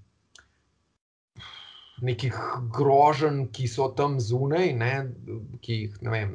nekih 2.02 2.36
groženj, 2.76 3.48
ki 3.56 3.68
so 3.68 3.90
tam 3.98 4.20
zunaj, 4.24 4.74
ne, 4.78 4.94
ki 5.64 5.80
jih 5.84 6.02
ne 6.06 6.14
vem, 6.14 6.34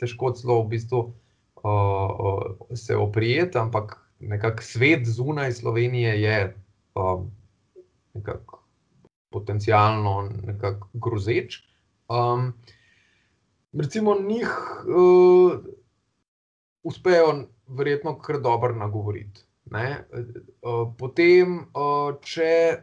težko 0.00 0.32
celo 0.36 0.60
v 0.62 0.68
bistvu 0.74 1.00
uh, 1.04 1.64
uh, 1.64 2.74
se 2.74 2.96
oprijeti, 2.96 3.58
ampak 3.58 3.96
nekako 4.20 4.62
svet 4.62 5.06
zunaj 5.06 5.52
Slovenije 5.52 6.14
je 6.22 6.38
uh, 6.94 7.24
nekako 8.14 8.62
potencialno 9.30 10.30
nekako 10.46 10.88
grozeč. 10.94 11.62
Um, 12.08 12.52
recimo, 13.72 14.14
njih 14.20 14.50
uh, 14.86 15.52
uspejo 16.82 17.48
verjetno 17.66 18.18
kar 18.18 18.40
dobro 18.40 18.74
nagovoriti. 18.74 19.42
Uh, 19.70 20.92
potem, 20.98 21.58
uh, 21.74 22.14
če 22.22 22.78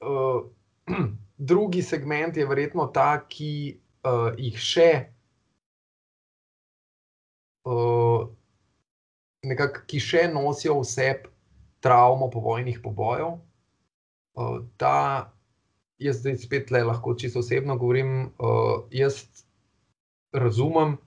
uh, 0.00 0.42
drugi 1.38 1.82
segment 1.82 2.36
je 2.36 2.46
verjetno 2.46 2.86
ta, 2.86 3.24
ki 3.28 3.78
uh, 4.02 4.34
jih 4.38 4.58
še 4.58 4.90
uh, 7.64 8.26
nekako, 9.46 9.84
ki 9.86 10.00
še 10.02 10.24
nosijo 10.32 10.80
vse 10.82 11.12
travmo 11.84 12.30
povojnih 12.30 12.80
pobojev. 12.82 13.36
Uh, 14.38 14.58
ta, 14.78 15.30
jaz 16.02 16.22
zdaj 16.22 16.40
spet 16.42 16.72
le 16.74 16.82
lahko 16.86 17.14
čisto 17.18 17.42
osebno 17.42 17.78
govorim, 17.78 18.32
uh, 18.38 18.88
jaz 18.90 19.22
razumem, 20.34 20.98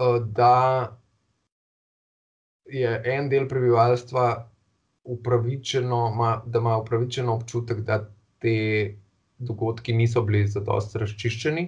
uh, 0.00 0.18
da 0.32 0.96
je 2.72 2.96
en 3.04 3.28
del 3.28 3.48
prebivalstva 3.48 4.48
upravičeno, 5.12 6.00
ma, 6.16 6.34
da 6.46 6.60
ima 6.62 6.78
upravičeno 6.78 7.34
občutek, 7.34 7.82
da 7.84 8.00
te 8.42 8.54
dogodki 9.38 9.94
niso 9.96 10.22
bili 10.26 10.46
zadosti 10.50 11.00
razčiščeni, 11.02 11.66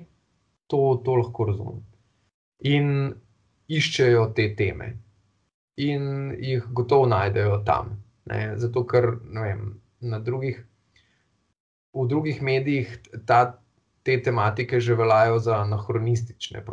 to, 0.71 0.81
to 1.05 1.17
lahko 1.21 1.49
razumem. 1.51 1.81
In 2.71 2.91
iščejo 3.69 4.29
te 4.37 4.49
teme, 4.59 4.91
in 5.81 6.33
jih 6.39 6.67
gotovo 6.77 7.09
najdejo 7.11 7.61
tam. 7.67 7.97
Ne? 8.31 8.55
Zato, 8.61 8.85
ker 8.89 9.11
vem, 9.25 9.67
drugih, 10.01 10.63
v 11.95 12.07
drugih 12.09 12.41
medijih 12.43 12.95
ta, 13.27 13.59
te 14.05 14.19
tematike 14.23 14.81
že 14.81 14.95
veljajo 14.95 15.39
za 15.39 15.61
anahronistične. 15.63 16.65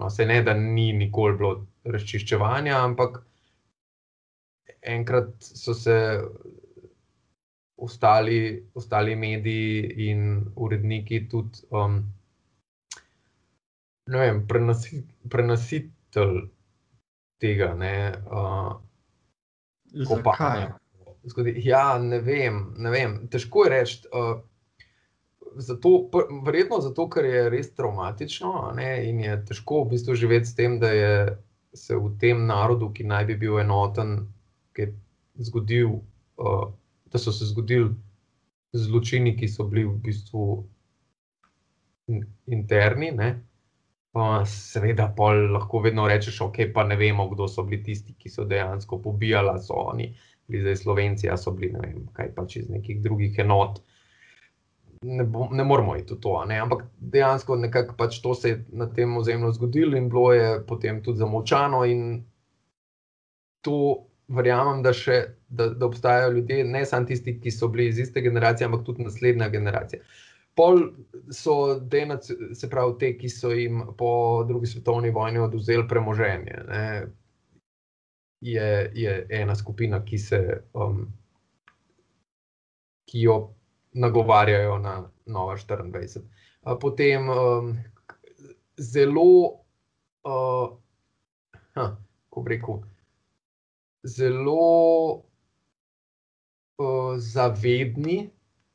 No, 0.00 0.10
se 0.10 0.26
ne, 0.26 0.42
da 0.42 0.54
ni 0.54 0.92
nikoli 0.92 1.36
bilo 1.36 1.54
razčiščevanja, 1.84 2.78
ampak 2.78 3.22
enkrat 4.86 5.34
so 5.40 5.74
se 5.74 5.96
ostali, 7.76 8.68
ostali 8.74 9.16
mediji 9.16 10.08
in 10.08 10.44
uredniki 10.56 11.28
tudi 11.28 11.66
um, 11.70 12.00
vem, 14.06 14.46
prenosi, 14.48 15.02
prenositelj 15.28 16.40
tega. 17.40 17.74
Ne, 17.74 18.12
uh, 18.30 18.74
Zakaj? 20.06 20.68
Ja, 21.64 21.98
ne 21.98 22.20
vem, 22.20 22.74
ne 22.78 22.90
vem. 22.90 23.16
Težko 23.30 23.66
je 23.66 23.72
reči. 23.78 24.04
Uh, 24.12 24.36
Zato, 25.56 26.10
verjetno 26.44 26.82
zato, 26.84 27.06
ker 27.08 27.24
je 27.24 27.46
res 27.48 27.70
traumatično 27.72 28.74
ne, 28.76 28.90
in 29.08 29.22
je 29.24 29.38
težko 29.48 29.78
v 29.86 29.94
bistvu 29.94 30.12
živeti 30.20 30.50
s 30.50 30.56
tem, 30.58 30.74
da 30.76 30.90
je 30.92 31.12
se 31.76 31.96
v 31.96 32.10
tem 32.20 32.42
narodu, 32.46 32.90
ki 32.92 33.06
naj 33.08 33.24
bi 33.30 33.36
bil 33.40 33.60
enoten, 33.60 34.18
ki 34.76 34.84
je 34.84 35.46
zgodil 35.48 35.94
uh, 35.96 36.66
da 37.12 37.18
so 37.18 37.32
se 37.32 37.46
zgodili 37.46 37.90
zločini, 38.72 39.36
ki 39.36 39.48
so 39.48 39.64
bili 39.64 39.84
v 39.84 39.94
bistvu 40.02 40.46
interni. 42.46 43.10
Ne? 43.10 43.30
Pa 44.12 44.44
seveda, 44.48 45.10
pa 45.16 45.32
lahko 45.34 45.82
vedno 45.84 46.06
rečeš, 46.08 46.40
ok, 46.48 46.62
pa 46.74 46.86
ne 46.88 46.96
vemo, 46.96 47.28
kdo 47.28 47.48
so 47.48 47.66
bili 47.66 47.82
tisti, 47.84 48.14
ki 48.18 48.32
so 48.32 48.46
dejansko 48.48 49.00
pobijali, 49.02 49.58
so 49.62 49.76
oni 49.92 50.14
bili 50.48 50.62
zdaj 50.62 50.76
Slovenci, 50.76 51.28
so 51.36 51.52
bili 51.52 51.72
ne 51.72 51.82
vem, 51.82 52.06
kaj 52.16 52.32
pač 52.34 52.56
iz 52.62 52.70
nekih 52.70 53.02
drugih 53.02 53.38
enot. 53.44 53.82
Ne, 55.04 55.24
bo, 55.24 55.50
ne 55.52 55.64
moramo 55.64 55.96
iti 55.96 56.14
v 56.14 56.20
to, 56.22 56.32
ne? 56.48 56.56
ampak 56.62 56.86
dejansko 56.98 57.58
pač 57.98 58.20
to 58.24 58.34
se 58.34 58.48
je 58.48 58.64
na 58.72 58.86
tem 58.86 59.16
ozemlju 59.16 59.52
zgodilo 59.52 59.96
in 59.96 60.08
bilo 60.08 60.32
je 60.32 60.64
potem 60.66 61.02
tudi 61.02 61.18
zamolčano. 61.18 61.84
To 63.60 64.06
verjamem, 64.28 64.82
da, 64.82 64.92
še, 64.96 65.18
da, 65.48 65.68
da 65.70 65.86
obstajajo 65.86 66.32
ljudje, 66.36 66.64
ne 66.64 66.84
samo 66.86 67.06
tisti, 67.06 67.36
ki 67.40 67.50
so 67.54 67.68
bili 67.72 67.88
iz 67.90 67.98
iste 68.02 68.22
generacije, 68.22 68.66
ampak 68.66 68.84
tudi 68.86 69.06
naslednja 69.06 69.48
generacija. 69.48 70.02
Pol 70.56 70.80
so 71.36 71.76
denac, 71.92 72.26
se 72.56 72.70
pravi, 72.72 72.96
te, 73.00 73.12
ki 73.18 73.28
so 73.30 73.52
jim 73.52 73.82
po 73.98 74.44
drugi 74.48 74.70
svetovni 74.70 75.12
vojni 75.12 75.42
oduzeli 75.44 75.84
premoženje. 75.88 76.62
Je, 78.46 78.70
je 78.94 79.18
ena 79.30 79.54
skupina, 79.56 80.00
ki, 80.04 80.18
se, 80.18 80.40
um, 80.74 81.04
ki 83.10 83.26
jo 83.26 83.36
nagovarjajo 83.96 84.78
na 84.80 84.96
Nova 85.26 85.56
24. 85.56 86.24
Potem 86.80 87.28
um, 87.30 87.70
zelo, 88.76 89.28
uh, 90.24 90.66
ha, 91.76 91.86
ko 92.32 92.44
rekel, 92.48 92.80
zelo 94.06 95.22
uh, 96.78 97.18
zavedni. 97.18 98.30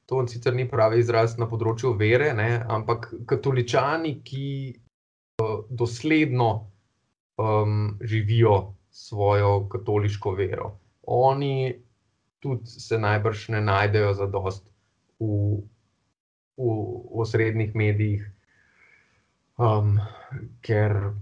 To 0.06 0.28
sicer 0.28 0.56
ni 0.56 0.68
pravi 0.68 1.00
izraz 1.00 1.38
na 1.40 1.48
področju 1.48 1.94
vere, 1.96 2.34
ne, 2.36 2.50
ampak 2.68 3.08
katoličani, 3.30 4.18
ki 4.28 4.48
uh, 5.40 5.64
dosledno 5.70 6.50
um, 7.40 7.98
živijo 8.02 8.74
svojo 8.92 9.70
katoliško 9.72 10.36
vero. 10.36 10.74
Oni 11.08 11.72
tudi 12.44 12.68
se 12.68 13.00
najbrž 13.00 13.48
ne 13.56 13.62
najdejo 13.62 14.14
za 14.14 14.28
dost 14.28 14.68
v, 15.20 15.62
v, 16.58 16.68
v 16.68 17.24
osrednjih 17.24 17.76
medijih, 17.76 18.26
um, 19.58 20.00
ker 20.66 21.14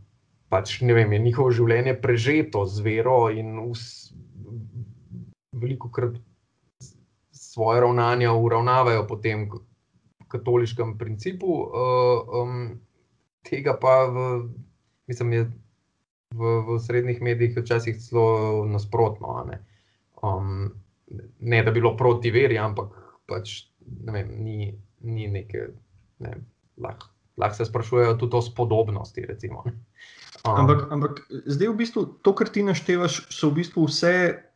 pač, 0.49 0.79
ne 0.81 0.95
vem, 0.97 1.13
je 1.13 1.19
njihovo 1.23 1.51
življenje 1.53 1.95
prežeto 2.01 2.65
z 2.65 2.83
vero 2.85 3.17
in 3.29 3.57
veliko 5.59 5.91
krat 5.93 6.17
svoje 7.31 7.81
ravnanja 7.81 8.33
uravnavajo 8.33 9.05
po 9.07 9.17
tem 9.21 9.47
katoliškem 10.29 10.97
principu, 10.97 11.49
uh, 11.65 12.35
um, 12.41 12.59
tega 13.45 13.73
pa 13.81 13.95
v, 14.13 14.25
mislim, 15.09 15.33
je 15.33 15.45
v, 16.37 16.51
v 16.67 16.77
srednjih 16.85 17.21
medijih 17.25 17.57
včasih 17.57 17.97
celo 17.97 18.65
nasprotno. 18.69 19.39
Ne? 19.49 19.61
Um, 20.21 20.69
ne, 21.39 21.63
da 21.63 21.71
bi 21.71 21.81
bilo 21.81 21.95
proti 21.97 22.29
veri, 22.31 22.59
ampak 22.61 22.93
pač, 23.29 23.63
ne 24.05 24.13
vem, 24.13 24.35
ni, 24.45 24.73
ni 25.01 25.31
nekaj. 25.33 25.71
Ne, 26.19 26.35
lahko 26.77 27.09
lah 27.39 27.55
se 27.55 27.65
sprašujejo 27.65 28.13
tudi 28.13 28.35
o 28.35 28.41
spodobnosti. 28.41 29.25
Recimo, 29.25 29.63
Ampak, 30.47 30.87
ampak 30.91 31.25
zdaj, 31.45 31.67
v 31.67 31.75
bistvu, 31.75 32.03
to, 32.23 32.33
kar 32.35 32.47
ti 32.47 32.63
naštevaš, 32.63 33.25
so 33.33 33.49
v 33.51 33.59
bistvu 33.59 33.85
vse, 33.89 34.13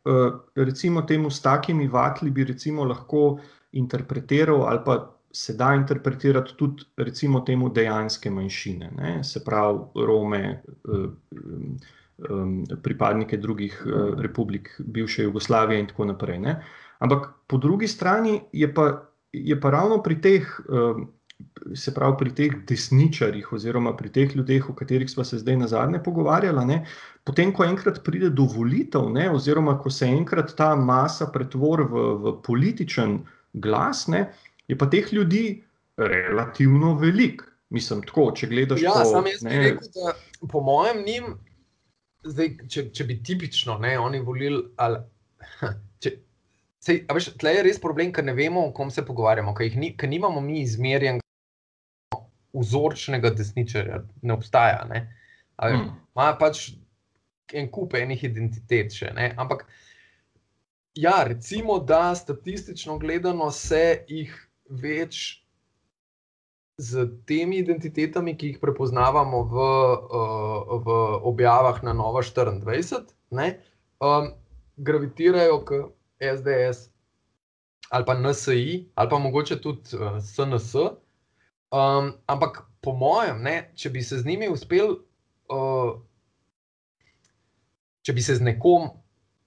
uh, 0.08 0.38
recimo, 0.56 1.02
temu 1.04 1.30
s 1.30 1.42
takimi 1.44 1.88
vatli, 1.88 2.30
bi 2.30 2.46
lahko 2.88 3.38
interpretiral, 3.72 4.64
ali 4.64 4.80
pa 4.84 5.10
se 5.32 5.54
da 5.54 5.74
interpretirati 5.74 6.54
tudi, 6.56 6.84
recimo, 6.96 7.40
temu 7.40 7.68
dejanske 7.68 8.30
manjšine, 8.30 8.90
ne? 8.96 9.24
se 9.24 9.44
pravi, 9.44 9.78
Rome, 10.06 10.62
uh, 10.88 11.10
um, 12.30 12.64
pripadnike 12.82 13.36
drugih 13.36 13.82
uh, 13.86 14.20
republik, 14.20 14.70
bivše 14.78 15.22
Jugoslavije 15.22 15.80
in 15.80 15.86
tako 15.86 16.04
naprej. 16.04 16.38
Ne? 16.38 16.62
Ampak 16.98 17.28
po 17.46 17.58
drugi 17.58 17.88
strani 17.88 18.40
je 18.52 18.74
pa, 18.74 19.10
je 19.32 19.60
pa 19.60 19.70
ravno 19.70 20.02
pri 20.02 20.20
teh. 20.20 20.60
Se 21.74 21.94
pravi, 21.94 22.14
pri 22.18 22.32
teh 22.36 22.52
desničarjih, 22.68 23.48
oziroma 23.56 23.94
pri 23.96 24.10
teh 24.12 24.34
ljudeh, 24.36 24.68
o 24.70 24.74
katerih 24.76 25.10
smo 25.10 25.24
se 25.24 25.38
zdaj 25.40 25.56
na 25.56 25.68
zadnje 25.68 25.98
pogovarjali, 26.04 26.64
ne, 26.68 26.76
potem, 27.26 27.50
ko 27.52 27.64
enkrat 27.64 28.02
pride 28.04 28.30
do 28.30 28.46
volitev, 28.52 29.08
ne, 29.10 29.26
oziroma 29.32 29.74
ko 29.80 29.90
se 29.90 30.06
enkrat 30.06 30.54
ta 30.58 30.74
masa 30.76 31.30
pretvori 31.34 31.88
v, 31.90 32.04
v 32.20 32.34
političen 32.44 33.16
glas, 33.64 34.04
ne, 34.12 34.28
je 34.68 34.78
pa 34.78 34.86
teh 34.92 35.10
ljudi 35.12 35.62
relativno 35.96 36.94
velik. 37.00 37.42
Mislim, 37.74 38.04
tako, 38.06 38.28
če 38.36 38.46
gledaš 38.52 38.84
ja, 38.84 38.92
po 38.92 39.08
tem. 39.10 39.32
Jaz 39.32 39.42
bi 39.48 39.56
rekel, 39.64 39.88
da 39.96 40.12
po 40.52 40.62
mojem 40.62 41.00
njim, 41.06 41.32
zdaj, 42.28 42.52
če, 42.70 42.86
če 42.94 43.08
bi 43.08 43.18
tipično 43.24 43.80
ne, 43.82 43.96
oni 43.98 44.20
volili. 44.22 44.62
Ali, 44.76 45.02
Sej, 46.84 47.06
veš, 47.08 47.30
tle 47.40 47.54
je 47.56 47.64
res 47.64 47.78
problem, 47.80 48.10
ker 48.12 48.26
ne 48.26 48.34
vemo, 48.36 48.66
o 48.68 48.72
kom 48.76 48.90
se 48.92 49.02
pogovarjamo, 49.08 49.54
ker, 49.56 49.72
ni, 49.80 49.94
ker 49.96 50.10
nimamo 50.10 50.42
mi 50.44 50.60
izmerjen 50.60 51.23
vzorčnega 52.54 53.30
desničarja, 53.34 54.02
ne 54.22 54.34
obstaja. 54.34 54.84
Ne? 54.90 55.04
Hmm. 55.60 55.90
Ma 56.14 56.32
pač 56.38 56.68
en 57.54 57.70
kup 57.70 57.94
enih 57.98 58.24
identitet 58.26 58.94
še. 58.94 59.12
Ne? 59.16 59.32
Ampak, 59.38 59.66
ja, 60.98 61.22
recimo, 61.28 61.78
da 61.78 62.14
statistično 62.18 62.98
gledano 63.02 63.50
se 63.54 64.04
jih 64.08 64.34
več 64.70 65.40
z 66.78 67.06
temi 67.28 67.60
identitetami, 67.62 68.34
ki 68.34 68.54
jih 68.54 68.62
prepoznavamo 68.62 69.42
v, 69.50 69.66
uh, 69.94 70.72
v 70.82 70.96
objavah 71.30 71.78
na 71.86 71.94
Nova 71.94 72.24
24, 72.26 73.14
ne, 73.38 73.52
um, 74.02 74.32
gravitirajo 74.76 75.60
k. 75.66 75.84
SDS 76.24 76.90
ali 77.90 78.04
pa 78.06 78.14
NSI, 78.14 78.90
ali 78.94 79.10
pa 79.10 79.18
mogoče 79.18 79.60
tudi 79.60 79.96
uh, 79.96 80.18
SNS. 80.22 80.74
Um, 81.72 82.12
ampak 82.26 82.62
po 82.84 82.92
mojem, 82.92 83.40
ne, 83.42 83.54
če 83.78 83.90
bi 83.90 84.02
se 84.04 84.18
z 84.20 84.28
njimi 84.28 84.50
uspel, 84.52 84.98
uh, 85.50 85.94
če 88.04 88.14
bi 88.14 88.22
se 88.22 88.36
z 88.38 88.44
nekom, 88.44 88.90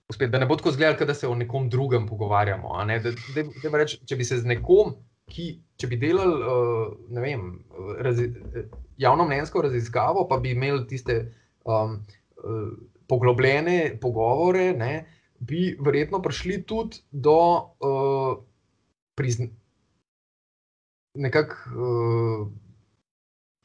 uspel, 0.09 0.31
da 0.33 0.41
ne 0.41 0.47
bo 0.49 0.57
tako 0.59 0.73
zgledal, 0.75 1.07
da 1.07 1.15
se 1.15 1.29
o 1.29 1.35
nekom 1.37 1.69
drugem 1.69 2.07
pogovarjamo. 2.09 2.73
Ne, 2.89 2.99
da, 3.03 3.13
da, 3.35 3.45
da 3.63 3.73
reč, 3.77 3.99
če 4.09 4.17
bi 4.19 4.27
se 4.27 4.39
z 4.41 4.49
nekom, 4.49 4.95
ki, 5.31 5.47
če 5.77 5.89
bi 5.91 5.99
delal 6.01 6.33
uh, 6.33 6.95
vem, 7.21 7.45
razi, 8.03 8.31
javno 8.97 9.27
mnenjsko 9.27 9.61
raziskavo, 9.67 10.25
pa 10.29 10.39
bi 10.43 10.55
imeli 10.55 10.87
tiste 10.89 11.19
um, 11.67 11.99
uh, 12.41 12.71
poglobljene 13.07 13.97
pogovore. 14.01 14.71
Ne, 14.75 15.05
bi 15.39 15.75
verjetno 15.83 16.21
prišli 16.23 16.63
tudi 16.65 17.03
do 17.11 17.37
uh, 17.77 18.39
prizn 19.17 19.51
nekak, 21.17 21.67
uh, 21.75 22.47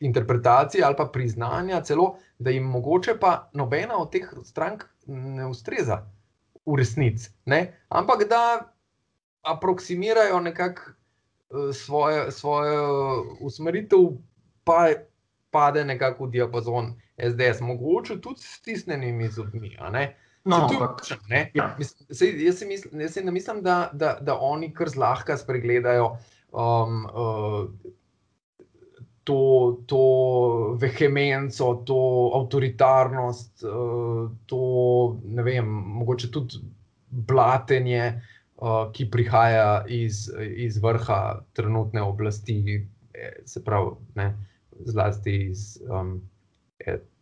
interpretacije 0.03 0.85
ali 0.85 0.97
pa 0.99 1.05
priznanja, 1.13 1.81
celo, 1.81 2.17
da 2.39 2.51
jim 2.51 2.65
mogoče 2.65 3.15
pa 3.21 3.51
nobena 3.53 3.97
od 3.97 4.11
teh 4.13 4.33
strank 4.45 4.85
ne 5.07 5.47
ustreza 5.47 6.03
v 6.67 6.77
resnici. 6.79 7.31
Ampak 7.89 8.29
da 8.29 8.73
aproksimirajo 9.43 10.41
nekako 10.41 10.83
uh, 11.51 11.75
svoje, 11.75 12.31
svoje 12.31 12.79
usmeritev, 13.41 13.99
pa 14.65 14.89
pade 15.51 15.85
nekako 15.85 16.27
v 16.27 16.31
diapazon 16.31 16.95
SDS, 17.19 17.61
mogoče 17.61 18.21
tudi 18.21 18.41
s 18.41 18.61
tisnjenimi 18.63 19.29
zobmi. 19.29 19.77
No, 20.45 20.57
ampak, 20.57 21.07
ja. 21.55 21.75
mislim, 21.79 22.07
sej, 22.11 22.45
jaz, 22.45 22.59
si 22.59 22.67
mislim, 22.67 23.01
jaz 23.01 23.13
si 23.13 23.25
ne 23.25 23.33
mislim, 23.33 23.63
da, 23.63 23.91
da, 23.93 24.17
da 24.21 24.39
oni 24.41 24.73
kar 24.75 24.89
zlahka 24.89 25.37
spregledajo 25.37 26.17
um, 26.53 27.05
uh, 27.07 27.69
to, 29.25 29.39
to 29.87 30.03
vehemenco, 30.81 31.75
to 31.87 31.99
avtoritarnost, 32.35 33.65
uh, 33.65 34.31
to 34.47 34.63
ne 35.25 35.43
vem, 35.43 35.69
mogoče 35.99 36.31
tudi 36.31 36.63
blatenje, 37.11 38.23
uh, 38.57 38.89
ki 38.93 39.11
prihaja 39.11 39.85
iz, 39.89 40.27
iz 40.57 40.79
vrha 40.83 41.43
trenutne 41.53 42.03
oblasti, 42.03 42.83
e, 43.15 43.33
se 43.47 43.65
pravi, 43.65 43.97
ne, 44.15 44.33
zlasti 44.87 45.39
iz. 45.51 45.79
Um, 45.89 46.21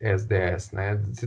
SDS. 0.01 0.71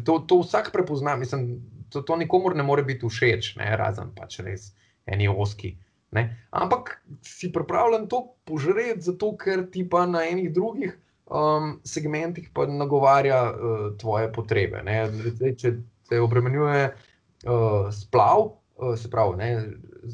To, 0.06 0.20
to 0.20 0.40
vsak 0.42 0.72
prepozna, 0.74 1.16
mislim, 1.16 1.62
to, 1.90 2.02
to 2.02 2.16
nikomor 2.16 2.56
ne 2.56 2.64
more 2.64 2.84
biti 2.84 3.06
všeč, 3.06 3.56
ne? 3.56 3.76
razen 3.78 4.10
pač 4.16 4.40
res 4.42 4.72
eni 5.06 5.28
oski. 5.30 5.76
Ne? 6.14 6.46
Ampak 6.54 7.00
si 7.26 7.52
pripravljen 7.52 8.08
to 8.08 8.36
požreti, 8.46 9.02
zato 9.02 9.32
ker 9.38 9.66
ti 9.72 9.86
pa 9.90 10.06
na 10.06 10.22
enih 10.30 10.52
drugih 10.54 10.94
um, 11.26 11.80
segmentih 11.84 12.50
pa 12.54 12.68
nagovarja 12.70 13.40
uh, 13.50 13.88
tvoje 13.98 14.30
potrebe. 14.34 14.84
Zdaj, 15.10 15.56
če 15.58 15.74
te 16.10 16.20
obremenjuje 16.22 16.92
uh, 16.92 17.90
splav, 17.94 18.46
uh, 18.78 18.94
se 19.00 19.10
pravi, 19.10 19.40
ne? 19.42 19.50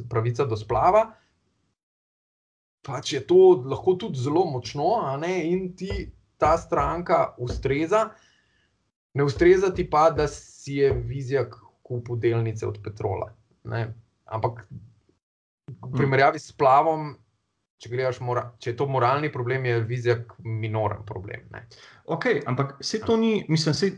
pravica 0.10 0.46
do 0.46 0.58
splava. 0.58 1.10
Pač 2.86 3.14
je 3.14 3.24
to 3.28 3.60
lahko 3.68 3.98
tudi 4.00 4.22
zelo 4.22 4.46
močno, 4.48 4.96
in 5.28 5.74
ti 5.76 6.08
ta 6.40 6.56
stranka 6.58 7.34
ustreza, 7.38 8.10
ne 9.14 9.26
ustreza 9.28 9.74
ti 9.76 9.84
pa, 9.90 10.10
da 10.10 10.28
si 10.32 10.80
je 10.80 10.94
vizijak 10.94 11.58
kupil 11.84 12.16
delnice 12.16 12.68
od 12.68 12.80
petrola. 12.84 13.34
Ne? 13.68 13.90
Ampak 14.26 14.64
v 15.70 15.92
primerjavi 15.96 16.40
s 16.40 16.56
plavom, 16.58 17.14
če, 17.80 17.92
gledaš, 17.92 18.20
mora, 18.26 18.50
če 18.60 18.74
je 18.74 18.78
to 18.80 18.88
moralni 18.92 19.32
problem, 19.32 19.66
je 19.66 19.80
vizija 19.88 20.18
minoren 20.44 21.06
problem. 21.08 21.46
Ne? 21.54 21.66
Ok, 22.12 22.26
ampak 22.50 22.78
vse 22.82 23.02
to 23.06 23.18
ni, 23.18 23.46
mislim, 23.48 23.76
se 23.78 23.92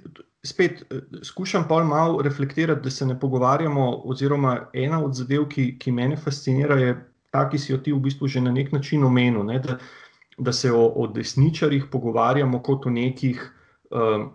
spet 0.44 0.84
eh, 0.84 1.02
skušam 1.24 1.66
pa 1.70 1.84
malo 1.84 2.22
reflektirati, 2.22 2.82
da 2.82 2.90
se 2.90 3.06
ne 3.06 3.20
pogovarjamo. 3.20 4.02
Oziroma, 4.06 4.58
ena 4.74 5.02
od 5.04 5.16
zadev, 5.18 5.48
ki, 5.50 5.76
ki 5.80 5.92
mene 5.92 6.18
fascinira, 6.18 6.78
je 6.80 6.96
ta, 7.32 7.48
ki 7.50 7.58
si 7.58 7.72
jo 7.74 7.80
ti 7.82 7.94
v 7.94 8.02
bistvu 8.04 8.28
že 8.28 8.42
na 8.42 8.52
nek 8.52 8.72
način 8.72 9.04
omenil. 9.04 9.44
Ne? 9.48 9.60
Da, 9.60 9.80
da 10.38 10.54
se 10.54 10.72
o, 10.72 10.86
o 10.86 11.08
desničarjih 11.08 11.90
pogovarjamo 11.92 12.62
kot 12.64 12.86
o 12.86 12.94
nekih. 12.94 13.42
Um, 13.92 14.32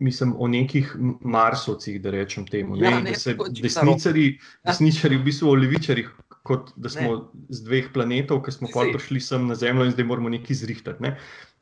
mislim, 0.00 0.34
o 0.38 0.48
nekih 0.48 0.96
marsovcih, 1.20 2.00
da 2.02 2.10
rečem 2.10 2.46
temu. 2.46 2.76
Ne? 2.76 2.90
Ja, 2.90 3.00
ne, 3.00 3.10
da 3.10 3.18
se 3.18 3.36
desničari, 3.62 4.38
desničari 4.66 5.16
v 5.16 5.24
bistvu 5.28 5.50
o 5.50 5.54
levičarjih, 5.54 6.10
kot 6.42 6.72
da 6.76 6.90
smo 6.90 7.12
ne. 7.16 7.46
z 7.54 7.62
dveh 7.62 7.92
planetov, 7.94 8.42
ki 8.42 8.54
smo 8.56 8.70
pa 8.74 8.88
prišli 8.90 9.20
sem 9.22 9.46
na 9.46 9.54
Zemljo 9.54 9.86
in 9.86 9.94
zdaj 9.94 10.08
moramo 10.10 10.32
nekaj 10.32 10.58
zrihtati. 10.64 11.02
Ne? 11.06 11.14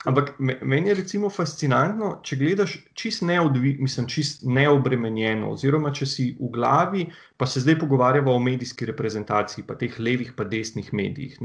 Ampak 0.08 0.32
meni 0.40 0.88
je 0.88 0.96
recimo 1.02 1.28
fascinantno, 1.28 2.14
če 2.24 2.40
gledaš 2.40 2.78
čist, 2.96 3.20
neodvi, 3.28 3.74
mislim, 3.84 4.08
čist 4.08 4.46
neobremenjeno, 4.48 5.52
oziroma 5.52 5.92
če 5.92 6.08
si 6.08 6.28
v 6.40 6.48
glavi, 6.54 7.04
pa 7.36 7.44
se 7.46 7.60
zdaj 7.60 7.76
pogovarjamo 7.82 8.32
o 8.32 8.40
medijski 8.40 8.88
reprezentaciji, 8.88 9.66
pa 9.68 9.76
teh 9.76 10.00
levih, 10.00 10.32
pa 10.36 10.48
desnih 10.48 10.88
medijih. 10.96 11.36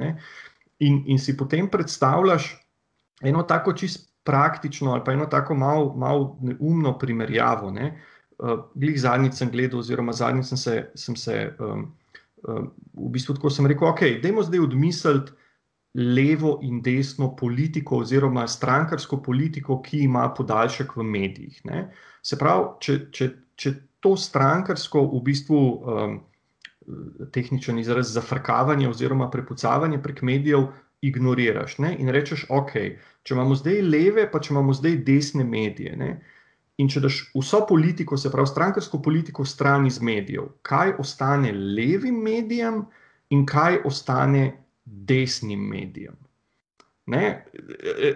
In, 0.80 1.04
in 1.12 1.20
si 1.20 1.36
potem 1.36 1.68
predstavljaš 1.72 2.54
eno 3.24 3.44
tako 3.44 3.76
čist 3.76 4.15
praktično 4.26 4.92
ali 4.92 5.02
pa 5.06 5.14
eno 5.14 5.26
tako 5.26 5.56
malo 5.56 5.94
mal 5.98 6.36
neumno 6.42 6.98
primerjavo. 7.00 7.72
Ne? 7.72 7.94
Uh, 8.38 8.66
glih 8.76 8.98
zadnjič 9.02 9.38
sem 9.40 9.52
gledal, 9.52 9.80
oziroma 9.80 10.14
zadnjič 10.14 10.52
sem 10.52 10.58
se, 10.58 10.76
sem 10.96 11.16
se 11.16 11.38
um, 11.60 11.86
um, 12.48 12.70
v 12.94 13.12
bistvu 13.14 13.38
tako 13.38 13.50
sem 13.50 13.68
rekel, 13.70 13.88
ok, 13.88 14.04
dajmo 14.24 14.44
zdaj 14.44 14.66
odmisliti 14.66 15.32
levo 15.96 16.58
in 16.64 16.82
desno 16.84 17.30
politiko, 17.40 18.02
oziroma 18.04 18.44
strankarsko 18.48 19.22
politiko, 19.24 19.80
ki 19.82 20.04
ima 20.10 20.28
podaljšek 20.36 20.98
v 20.98 21.04
medijih. 21.08 21.62
Ne? 21.70 21.86
Se 22.26 22.36
pravi, 22.40 22.74
če, 22.84 22.98
če, 23.16 23.30
če 23.56 23.74
to 24.04 24.18
strankarsko 24.20 25.08
v 25.16 25.26
bistvu. 25.32 25.66
Um, 25.84 26.24
Tehničen 27.34 27.80
izraz 27.82 28.12
za 28.14 28.22
frkavanje 28.22 28.86
oziroma 28.86 29.26
prepucavanje 29.34 29.98
prek 30.04 30.20
medijev 30.22 30.68
ignoriraš 31.10 31.78
ne? 31.84 31.96
in 32.00 32.10
rečeš, 32.14 32.46
ok, 32.50 32.74
če 33.24 33.36
imamo 33.36 33.58
zdaj 33.58 33.82
leve, 33.86 34.26
pa 34.32 34.42
če 34.42 34.54
imamo 34.54 34.74
zdaj 34.74 34.98
desne 35.08 35.46
medije. 35.48 35.96
Ne? 36.00 36.12
In 36.82 36.90
če 36.92 37.06
daš 37.06 37.22
vso 37.36 37.62
politiko, 37.70 38.18
se 38.20 38.32
pravi 38.32 38.52
strankarsko 38.52 39.00
politiko, 39.02 39.46
stran 39.48 39.88
iz 39.88 40.02
medijev, 40.04 40.52
kaj 40.66 40.98
ostane 41.00 41.54
levim 41.56 42.18
medijem 42.26 42.84
in 43.32 43.46
kaj 43.48 43.80
ostane 43.88 44.46
desnim 44.86 45.62
medijem. 45.72 46.18
Ne, 47.06 47.46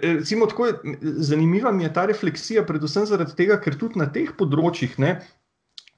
recimo, 0.02 0.48
tako 0.50 0.66
je, 0.66 0.74
zanimiva 1.02 1.72
mi 1.72 1.84
je 1.84 1.94
ta 1.94 2.08
refleksija, 2.10 2.66
predvsem 2.66 3.06
zaradi 3.06 3.36
tega, 3.38 3.60
ker 3.62 3.78
tudi 3.78 4.02
na 4.02 4.08
teh 4.10 4.32
področjih, 4.38 4.96
ne, 4.98 5.12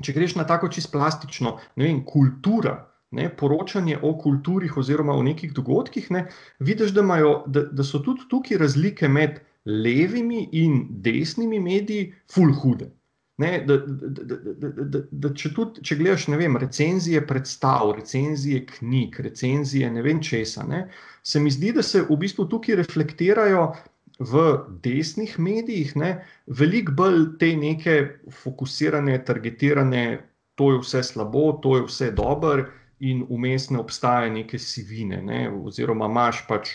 če 0.03 0.15
greš 0.15 0.35
na 0.35 0.43
tako 0.47 0.67
čisto 0.67 0.91
plastično, 0.97 1.55
ne 1.79 1.87
vem, 1.87 2.01
kultura, 2.03 2.75
ne, 3.11 3.27
poročanje 3.37 3.97
o 4.01 4.13
kulturih 4.19 4.77
oziroma 4.77 5.13
o 5.13 5.23
nekih 5.23 5.53
dogodkih, 5.53 6.11
ne, 6.11 6.25
vidiš, 6.59 6.93
da, 6.95 7.01
imajo, 7.01 7.43
da, 7.47 7.65
da 7.71 7.83
so 7.83 7.99
tudi 7.99 8.27
tukaj 8.29 8.57
razlike 8.61 9.07
med 9.07 9.41
levimi 9.65 10.47
in 10.51 10.87
desnimi 11.03 11.59
mediji, 11.59 12.13
full 12.31 12.55
hude. 12.63 12.91
Ne, 13.41 13.63
da, 13.65 13.77
da, 13.77 14.07
da, 14.07 14.35
da, 14.53 14.83
da, 14.85 14.99
da 15.11 15.29
če, 15.33 15.49
tudi, 15.55 15.81
če 15.87 15.95
gledaš, 15.97 16.27
vem, 16.37 16.57
recenzije 16.61 17.23
predstav, 17.27 17.95
recenzije 17.97 18.65
knjig, 18.69 19.17
recenzije 19.25 19.89
ne 19.91 20.03
vem 20.05 20.19
česa, 20.21 20.65
ne, 20.69 20.83
se 21.23 21.39
mi 21.41 21.51
zdi, 21.51 21.71
da 21.73 21.81
se 21.83 22.03
v 22.05 22.19
bistvu 22.21 22.45
tukaj 22.51 22.77
reflektirajo 22.83 23.63
v 24.21 24.43
desnih 24.83 25.33
medijih, 25.41 25.95
ne, 25.97 26.11
veliko 26.45 26.93
bolj 26.99 27.23
te 27.41 27.55
neke 27.57 27.95
fokusirane, 28.43 29.17
targetirane, 29.25 30.05
to 30.55 30.75
je 30.75 30.83
vse 30.83 31.01
slabo, 31.03 31.47
to 31.63 31.79
je 31.79 31.87
vse 31.87 32.11
dobro, 32.13 32.67
in 33.01 33.25
vmes 33.29 33.69
ne 33.73 33.79
obstaja 33.81 34.29
neke 34.29 34.59
sivine, 34.59 35.21
ne, 35.25 35.45
oziroma 35.49 36.09
imaš 36.09 36.43
pač 36.47 36.69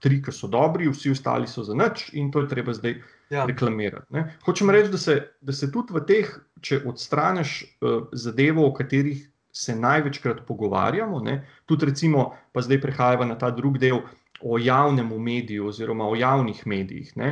tri, 0.00 0.20
ki 0.22 0.32
so 0.32 0.48
dobri, 0.48 0.88
vsi 0.88 1.12
ostali 1.12 1.48
so 1.50 1.64
za 1.66 1.74
nič, 1.76 2.10
in 2.16 2.30
to 2.32 2.44
je 2.44 2.48
treba 2.48 2.74
zdaj 2.76 2.98
ja. 3.30 3.44
reklamirati. 3.48 4.06
Ne? 4.14 4.26
Hočem 4.44 4.70
reči, 4.70 4.90
da 4.92 5.00
se, 5.00 5.16
da 5.40 5.52
se 5.56 5.70
tudi 5.72 5.96
v 5.96 6.04
teh, 6.08 6.30
če 6.64 6.82
odstraniš 6.88 7.56
uh, 7.64 8.06
zadevo, 8.12 8.66
o 8.68 8.74
katerih 8.76 9.24
se 9.56 9.76
največkrat 9.76 10.44
pogovarjamo, 10.48 11.20
ne? 11.24 11.40
tudi 11.66 11.88
recimo, 11.88 12.28
pa 12.52 12.64
zdaj 12.64 12.80
prehajamo 12.82 13.28
na 13.28 13.38
ta 13.40 13.50
drugi 13.50 13.86
del. 13.86 14.02
O 14.40 14.58
javnem 14.58 15.08
mediju, 15.22 15.68
oziroma 15.70 16.08
o 16.08 16.16
javnih 16.16 16.60
medijih. 16.66 17.12
Ne? 17.16 17.30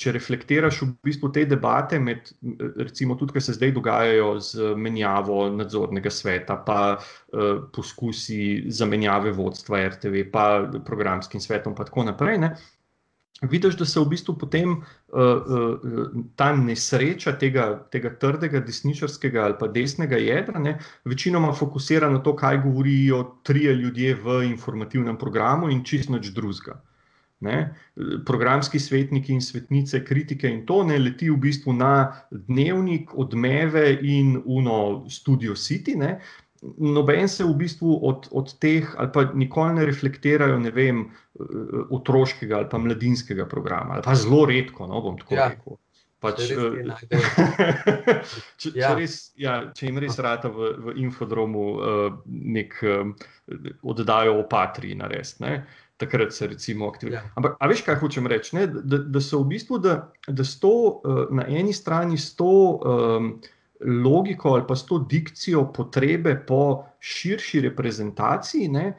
Če 0.00 0.14
reflektiraš 0.16 0.80
v 0.82 0.88
bistvu 1.04 1.28
te 1.32 1.44
debate, 1.44 1.98
med, 2.00 2.30
recimo 2.80 3.18
tudi, 3.20 3.36
ki 3.36 3.42
se 3.44 3.56
zdaj 3.58 3.74
dogajajo 3.76 4.30
z 4.40 4.72
menjavo 4.76 5.42
nadzornega 5.52 6.10
sveta, 6.10 6.56
pa 6.64 6.80
uh, 6.96 7.60
poskusi 7.74 8.70
zamenjave 8.72 9.34
vodstva 9.36 9.84
RTV, 9.92 10.24
pa 10.32 10.48
programskim 10.86 11.40
svetom, 11.44 11.76
in 11.76 11.84
tako 11.84 12.08
naprej. 12.08 12.40
Ne? 12.46 12.54
Vidiš, 13.42 13.76
da 13.76 13.84
se 13.84 14.00
v 14.00 14.08
bistvu 14.08 14.34
potem 14.38 14.70
uh, 14.72 14.82
uh, 15.14 16.24
ta 16.36 16.50
nesreča 16.56 17.36
tega, 17.38 17.68
tega 17.92 18.10
trdega 18.18 18.60
desničarskega 18.60 19.44
ali 19.44 19.54
pa 19.60 19.68
desnega 19.68 20.18
jedra, 20.18 20.58
ne, 20.58 20.78
večinoma 21.04 21.52
fokusira 21.52 22.10
na 22.10 22.18
to, 22.18 22.36
kaj 22.36 22.62
govorijo 22.64 23.22
trije 23.42 23.74
ljudje 23.74 24.14
v 24.14 24.42
informativnem 24.50 25.18
programu 25.18 25.70
in 25.70 25.84
čist 25.84 26.10
noč 26.10 26.32
drugega. 26.34 26.80
Ne, 27.40 27.74
programski 28.26 28.80
svetniki 28.82 29.30
in 29.32 29.40
svetnice, 29.40 30.00
kritike 30.04 30.48
in 30.50 30.64
to 30.66 30.80
ne 30.84 30.96
leti 30.98 31.28
v 31.30 31.36
bistvu 31.38 31.70
na 31.72 31.92
dnevnik, 32.30 33.12
odmeve 33.14 33.92
in 34.02 34.40
uno 34.44 35.06
studio 35.08 35.54
City. 35.54 35.94
Ne, 35.94 36.16
noben 36.78 37.28
se 37.28 37.44
v 37.44 37.54
bistvu 37.54 37.98
od, 38.08 38.28
od 38.30 38.54
teh, 38.58 38.94
ali 38.98 39.12
pa 39.14 39.24
nikoli 39.34 39.74
ne 39.78 39.86
reflektirajo, 39.86 40.58
ne 40.58 40.70
vem, 40.74 41.04
eh, 41.06 41.42
otroškega 41.90 42.56
ali 42.56 42.70
pa 42.70 42.78
mladinskega 42.78 43.46
programa, 43.48 43.98
ali 43.98 44.06
pa 44.06 44.14
zelo 44.14 44.44
redko, 44.46 44.86
no 44.86 45.02
bom 45.04 45.18
tako 45.18 45.34
ja. 45.34 45.48
rekel. 45.54 45.78
Pač, 46.18 46.40
če, 46.50 46.54
če, 48.58 48.70
ja. 48.74 48.88
če, 48.88 48.94
res, 48.98 49.18
ja, 49.38 49.58
če 49.74 49.86
jim 49.86 50.00
res 50.02 50.18
rata 50.18 50.50
v, 50.50 50.72
v 50.82 50.94
infodromu 51.04 51.66
uh, 51.78 52.08
nek 52.26 52.74
um, 52.82 53.12
oddajo 53.86 54.40
o 54.40 54.48
patriji 54.50 54.98
narediti, 54.98 55.52
takrat 55.98 56.34
se 56.34 56.48
recimo 56.50 56.88
aktivira. 56.90 57.20
Ja. 57.20 57.30
Ampak, 57.38 57.54
a 57.62 57.68
veš, 57.70 57.84
kaj 57.86 58.00
hočem 58.02 58.26
reči? 58.30 58.58
Da, 58.66 58.98
da 58.98 59.22
so 59.22 59.44
v 59.44 59.52
bistvu, 59.54 59.78
da, 59.82 59.94
da 60.26 60.46
sto, 60.46 60.74
uh, 60.98 61.22
na 61.30 61.46
eni 61.46 61.74
strani 61.74 62.18
sto 62.18 62.50
um, 62.82 63.30
logiko 63.80 64.54
ali 64.54 64.64
pa 64.66 64.76
s 64.76 64.86
to 64.86 64.98
dikcijo 64.98 65.68
potrebe 65.72 66.34
po 66.46 66.84
širši 67.00 67.60
reprezentaciji, 67.60 68.68
ne, 68.68 68.92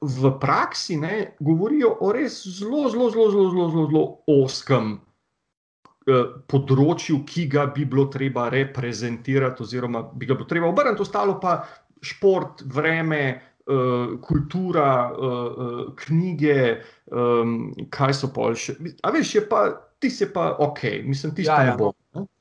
v 0.00 0.32
praksi 0.40 0.96
ne, 0.96 1.36
govorijo 1.40 1.92
o 2.00 2.12
res 2.12 2.40
zelo, 2.46 2.88
zelo, 2.88 3.10
zelo, 3.10 3.30
zelo, 3.30 3.50
zelo, 3.50 3.68
zelo, 3.70 3.86
zelo 3.90 4.04
oskem 4.44 4.94
eh, 4.96 6.24
področju, 6.48 7.20
ki 7.28 7.46
ga 7.52 7.66
bi 7.74 7.84
bilo 7.84 8.08
treba 8.12 8.48
reprezentirati, 8.52 9.62
oziroma 9.62 10.02
bi 10.14 10.26
ga 10.26 10.38
bilo 10.38 10.48
treba 10.48 10.72
obrniti, 10.72 11.04
ostalo 11.04 11.36
pa 11.42 11.60
šport, 12.00 12.64
vreme. 12.64 13.22
Uh, 13.70 14.16
kultura, 14.24 15.12
uh, 15.14 15.34
uh, 15.46 15.82
knjige, 15.94 16.80
um, 17.14 17.70
kaj 17.94 18.16
so 18.18 18.30
pa 18.34 18.48
še. 18.58 18.74
A 19.06 19.12
veš, 19.14 19.34
je 19.36 19.42
pa, 19.46 19.60
ti 20.02 20.10
si 20.10 20.26
pa 20.32 20.48
ok, 20.58 20.82
mislim, 21.06 21.34
ti 21.36 21.44
si 21.44 21.50
ja, 21.50 21.60
pa 21.60 21.68
ja, 21.68 21.70
ne 21.70 21.76
bo. 21.78 21.92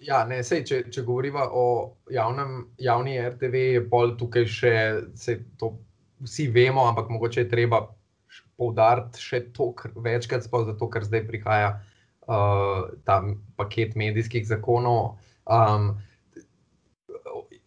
Ja, 0.02 0.24
ne, 0.26 0.40
sej, 0.42 0.64
če, 0.66 0.80
če 0.90 1.04
govorimo 1.06 1.44
o 1.54 1.68
javnem, 2.10 2.64
javni 2.82 3.20
RTV, 3.22 3.62
je 3.76 3.86
bolj 3.92 4.16
tukaj 4.18 4.50
še, 4.50 4.74
se 5.14 5.38
to 5.62 5.76
vsi 6.26 6.48
vemo, 6.56 6.88
ampak 6.90 7.12
mogoče 7.14 7.44
je 7.44 7.52
treba 7.52 7.84
poudariti 8.60 9.22
še 9.22 9.44
to 9.56 9.72
večkrat, 10.02 10.44
sploh 10.48 10.66
zato, 10.68 10.90
ker 10.92 11.06
zdaj 11.06 11.24
prihaja 11.30 11.72
uh, 11.78 12.90
ta 13.08 13.22
paket 13.60 13.96
medijskih 14.00 14.48
zakonov. 14.50 15.20
Um, 15.46 15.94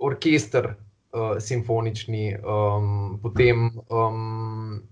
orkester, 0.03 0.75
uh, 1.13 1.37
simfonični, 1.39 2.37
um, 2.37 3.19
potem 3.23 3.71
um, 3.89 4.83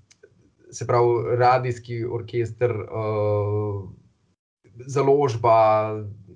se 0.71 0.87
pravi 0.87 1.37
radijski 1.37 2.05
orkester, 2.05 2.71
uh, 2.71 3.89
založba. 4.87 5.91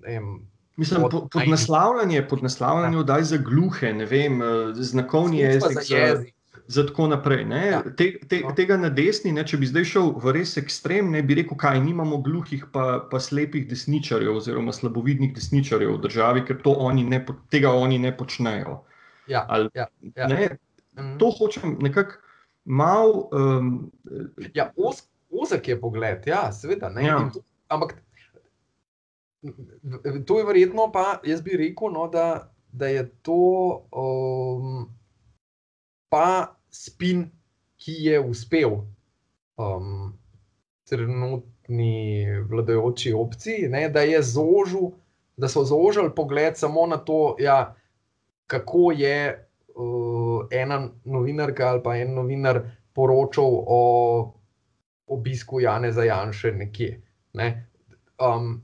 Em, 0.07 0.47
Mislim, 0.77 1.03
pod, 1.03 1.29
pod 1.33 1.49
naslavljanje, 1.49 2.29
pod 2.29 2.43
naslavljanje, 2.43 3.05
da 3.05 3.17
je 3.17 3.25
za 3.25 3.37
gluhe, 3.37 3.93
ne 3.93 4.07
vem, 4.07 4.43
eh, 4.43 4.47
znakovni 4.75 5.39
jezik. 5.39 5.79
Za 5.89 5.97
jezik. 5.97 6.35
Za 6.67 6.87
tako 6.87 7.07
naprej. 7.07 7.47
Ja. 7.71 7.83
Te, 7.97 8.19
te, 8.29 8.41
no. 8.41 8.55
tega 8.57 8.77
na 8.77 8.89
desni, 8.89 9.33
ne, 9.33 9.45
če 9.47 9.59
bi 9.61 9.69
zdaj 9.69 9.85
šel 9.85 10.15
v 10.19 10.33
res 10.33 10.57
ekstrem, 10.57 11.11
ne 11.13 11.23
bi 11.23 11.37
rekel, 11.37 11.59
kaj 11.61 11.79
imamo 11.79 12.23
gluhih, 12.25 12.65
pa, 12.73 13.05
pa 13.11 13.21
slepih 13.21 13.69
desničarjev, 13.69 14.33
oziroma 14.41 14.73
slabovidnih 14.73 15.35
desničarjev 15.37 15.93
v 15.93 16.01
državi, 16.09 16.45
ker 16.49 16.59
oni 16.65 17.05
ne, 17.05 17.21
tega 17.53 17.71
oni 17.71 17.99
ne 17.99 18.17
počnejo. 18.17 18.81
Ja, 19.29 19.47
Ali, 19.49 19.71
ja, 19.75 19.87
ja. 20.17 20.29
Ne, 20.29 20.59
mhm. 20.99 21.19
to 21.19 21.31
hočem 21.39 21.77
nekako 21.81 22.21
malo. 22.65 23.29
Um, 23.33 23.93
ja, 24.55 24.73
ozek 25.31 25.69
je 25.69 25.81
pogled, 25.81 26.27
ja, 26.27 26.53
seveda. 26.53 26.91
Ja. 27.01 27.31
Ampak 27.69 28.05
To 30.27 30.39
je 30.39 30.45
verjetno, 30.45 30.89
pa 30.93 31.21
jaz 31.25 31.43
bi 31.43 31.57
rekel, 31.57 31.93
no, 31.93 32.09
da, 32.09 32.53
da 32.73 32.89
je 32.89 33.09
to 33.23 33.85
um, 33.93 34.87
pa 36.09 36.57
spin, 36.71 37.27
ki 37.77 37.93
je 38.07 38.21
uspel 38.21 38.79
um, 39.61 40.15
trenutni 40.89 42.27
vladajoči 42.49 43.13
opciji, 43.13 43.69
ne, 43.69 43.89
da, 43.89 44.01
zožil, 44.23 44.95
da 45.37 45.49
so 45.49 45.65
zožili 45.65 46.15
pogled 46.15 46.57
samo 46.57 46.87
na 46.87 46.97
to, 46.97 47.37
ja, 47.39 47.75
kako 48.47 48.93
je 48.93 49.49
uh, 49.75 50.47
ena 50.51 50.89
novinarka 51.05 51.69
ali 51.69 51.83
pa 51.83 51.97
en 51.97 52.15
novinar 52.15 52.63
poročal 52.95 53.65
o 53.67 53.81
obisku 55.07 55.61
Jana 55.61 55.93
Zajanša 55.93 56.51
nekje. 56.51 57.01
Ne. 57.33 57.67
Um, 58.21 58.63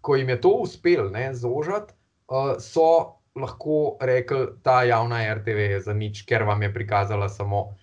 ko 0.00 0.16
jim 0.16 0.28
je 0.28 0.40
to 0.40 0.48
uspelo 0.48 1.10
zožiti, 1.32 1.94
uh, 2.28 2.56
so 2.60 3.18
lahko 3.34 3.96
rekli, 4.00 4.38
da 4.38 4.62
ta 4.62 4.82
javna 4.82 5.34
RTV 5.34 5.58
je 5.58 5.80
za 5.80 5.94
nič, 5.94 6.22
ker 6.26 6.42
vam 6.42 6.62
je 6.62 6.74
prikazala 6.74 7.28
samo 7.28 7.74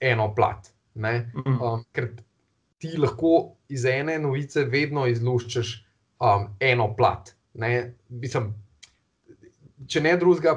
eno 0.00 0.34
plat. 0.34 0.68
Mhm. 0.94 1.62
Um, 1.62 1.84
ker 1.92 2.10
ti 2.78 2.96
lahko 2.98 3.56
iz 3.68 3.84
ene 3.84 4.18
novice 4.18 4.64
vedno 4.64 5.06
izluščiš 5.06 5.86
um, 6.20 6.48
eno 6.60 6.94
plat. 6.96 7.30
Ne? 7.54 7.94
Mislim, 8.08 8.54
če 9.88 10.00
ne 10.00 10.16
drugega, 10.16 10.56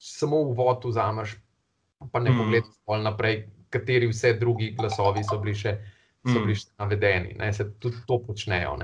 samo 0.00 0.44
v 0.48 0.56
vodu 0.56 0.88
vzameš, 0.88 1.36
pa 2.12 2.20
ne 2.20 2.30
mhm. 2.30 2.38
pogledaš 2.40 3.02
naprej, 3.04 3.42
kateri 3.70 4.08
vse 4.10 4.34
drugi 4.40 4.72
glasovi 4.76 5.22
so 5.24 5.38
bili 5.38 5.54
še 5.54 5.76
so 6.26 6.38
mm. 6.38 6.42
bili 6.42 6.54
mm. 6.54 6.74
navedeni, 6.78 7.34
da 7.38 7.52
se 7.52 7.72
tudi 7.78 7.96
to 8.06 8.18
počnejo. 8.26 8.76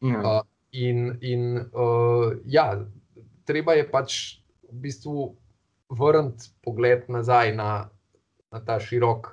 Mm. 0.00 0.14
Uh, 0.14 0.42
in 0.72 1.18
in 1.20 1.56
uh, 1.56 2.32
ja, 2.44 2.84
treba 3.44 3.72
je 3.72 3.90
pač 3.90 4.38
v 4.72 4.80
bistvu 4.84 5.36
vrniti 5.88 6.50
pogled 6.62 7.08
nazaj 7.08 7.54
na, 7.56 7.88
na 8.52 8.60
ta 8.64 8.80
širok. 8.80 9.32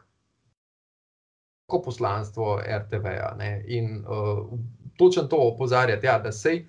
Poslanstvo 1.71 2.59
RTV-ja 2.59 3.29
in 3.67 4.03
uh, 4.03 4.59
točno 4.97 5.23
to 5.23 5.37
opozarjati, 5.39 6.05
ja, 6.05 6.19
da 6.19 6.31
se 6.31 6.65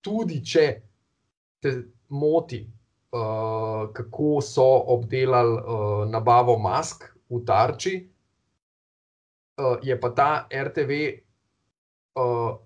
tudi, 0.00 0.40
če 0.44 0.80
te 1.60 1.72
moti, 2.08 2.60
uh, 3.12 3.90
kako 3.92 4.40
so 4.44 4.66
obdelali 4.94 5.58
uh, 5.58 6.08
nabavo 6.10 6.58
mask 6.58 7.04
v 7.30 7.42
tarči, 7.46 7.94
uh, 9.60 9.76
je 9.82 10.00
pa 10.00 10.10
ta 10.16 10.30
RTV, 10.50 10.98
uh, 12.18 12.56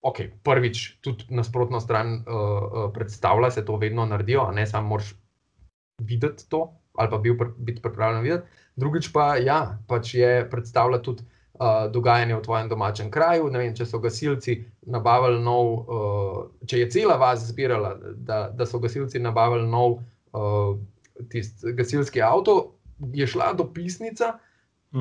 ok, 0.00 0.18
prvič, 0.42 0.98
tudi 1.00 1.28
nasprotno 1.30 1.80
stran 1.80 2.14
uh, 2.14 2.24
uh, 2.24 2.90
predstavlja, 2.94 3.50
se 3.50 3.64
to 3.64 3.76
vedno 3.76 4.06
naredijo, 4.06 4.48
a 4.48 4.52
ne 4.52 4.66
samo 4.66 4.96
moraš 4.96 5.14
videti 6.02 6.48
to 6.48 6.66
ali 6.96 7.10
pa 7.10 7.18
bil, 7.18 7.34
biti 7.56 7.82
pripravljen 7.82 8.22
videti. 8.22 8.48
Drugič 8.76 9.10
pa, 9.12 9.36
ja, 9.36 9.78
pač 9.88 10.14
je 10.14 10.46
predstavlja 10.50 11.02
tudi 11.04 11.24
uh, 11.58 11.92
dogajanje 11.92 12.36
v 12.36 12.42
tvojem 12.42 12.68
domačem 12.68 13.10
kraju. 13.10 13.50
Vem, 13.52 13.74
če 13.74 13.86
so 13.86 14.00
gasilci 14.02 14.58
nabavili 14.86 15.40
nov, 15.42 15.72
uh, 15.72 16.40
če 16.68 16.84
je 16.84 16.90
cela 16.92 17.16
vas 17.20 17.46
zbirala, 17.48 17.96
da, 18.16 18.46
da 18.54 18.66
so 18.66 18.80
gasilci 18.82 19.20
nabavili 19.22 19.68
nov 19.68 19.98
uh, 20.32 20.76
gasilski 21.76 22.22
avto, 22.22 22.76
je 23.12 23.26
šla 23.26 23.54
dopisnica. 23.56 24.36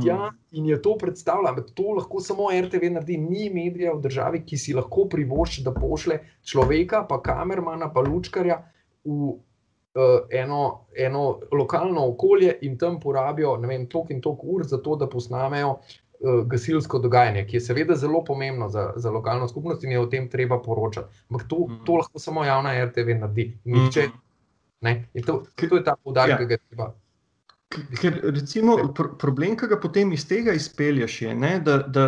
Ja, 0.04 0.16
mhm. 0.16 0.36
in 0.52 0.66
je 0.66 0.76
to 0.82 0.98
predstavljalo, 1.00 1.56
da 1.56 1.64
to 1.78 1.94
lahko 1.96 2.20
samo 2.20 2.50
RTV 2.52 2.90
naredi, 2.92 3.16
ni 3.22 3.46
medija 3.54 3.94
v 3.94 4.02
državi, 4.04 4.42
ki 4.44 4.58
si 4.58 4.74
lahko 4.74 5.06
privošči, 5.08 5.62
da 5.64 5.72
pošle 5.72 6.18
človeka, 6.44 7.06
pa 7.08 7.22
kamermana, 7.24 7.88
pa 7.94 8.04
lučkarja 8.04 8.58
v 9.06 9.30
uh, 9.30 9.38
eno, 10.34 10.88
eno 10.98 11.40
lokalno 11.54 12.10
okolje 12.10 12.58
in 12.68 12.76
tam 12.78 13.00
porabijo 13.00 13.56
toliko 13.62 14.06
in 14.10 14.22
toliko 14.22 14.48
ur 14.58 14.66
za 14.68 14.82
to, 14.82 14.96
da 14.96 15.08
posnamejo 15.08 15.70
uh, 15.70 15.96
gasilsko 16.46 17.00
dogajanje, 17.00 17.46
ki 17.48 17.58
je 17.58 17.62
seveda 17.62 17.96
zelo 17.96 18.24
pomembno 18.24 18.70
za, 18.70 18.94
za 18.96 19.12
lokalno 19.12 19.48
skupnost 19.48 19.84
in 19.84 19.92
je 19.92 20.00
o 20.00 20.06
tem 20.06 20.30
treba 20.30 20.60
poročati. 20.62 21.24
Ampak 21.30 21.48
to, 21.48 21.66
mm. 21.70 21.86
to 21.86 21.96
lahko 22.02 22.20
samo 22.20 22.46
javna 22.46 22.76
RTV 22.86 23.18
naredi. 23.20 23.50
Nihče, 23.66 24.08
mm. 24.82 25.26
to, 25.26 25.44
to 25.70 25.76
je 25.76 25.84
ta 25.84 25.96
podatek, 26.04 26.32
ja. 26.32 26.38
ki 26.38 26.46
ga 26.46 26.58
treba. 26.70 26.94
Ker, 27.76 28.20
recimo, 28.24 28.76
pr 28.96 29.10
problem, 29.20 29.56
ki 29.60 29.68
ga 29.68 29.78
potem 29.82 30.12
iz 30.16 30.24
tega 30.28 30.54
izpelješ, 30.56 31.16
je, 31.26 31.34
ne, 31.36 31.58
da, 31.66 31.78
da 31.82 32.06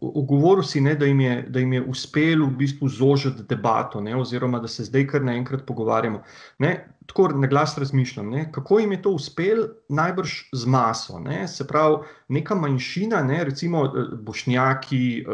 ogovoril 0.00 0.62
si, 0.66 0.82
ne, 0.84 0.94
da, 0.98 1.08
jim 1.08 1.20
je, 1.20 1.36
da 1.48 1.62
jim 1.62 1.72
je 1.72 1.82
uspelo 1.94 2.46
v 2.46 2.58
bistvu 2.60 2.90
zožiti 2.92 3.46
debato, 3.48 4.00
ne, 4.00 4.14
oziroma 4.16 4.60
da 4.62 4.68
se 4.68 4.84
zdaj 4.86 5.06
kar 5.14 5.24
naenkrat 5.26 5.64
pogovarjamo. 5.66 6.22
Ne, 6.62 6.72
tako 7.12 7.28
na 7.36 7.46
glas 7.46 7.76
razmišljam, 7.78 8.30
ne, 8.30 8.46
kako 8.52 8.78
jim 8.78 8.92
je 8.92 9.02
to 9.02 9.10
uspelo, 9.10 9.66
najbrž 9.88 10.30
z 10.52 10.66
maso. 10.66 11.20
Ne, 11.20 11.44
se 11.48 11.66
pravi, 11.68 11.96
neka 12.28 12.56
manjšina, 12.56 13.20
ne, 13.22 13.44
recimo 13.44 13.84
bošnjaki, 14.24 15.24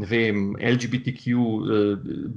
ne 0.00 0.06
vem, 0.08 0.56
LGBTQ, 0.56 1.36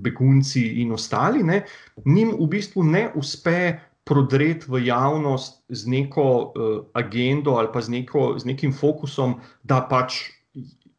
begunci 0.04 0.66
in 0.84 0.92
ostali, 0.92 1.44
ne, 1.44 1.64
njim 2.06 2.36
v 2.40 2.50
bistvu 2.52 2.84
ne 2.84 3.08
uspe 3.16 3.80
prodreti 4.04 4.68
v 4.68 4.84
javnost 4.86 5.64
z 5.70 5.88
neko 5.88 6.24
uh, 6.28 6.86
agendo 6.94 7.56
ali 7.56 7.70
pa 7.74 7.82
z, 7.82 7.90
neko, 7.90 8.36
z 8.40 8.46
nekim 8.46 8.74
fokusom, 8.76 9.40
da 9.64 9.80
pač 9.88 10.28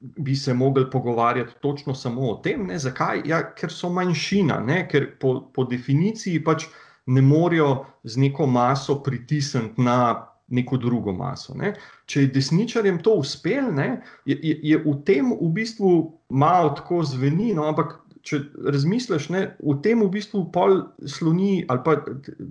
bi 0.01 0.37
se 0.37 0.55
mogli 0.55 0.91
pogovarjati 0.91 1.53
točno 1.61 1.95
samo 1.95 2.31
o 2.31 2.35
tem. 2.37 2.67
Ne? 2.67 2.79
Zakaj? 2.79 3.23
Ja, 3.25 3.43
ker 3.55 3.73
so 3.73 3.89
manjšina, 3.93 4.61
ne? 4.61 4.85
ker 4.89 5.07
po, 5.21 5.41
po 5.55 5.65
definiciji 5.65 6.43
pač 6.45 6.67
ne 7.07 7.23
morejo 7.23 7.85
z 8.05 8.17
neko 8.17 8.47
maso 8.47 9.03
pritisniti 9.03 9.83
na. 9.83 10.31
Neko 10.49 10.77
drugo 10.77 11.13
maso. 11.17 11.55
Ne? 11.57 11.71
Če 12.05 12.21
je 12.21 12.29
desničarjem 12.35 12.99
to 13.03 13.15
uspelo, 13.17 13.73
je, 13.81 14.35
je, 14.37 14.53
je 14.63 14.79
v 14.85 14.93
tem 15.09 15.31
v 15.33 15.49
bistvu 15.57 15.93
malo 16.29 16.75
tako 16.77 17.01
zveni, 17.09 17.55
no, 17.57 17.65
ampak 17.65 17.95
če 18.25 18.41
razmisliš, 18.73 19.29
ne, 19.33 19.43
v 19.61 19.77
tem 19.85 20.01
v 20.05 20.09
bistvu 20.13 20.47
pol 20.53 20.83
sloni, 21.09 21.65
ali 21.69 21.81
pa 21.85 21.97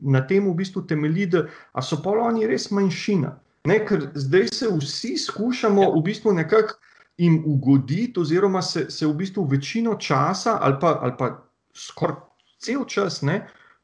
na 0.01 0.21
tem 0.29 0.45
v 0.45 0.55
bistvu 0.57 0.85
temelji, 0.89 1.29
da 1.33 1.45
so 1.85 1.99
pol 2.01 2.21
oni 2.21 2.49
res 2.49 2.69
manjšina. 2.73 3.33
Ne, 3.69 3.79
ker 3.87 4.09
zdaj 4.19 4.49
se 4.53 4.69
vsi 4.73 5.15
skušamo 5.29 5.87
v 5.95 6.03
bistvu 6.05 6.33
nekako 6.35 6.77
jim 7.17 7.43
ugoditi, 7.45 8.19
oziroma 8.19 8.61
se, 8.61 8.89
se 8.91 9.07
v 9.07 9.13
bistvu 9.21 9.45
večino 9.49 9.95
časa, 10.01 10.57
ali 10.61 10.77
pa, 10.81 10.97
ali 11.01 11.17
pa 11.17 11.31
skoraj 11.73 12.21
cel 12.63 12.85
čas, 12.89 13.21
ne, 13.21 13.43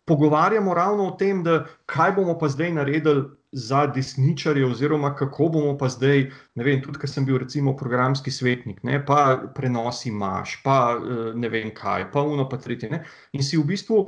pogovarjamo 0.09 0.73
ravno 0.73 1.11
o 1.11 1.17
tem, 1.17 1.43
da 1.45 1.61
kaj 1.89 2.15
bomo 2.17 2.37
pa 2.39 2.49
zdaj 2.49 2.73
naredili 2.81 3.27
za 3.51 3.87
desničarje, 3.87 4.65
oziroma 4.65 5.15
kako 5.15 5.49
bomo 5.53 5.77
pa 5.77 5.89
zdaj, 5.89 6.27
ne 6.55 6.63
vem, 6.63 6.81
tudi 6.85 7.01
ker 7.01 7.09
sem 7.09 7.25
bil 7.25 7.39
recimo 7.41 7.75
programski 7.77 8.31
svetnik, 8.31 8.83
ne, 8.83 9.01
pa 9.05 9.39
prenosi 9.55 10.11
maš, 10.11 10.59
pa 10.63 10.79
eh, 10.97 11.21
ne 11.35 11.49
vem 11.49 11.73
kaj, 11.75 12.09
pa 12.13 12.21
uno, 12.21 12.49
pa 12.49 12.57
tretje. 12.61 12.89
Ne, 12.89 13.03
in 13.33 13.45
si 13.45 13.57
v 13.57 13.65
bistvu 13.71 14.03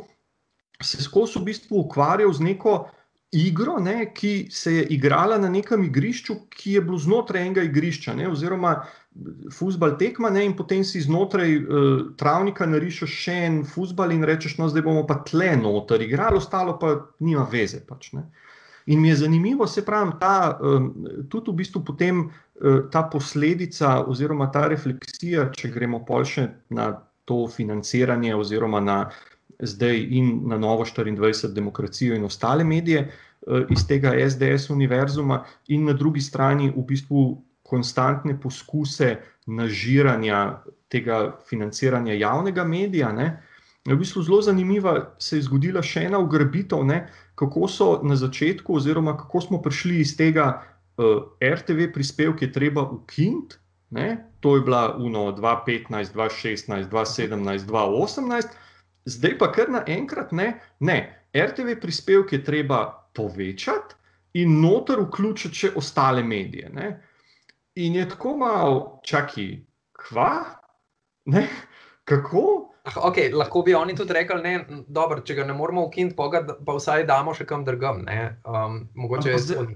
se 0.81 1.01
skozi 1.03 1.39
v 1.39 1.49
bistvu 1.49 1.85
ukvarjal 1.85 2.33
z 2.33 2.51
neko 2.51 2.75
igro, 3.31 3.79
ne, 3.79 4.11
ki 4.13 4.47
se 4.51 4.75
je 4.75 4.85
igrala 4.93 5.37
na 5.37 5.49
nekem 5.49 5.83
igrišču, 5.87 6.35
ki 6.49 6.77
je 6.77 6.81
bilo 6.81 6.97
znotraj 6.99 7.45
enega 7.45 7.63
igrišča, 7.63 8.13
ne, 8.17 8.27
oziroma 8.29 8.81
futbal 9.51 9.97
tekma, 9.99 10.29
ne, 10.31 10.45
in 10.47 10.53
potem 10.55 10.85
si 10.87 11.01
znotraj 11.03 11.57
uh, 11.57 11.65
travnika 12.17 12.65
narišeš 12.65 13.17
še 13.25 13.35
en 13.47 13.57
futbal 13.67 14.13
in 14.15 14.23
rečeš, 14.27 14.55
no, 14.59 14.69
zdaj 14.71 14.85
bomo 14.85 15.03
pa 15.07 15.19
tle 15.27 15.51
noter 15.59 16.01
igrali, 16.05 16.39
ostalo 16.39 16.77
pa 16.79 16.95
nima 17.19 17.47
veze. 17.51 17.83
Pač, 17.87 18.13
In 18.89 18.99
mi 18.99 19.11
je 19.11 19.15
zanimivo, 19.15 19.67
se 19.67 19.83
pravi, 19.85 20.15
ta, 20.19 20.57
tudi 21.29 21.51
v 21.51 21.55
bistvu 21.59 21.83
potem 21.85 22.23
ta 22.91 23.03
posledica, 23.03 23.99
oziroma 24.09 24.47
ta 24.51 24.65
refleksija, 24.67 25.51
če 25.53 25.69
gremo 25.69 26.01
pol 26.05 26.25
še 26.25 26.47
na 26.73 26.89
to 27.29 27.45
financiranje, 27.47 28.33
oziroma 28.35 28.81
na 28.81 28.97
zdaj 29.61 30.01
in 30.17 30.41
na 30.49 30.57
novo 30.57 30.85
24 30.85 31.53
demokracijo 31.53 32.15
in 32.15 32.25
ostale 32.25 32.63
medije 32.63 33.11
iz 33.69 33.85
tega 33.87 34.13
SDS 34.29 34.69
univerzuma, 34.69 35.43
in 35.67 35.85
na 35.85 35.93
drugi 35.93 36.21
strani 36.21 36.73
v 36.75 36.85
bistvu 36.85 37.21
konstantne 37.71 38.35
poskuse 38.39 39.15
nažiranja 39.47 40.61
tega 40.91 41.37
financiranja 41.47 42.17
javnega 42.19 42.65
medija. 42.67 43.11
Ne, 43.15 43.29
v 43.87 43.97
bistvu 43.97 44.23
zelo 44.27 44.41
zanimiva 44.43 45.15
se 45.19 45.39
je 45.39 45.47
zgodila 45.47 45.81
še 45.81 46.05
ena 46.09 46.19
ugrabitev 46.19 46.83
kako 47.35 47.67
so 47.67 47.87
na 48.03 48.15
začetku, 48.15 48.75
oziroma 48.75 49.15
kako 49.17 49.41
smo 49.41 49.61
prišli 49.61 50.01
iz 50.03 50.13
tega 50.17 50.51
uh, 50.97 51.23
eh, 51.39 51.55
RTV 51.55 51.89
prispevka, 51.93 52.51
treba 52.53 52.83
ukiniti. 52.83 53.57
To 54.39 54.55
je 54.55 54.61
bila 54.61 54.95
UNO 54.97 55.31
2015, 55.35 56.13
2016, 56.13 56.89
2017, 56.89 57.65
2018, 57.67 58.53
zdaj 59.05 59.37
pa 59.37 59.51
kar 59.51 59.69
naenkrat 59.69 60.31
ne. 60.31 60.53
ne. 60.79 60.99
RTV 61.35 61.75
prispevke 61.81 62.35
je 62.35 62.43
treba 62.43 62.85
povečati 63.13 63.95
in 64.33 64.61
noter 64.61 65.01
vključiti 65.01 65.55
še 65.55 65.71
ostale 65.75 66.23
medije. 66.23 66.69
Ne? 66.73 67.01
In 67.75 67.95
je 67.95 68.09
tako 68.09 68.37
malo, 68.37 68.99
čakaj, 69.03 69.61
kva? 69.95 70.31
Ne? 71.25 71.47
Kako? 72.03 72.67
Ah, 72.83 72.97
okay, 73.07 73.29
lahko 73.33 73.61
bi 73.61 73.75
oni 73.77 73.95
tudi 73.95 74.13
rekli, 74.13 74.55
da 74.89 75.05
če 75.23 75.35
ga 75.37 75.45
ne 75.45 75.53
moremo 75.53 75.85
ukiniti, 75.85 76.15
pa, 76.17 76.27
pa 76.65 76.75
vsaj 76.75 77.05
damo 77.07 77.33
še 77.37 77.45
kam 77.45 77.63
drugam. 77.63 78.01
Um, 78.43 78.89
ampak, 78.97 79.27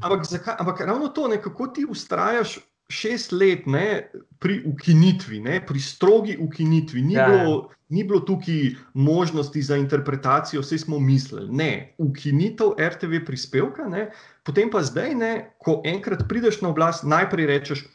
ampak, 0.01 0.25
zakaj, 0.25 0.57
ampak 0.59 0.81
ravno 0.89 1.11
to, 1.13 1.27
ne, 1.31 1.37
kako 1.41 1.67
ti 1.67 1.85
ustrajaš 1.85 2.57
šest 2.89 3.31
let 3.31 3.65
ne, 3.65 4.11
pri 4.39 4.59
ukinitvi, 4.65 5.39
ne, 5.41 5.59
pri 5.65 5.79
strogi 5.79 6.37
ukinitvi. 6.41 7.01
Ni, 7.01 7.13
ja. 7.13 7.27
bilo, 7.29 7.69
ni 7.89 8.03
bilo 8.03 8.19
tukaj 8.19 8.75
možnosti 8.93 9.61
za 9.61 9.77
interpretacijo, 9.77 10.61
vse 10.61 10.77
smo 10.77 10.99
mislili. 10.99 11.49
Ne, 11.49 11.95
ukinitev 11.97 12.75
RTV 12.79 13.23
prispevka, 13.25 13.87
ne, 13.89 14.09
potem 14.43 14.69
pa 14.69 14.83
zdaj, 14.85 15.15
ne, 15.15 15.33
ko 15.57 15.81
enkrat 15.85 16.27
prideš 16.29 16.61
na 16.61 16.69
oblast, 16.69 17.03
najprej 17.03 17.49
rečeš, 17.49 17.85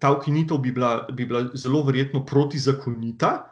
ta 0.00 0.12
ukinitev 0.16 0.58
bi 0.58 0.72
bila, 0.72 1.06
bi 1.12 1.26
bila 1.26 1.48
zelo 1.54 1.82
verjetno 1.84 2.24
protizakonita 2.26 3.50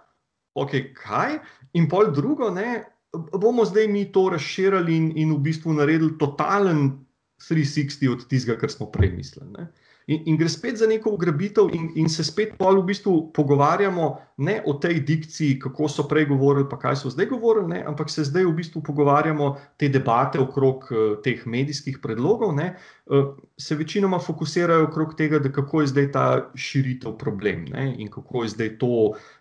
ok, 0.58 0.72
kaj. 0.96 1.38
In 1.78 1.88
pol 1.88 2.12
drugo, 2.14 2.50
ne, 2.50 2.82
bomo 3.12 3.64
zdaj 3.68 3.88
mi 3.88 4.06
to 4.12 4.28
razširili 4.34 4.96
in, 4.96 5.12
in 5.16 5.34
v 5.36 5.42
bistvu 5.48 5.76
naredili 5.76 6.16
totalen 6.18 6.90
360 7.38 8.08
od 8.12 8.26
tistega, 8.28 8.58
kar 8.60 8.72
smo 8.72 8.90
prej 8.92 9.12
mislili. 9.14 9.50
Ne. 9.54 9.68
In, 10.08 10.22
in 10.24 10.36
gre 10.40 10.48
spet 10.48 10.78
za 10.80 10.86
neko 10.88 11.10
ugrabitev, 11.12 11.68
in, 11.76 11.90
in 12.00 12.08
se 12.08 12.24
spet 12.24 12.54
pol 12.56 12.78
v 12.80 12.86
bistvu 12.88 13.12
pogovarjamo 13.36 14.06
ne 14.40 14.54
o 14.64 14.72
tej 14.80 15.02
dikciji, 15.04 15.58
kako 15.60 15.88
so 15.92 16.06
prej 16.08 16.24
govorili, 16.30 16.64
pa 16.70 16.78
kaj 16.80 16.96
so 17.02 17.12
zdaj 17.12 17.28
govorili, 17.28 17.74
ne, 17.74 17.82
ampak 17.90 18.08
se 18.08 18.24
zdaj 18.24 18.46
v 18.48 18.54
bistvu 18.56 18.80
pogovarjamo 18.86 19.50
te 19.76 19.90
debate 19.92 20.40
okrog 20.40 20.88
uh, 20.88 21.04
teh 21.24 21.44
medijskih 21.44 22.00
predlogov, 22.00 22.56
ne, 22.56 22.70
uh, 23.12 23.34
se 23.60 23.76
večinoma 23.76 24.16
fokusirajo 24.24 24.88
okrog 24.88 25.12
tega, 25.18 25.42
da 25.44 25.52
kako 25.52 25.84
je 25.84 25.92
zdaj 25.92 26.10
ta 26.16 26.26
širitev 26.56 27.18
problem 27.20 27.68
ne, 27.68 27.90
in 27.98 28.08
kako 28.08 28.46
je 28.46 28.56
zdaj 28.56 28.76
to 28.80 28.92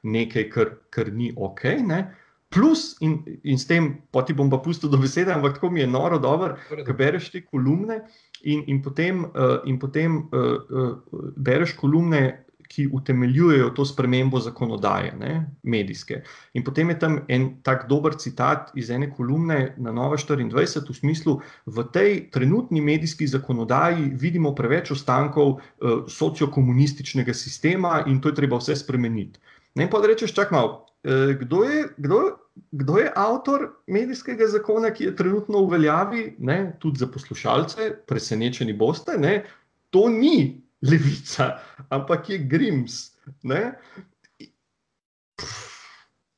nekaj, 0.04 0.50
kar, 0.52 0.76
kar 0.92 1.14
ni 1.14 1.32
ok. 1.32 1.64
Ne. 1.88 2.02
Plus, 2.50 2.96
in, 3.04 3.40
in 3.44 3.60
s 3.60 3.68
tem, 3.68 3.90
pa 4.12 4.22
ti 4.24 4.32
bom 4.32 4.48
pa 4.48 4.62
pustil 4.64 4.88
do 4.88 5.00
besede, 5.00 5.34
ampak 5.36 5.58
tako 5.58 5.70
mi 5.72 5.82
je 5.82 5.88
noro, 5.88 6.16
da 6.20 6.94
bereš 6.96 7.32
te 7.34 7.42
kolumne. 7.44 8.06
In, 8.44 8.64
in 8.68 8.82
potem, 8.82 9.24
uh, 9.24 9.62
in 9.66 9.80
potem 9.80 10.18
uh, 10.18 10.42
uh, 10.70 10.98
bereš 11.38 11.74
kolumne, 11.80 12.48
ki 12.68 12.88
utemeljujejo 12.92 13.70
to 13.70 13.86
spremembo 13.86 14.40
zakonodaje, 14.40 15.14
ne, 15.20 15.50
medijske. 15.64 16.22
In 16.54 16.64
potem 16.64 16.90
je 16.90 17.00
tam 17.00 17.20
en 17.28 17.48
tak 17.64 17.86
dober 17.90 18.18
citat 18.20 18.72
iz 18.76 18.90
ene 18.92 19.08
kolumne 19.12 19.74
na 19.78 19.92
Nova 19.92 20.18
24, 20.18 20.90
v 20.90 20.96
smislu, 20.96 21.38
v 21.66 21.86
tej 21.94 22.30
trenutni 22.32 22.82
medijski 22.82 23.28
zakonodaji 23.28 24.12
vidimo 24.20 24.56
preveč 24.56 24.92
ostankov 24.92 25.48
uh, 25.48 26.04
sociokomunističnega 26.08 27.34
sistema 27.34 28.04
in 28.08 28.22
to 28.22 28.30
je 28.30 28.36
treba 28.36 28.60
vse 28.60 28.76
spremeniti. 28.76 29.40
Ne, 29.76 29.90
pa 29.90 30.02
rečeš, 30.04 30.34
čak 30.34 30.52
malo, 30.52 30.86
kdo 31.40 31.64
je. 31.64 31.88
Kdo, 31.98 32.22
Kdo 32.72 32.98
je 32.98 33.12
avtor 33.16 33.68
medijskega 33.88 34.48
zakona, 34.50 34.90
ki 34.90 35.04
je 35.04 35.16
trenutno 35.16 35.62
v 35.66 35.76
veljavi, 35.76 36.24
ne, 36.40 36.74
tudi 36.82 37.00
za 37.00 37.08
poslušalce, 37.08 37.92
presenečeni 38.10 38.74
boste, 38.74 39.18
ne, 39.18 39.44
to 39.94 40.08
ni 40.10 40.64
levica, 40.82 41.60
ampak 41.90 42.30
je 42.30 42.40
Grims. 42.50 42.96
Ne? 43.44 43.78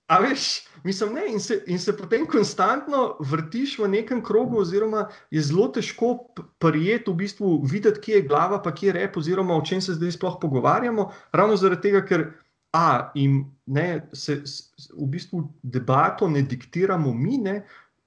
A 0.10 0.18
veš, 0.20 0.66
mislim, 0.84 1.14
ne, 1.14 1.26
in, 1.32 1.40
se, 1.40 1.60
in 1.68 1.80
se 1.80 1.94
potem 1.98 2.26
konstantno 2.28 3.16
vrtiš 3.20 3.78
v 3.80 3.88
nekem 3.88 4.24
krogu, 4.26 4.58
oziroma 4.60 5.06
je 5.32 5.42
zelo 5.42 5.68
težko 5.70 6.16
prijeti, 6.60 7.12
v 7.12 7.16
bistvu 7.16 7.60
videti, 7.64 8.02
kje 8.02 8.16
je 8.16 8.28
glava, 8.28 8.58
pa 8.62 8.74
kje 8.76 8.90
je 8.90 8.96
rep, 8.98 9.18
oziroma 9.18 9.54
o 9.54 9.66
čem 9.66 9.82
se 9.82 9.94
zdaj 9.94 10.18
sploh 10.18 10.40
pogovarjamo. 10.42 11.12
Ravno 11.32 11.60
zaradi 11.62 11.88
tega, 11.90 12.02
ker 12.06 12.26
a, 12.72 13.12
in, 13.16 13.44
ne, 13.66 14.08
se, 14.14 14.42
se 14.46 14.94
v 14.94 15.08
bistvu 15.10 15.44
debato 15.64 16.28
ne 16.30 16.42
diktiramo 16.42 17.14
mi, 17.14 17.38
ne, 17.38 17.64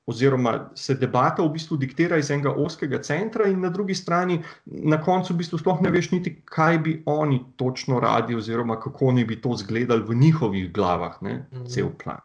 oziroma 0.06 0.70
se 0.74 0.94
debata 0.94 1.42
v 1.42 1.52
bistvu 1.54 1.76
diktira 1.78 2.18
iz 2.18 2.30
enega 2.30 2.50
oskega 2.58 2.98
centra, 3.02 3.46
in 3.48 3.60
na 3.62 3.70
drugi 3.70 3.94
strani, 3.94 4.40
na 4.66 4.98
koncu, 5.02 5.32
v 5.32 5.42
bistvu 5.42 5.60
sploh 5.62 5.82
ne 5.82 5.92
veš, 5.94 6.10
niti 6.12 6.34
kaj 6.44 6.78
bi 6.82 6.96
oni 7.06 7.40
točno 7.56 8.00
radi, 8.02 8.34
oziroma 8.34 8.80
kako 8.80 9.12
naj 9.18 9.24
bi 9.30 9.40
to 9.40 9.54
izgledali 9.54 10.02
v 10.06 10.18
njihovih 10.18 10.72
glavah, 10.72 11.18
ne, 11.22 11.46
mhm. 11.52 11.66
cel 11.70 11.90
plan. 12.04 12.22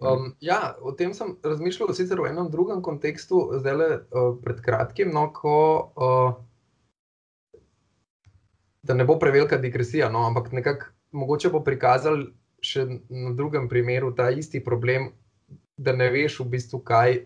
Um, 0.00 0.30
ja, 0.40 0.74
o 0.80 0.94
tem 0.96 1.12
sem 1.14 1.34
razmišljal 1.44 1.92
sicer 1.92 2.20
v 2.22 2.30
enem 2.30 2.46
drugem 2.50 2.80
kontekstu, 2.82 3.50
zdaj 3.60 3.74
le 3.76 3.88
uh, 3.96 4.30
pred 4.42 4.62
kratkim, 4.64 5.10
no, 5.14 5.28
ko. 5.34 5.56
Uh, 5.96 6.46
Da 8.80 8.94
ne 8.96 9.04
bo 9.04 9.18
prevelika 9.20 9.58
digresija, 9.60 10.06
no, 10.08 10.22
ampak 10.24 10.46
nekako 10.56 10.86
mogoče 11.12 11.50
bo 11.50 11.62
prikazal 11.64 12.26
še 12.62 12.84
na 13.08 13.32
drugem 13.36 13.68
primeru 13.68 14.12
ta 14.16 14.30
isti 14.30 14.60
problem, 14.64 15.10
da 15.76 15.94
ne 15.96 16.10
veš, 16.12 16.40
v 16.42 16.48
bistvu, 16.54 16.82
kaj 16.84 17.22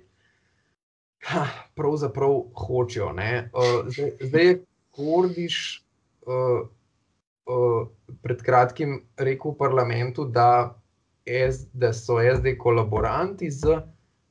ha, 1.31 1.45
pravzaprav 1.75 2.37
hočejo. 2.55 3.11
Uh, 3.11 3.91
zdaj, 3.91 4.13
zdaj 4.21 4.47
je 4.47 4.55
Kordiš 4.95 5.59
uh, 6.27 6.69
uh, 7.51 7.81
pred 8.23 8.43
kratkim 8.47 9.01
rekel 9.19 9.57
v 9.57 9.59
parlamentu, 9.59 10.29
da, 10.29 10.77
es, 11.27 11.65
da 11.73 11.93
so 11.97 12.21
SD 12.23 12.55
kolaboranti 12.61 13.51
z 13.51 13.81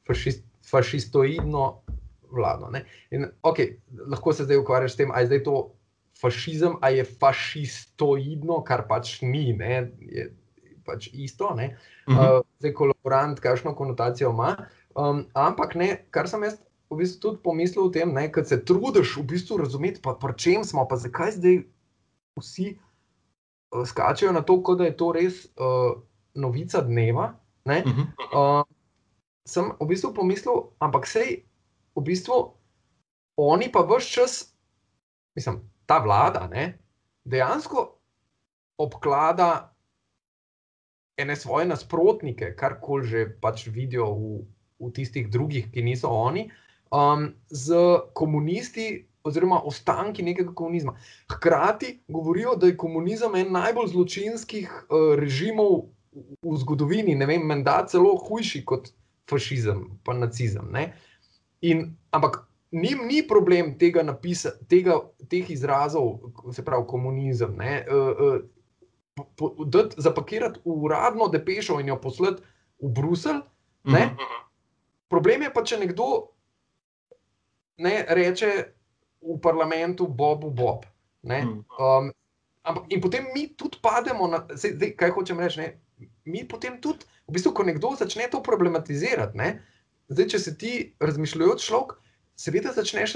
fašist, 0.07 0.45
fašistoidno 0.69 1.83
vlado. 2.31 2.71
In, 3.11 3.27
okay, 3.43 3.77
lahko 4.07 4.33
se 4.33 4.47
zdaj 4.47 4.63
ukvarjaš 4.63 4.95
s 4.95 5.01
tem, 5.03 5.11
ali 5.11 5.35
je 5.35 5.43
to 5.43 5.57
fašizem, 6.21 6.77
ali 6.81 6.97
je 6.97 7.05
fašistoidno, 7.19 8.61
kar 8.63 8.87
pač 8.87 9.21
ni. 9.21 9.51
Je, 9.99 10.29
pač 10.85 11.09
isto. 11.13 11.47
Uh 11.47 11.59
-huh. 11.59 12.39
uh, 12.39 12.45
zdaj, 12.59 12.73
kolaborant, 12.73 13.39
kakšno 13.39 13.75
konotacijo 13.75 14.29
ima. 14.29 14.55
Um, 14.95 15.25
ampak, 15.33 15.75
ne, 15.75 16.05
kar 16.11 16.29
sem 16.29 16.43
jaz 16.43 16.59
v 16.89 16.97
bistvu 16.97 17.19
tudi 17.21 17.43
pomislil 17.43 17.85
o 17.85 17.89
tem, 17.89 18.13
da 18.13 18.45
se 18.45 18.65
trudiš 18.65 19.17
v 19.17 19.23
bistvu 19.23 19.57
razumeti, 19.57 20.01
pa 20.01 20.13
pri 20.13 20.33
čem 20.37 20.63
smo, 20.63 20.87
pa 20.87 20.95
zakaj 20.95 21.31
zdaj 21.31 21.63
vsi 22.37 22.77
uh, 23.71 23.85
skačejo 23.87 24.31
na 24.31 24.41
to, 24.41 24.61
da 24.77 24.85
je 24.85 24.97
to 24.97 25.11
res 25.11 25.45
uh, 25.45 26.01
novica 26.35 26.81
dneva. 26.81 27.35
Uh 27.65 27.73
-huh. 27.73 28.05
uh, 28.35 28.63
sem 29.45 29.71
v 29.79 29.85
bistvu 29.87 30.13
pomislil, 30.13 30.71
ampak 30.79 31.07
sej 31.07 31.43
v 31.95 32.01
bistvu 32.01 32.53
oni 33.37 33.71
pa 33.71 33.81
vse 33.81 34.09
čas, 34.09 34.53
mislim, 35.35 35.61
ta 35.85 35.99
vlada, 36.03 36.47
ne, 36.51 36.77
dejansko 37.25 37.85
obklada 38.77 39.73
ene 41.17 41.35
svoje 41.35 41.65
nasprotnike, 41.69 42.55
kar 42.57 42.79
koli 42.81 43.07
že 43.07 43.25
pač 43.41 43.67
vidijo 43.67 44.09
v, 44.13 44.43
v 44.81 44.91
tistih 44.95 45.29
drugih, 45.29 45.69
ki 45.71 45.83
niso 45.85 46.09
oni, 46.09 46.49
um, 46.89 47.29
z 47.49 47.77
komunisti 48.13 49.05
oziroma 49.23 49.61
ostanki 49.63 50.23
nekega 50.23 50.51
komunizma. 50.53 50.97
Hkrati 51.31 51.99
govorijo, 52.07 52.55
da 52.55 52.67
je 52.67 52.77
komunizem 52.77 53.35
en 53.35 53.53
najbolj 53.55 53.93
zločinskih 53.93 54.67
uh, 54.67 55.13
režimov 55.19 55.93
v, 56.11 56.35
v 56.41 56.57
zgodovini, 56.59 57.15
ne 57.15 57.29
vem, 57.29 57.45
menda 57.47 57.77
celo 57.87 58.17
hujši 58.17 58.65
kot 58.65 58.91
fašizem, 59.29 59.85
pa 60.03 60.17
nacizem. 60.17 60.73
In, 61.61 61.93
ampak. 62.11 62.43
Nim 62.73 63.03
ni 63.05 63.21
problem 63.27 63.75
tega 63.77 64.01
napisa, 64.03 64.55
tega, 64.69 64.97
teh 65.29 65.49
izrazov, 65.53 66.31
se 66.55 66.63
pravi 66.65 66.87
komunizem, 66.89 67.53
ne, 67.57 67.83
uh, 67.85 68.23
uh, 68.25 69.67
dati, 69.69 70.01
zapakirati 70.01 70.63
v 70.65 70.77
uradno 70.87 71.27
depešo 71.29 71.77
in 71.79 71.91
jo 71.93 71.99
poslati 72.01 72.41
v 72.81 72.89
Bruselj. 72.89 73.43
Uh 73.83 73.93
mhm. 73.93 74.15
-huh. 74.17 74.41
Problem 75.07 75.41
je 75.41 75.53
pa, 75.53 75.63
če 75.63 75.77
nekdo 75.77 76.33
ne, 77.77 78.05
reče 78.09 78.49
v 79.21 79.39
parlamentu 79.41 80.07
Bobu 80.07 80.49
Bob. 80.49 80.85
Mhm. 81.23 81.63
Um, 81.79 82.11
ampak, 82.61 82.83
in 82.89 83.01
potem 83.01 83.25
mi 83.33 83.47
tudi 83.55 83.77
pademo 83.81 84.27
na 84.27 84.39
to, 84.39 84.55
kaj 84.97 85.09
hočem 85.09 85.39
reči. 85.39 85.59
Ne? 85.59 85.79
Mi 86.25 86.47
potem 86.47 86.81
tudi, 86.81 87.05
v 87.27 87.33
bistvu, 87.33 87.53
ko 87.53 87.63
nekdo 87.63 87.95
začne 87.95 88.27
to 88.31 88.41
problematizirati, 88.43 89.37
ne? 89.37 89.61
zdaj, 90.07 90.27
če 90.27 90.39
se 90.39 90.57
ti 90.57 90.71
razmišljajoč 90.99 91.63
človek. 91.63 91.99
Seveda, 92.43 92.73
začneš, 92.75 93.13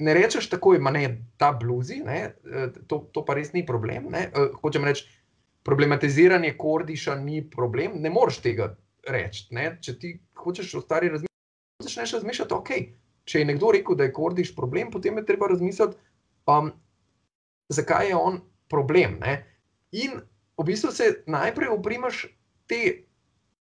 ne 0.00 0.14
rečeš 0.16 0.46
tako, 0.48 0.78
da 0.78 0.98
je 0.98 1.10
ta 1.36 1.50
bluzi, 1.52 1.98
ne, 2.04 2.34
to, 2.88 3.02
to 3.12 3.24
pa 3.24 3.34
res 3.36 3.52
ni 3.52 3.66
problem. 3.68 4.06
Ne. 4.14 4.30
Hočem 4.62 4.86
reči, 4.88 5.04
problematiziranje 5.62 6.54
kordiša 6.58 7.18
ni 7.20 7.42
problem, 7.50 7.98
ne 8.00 8.10
moreš 8.10 8.40
tega 8.40 8.70
reči. 9.08 9.46
Ne? 9.52 9.76
Če 9.82 9.96
ti 9.98 10.14
hočeš 10.40 10.74
o 10.78 10.80
stvari 10.80 11.12
razmišljati, 11.12 11.84
začneš 11.84 12.16
razmišljati, 12.18 12.54
ok. 12.56 12.72
Če 13.28 13.42
je 13.42 13.50
nekdo 13.52 13.70
rekel, 13.76 13.98
da 13.98 14.08
je 14.08 14.14
kordiš 14.16 14.54
problem, 14.56 14.90
potem 14.90 15.20
je 15.20 15.26
treba 15.28 15.52
razmisliti, 15.52 15.98
um, 16.50 16.72
zakaj 17.70 18.08
je 18.10 18.18
on 18.18 18.40
problem. 18.72 19.20
Ne? 19.20 19.36
In 19.92 20.16
v 20.58 20.66
bistvu 20.66 20.90
se 20.96 21.12
najprej 21.30 21.70
uprimaš 21.76 22.24
te 22.66 23.04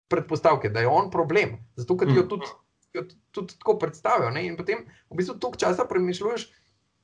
predpostavke, 0.09 0.73
da 0.73 0.81
je 0.81 0.91
on 0.91 1.11
problem, 1.11 1.59
zato 1.77 1.97
ker 1.99 2.09
ti 2.09 2.17
jo 2.17 2.25
mm. 2.25 2.31
tudi, 2.33 2.51
jo 2.95 3.05
tudi 3.35 3.59
tako 3.59 3.79
predstavijo. 3.79 4.31
Ne? 4.31 4.47
In 4.47 4.57
potem 4.57 4.87
v 5.11 5.19
bistvu 5.19 5.39
toliko 5.39 5.59
časa 5.59 5.87
premišljuješ, 5.89 6.49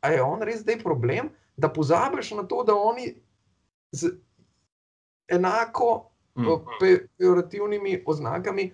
ali 0.01 0.14
je 0.16 0.22
on 0.22 0.43
res 0.43 0.62
zdaj 0.62 0.78
problem, 0.82 1.30
da 1.57 1.68
pozabiš 1.72 2.30
na 2.38 2.47
to, 2.49 2.64
da 2.64 2.74
oni. 2.74 3.14
Z, 3.93 4.14
enako 5.30 6.11
mm. 6.38 6.45
pejorativnimi 7.18 8.03
oznakami, 8.07 8.72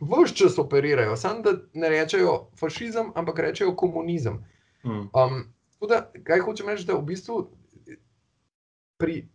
vse 0.00 0.34
čas 0.34 0.58
operirajo. 0.58 1.16
Sam 1.16 1.42
da 1.42 1.52
ne 1.72 1.88
rečejo 1.88 2.48
fašizem, 2.58 3.12
ampak 3.14 3.38
rečejo 3.38 3.76
komunizem. 3.76 4.44
Mm. 4.84 5.08
Um, 5.12 5.44
da, 5.88 6.10
kaj 6.24 6.40
hočem 6.40 6.68
reči, 6.68 6.86
da 6.86 6.94
v 6.94 7.02
bistvu 7.02 7.50
pri, 8.98 9.28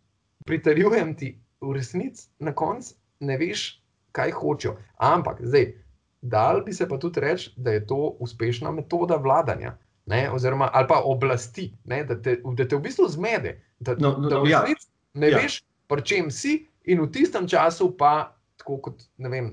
pritarjujem 0.46 1.16
ti 1.16 1.36
v 1.62 1.74
resnici 1.74 2.30
na 2.40 2.56
koncu 2.56 2.96
ne 3.20 3.38
veš, 3.38 3.84
kaj 4.12 4.32
hočejo. 4.32 4.78
Ampak 4.98 5.42
zdaj. 5.42 5.74
Dal 6.22 6.64
bi 6.66 6.74
se 6.74 6.88
pa 6.88 6.98
tudi 7.00 7.22
reči, 7.24 7.54
da 7.56 7.72
je 7.72 7.86
to 7.88 8.18
uspešna 8.20 8.72
metoda 8.72 9.16
vladanja, 9.16 9.78
ne, 10.06 10.32
oziroma 10.32 10.70
ali 10.74 10.88
pa 10.88 11.02
oblasti, 11.06 11.70
ne, 11.86 12.04
da, 12.04 12.18
te, 12.22 12.42
da 12.44 12.68
te 12.68 12.76
v 12.76 12.84
bistvu 12.84 13.08
zmede. 13.08 13.56
Da, 13.80 13.96
no, 14.00 14.18
no, 14.18 14.30
da 14.30 14.42
v 14.44 14.52
ja. 14.52 14.62
resnici 14.62 14.88
ja. 14.88 15.20
ne 15.22 15.32
ja. 15.32 15.40
veš, 15.40 15.62
pri 15.88 16.04
čem 16.04 16.32
si, 16.32 16.58
in 16.92 17.02
v 17.06 17.12
tistem 17.14 17.48
času 17.48 17.94
pa, 17.98 18.36
tako 18.60 18.78
kot 18.90 19.08
ne 19.18 19.32
vem, 19.32 19.52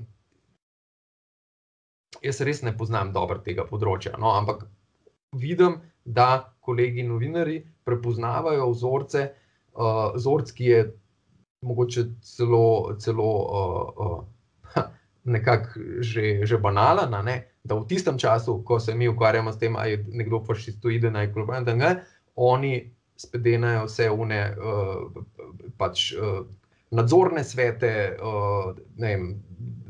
jaz 2.23 2.41
res 2.41 2.61
ne 2.65 2.75
poznam 2.77 3.13
dobro 3.15 3.39
tega 3.45 3.65
področja. 3.67 4.17
No, 4.19 4.33
ampak 4.35 4.65
vidim, 5.39 5.79
da 6.03 6.53
kolegi 6.63 7.03
novinari 7.03 7.61
prepoznavajo 7.87 8.69
vzorce, 8.71 9.27
uh, 9.75 10.15
vzorc, 10.15 10.51
ki 10.55 10.71
je 10.71 10.81
mogoče 11.67 12.03
celo, 12.23 12.95
celo 12.99 13.27
uh, 13.27 14.03
uh, 14.05 14.17
nekako 15.27 16.01
že, 16.01 16.47
že 16.47 16.57
banalen. 16.57 17.11
Ne? 17.25 17.37
Da 17.63 17.75
v 17.75 17.87
tistem 17.87 18.17
času, 18.17 18.61
ko 18.63 18.79
se 18.79 18.95
mi 18.95 19.09
ukvarjamo 19.11 19.51
s 19.51 19.59
tem, 19.59 19.75
ali 19.75 19.97
je 19.97 20.05
nekdo 20.23 20.39
fašistoiden 20.47 21.15
ali 21.15 21.33
kaj, 21.33 21.95
oni 22.35 22.93
spedenajo 23.17 23.85
vse 23.89 24.09
une, 24.13 24.41
uh, 24.55 25.23
pač, 25.77 26.13
uh, 26.13 26.45
nadzorne 26.93 27.43
svete, 27.43 28.17
uh, 28.21 28.77
ne 28.97 29.07
vem, 29.07 29.23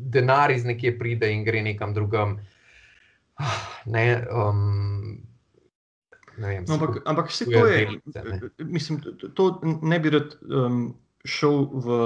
denar 0.08 0.52
iz 0.52 0.64
nekje 0.66 0.96
pride 1.00 1.30
in 1.32 1.44
gre 1.44 1.62
nekam 1.62 1.94
drugam. 1.94 2.38
Ah, 3.38 3.60
ne, 3.86 4.24
um, 4.32 5.28
Vem, 6.38 6.66
no, 6.68 6.74
ampak, 6.74 7.02
ampak 7.06 7.32
vse 7.34 7.46
to 7.50 7.66
je, 7.66 7.78
delice, 7.86 8.22
ne? 8.24 8.66
mislim, 8.70 9.00
to 9.34 9.46
ne 9.82 9.98
bi 10.00 10.10
rad 10.14 10.36
um, 10.46 10.94
šel 11.26 11.64
v. 11.74 11.98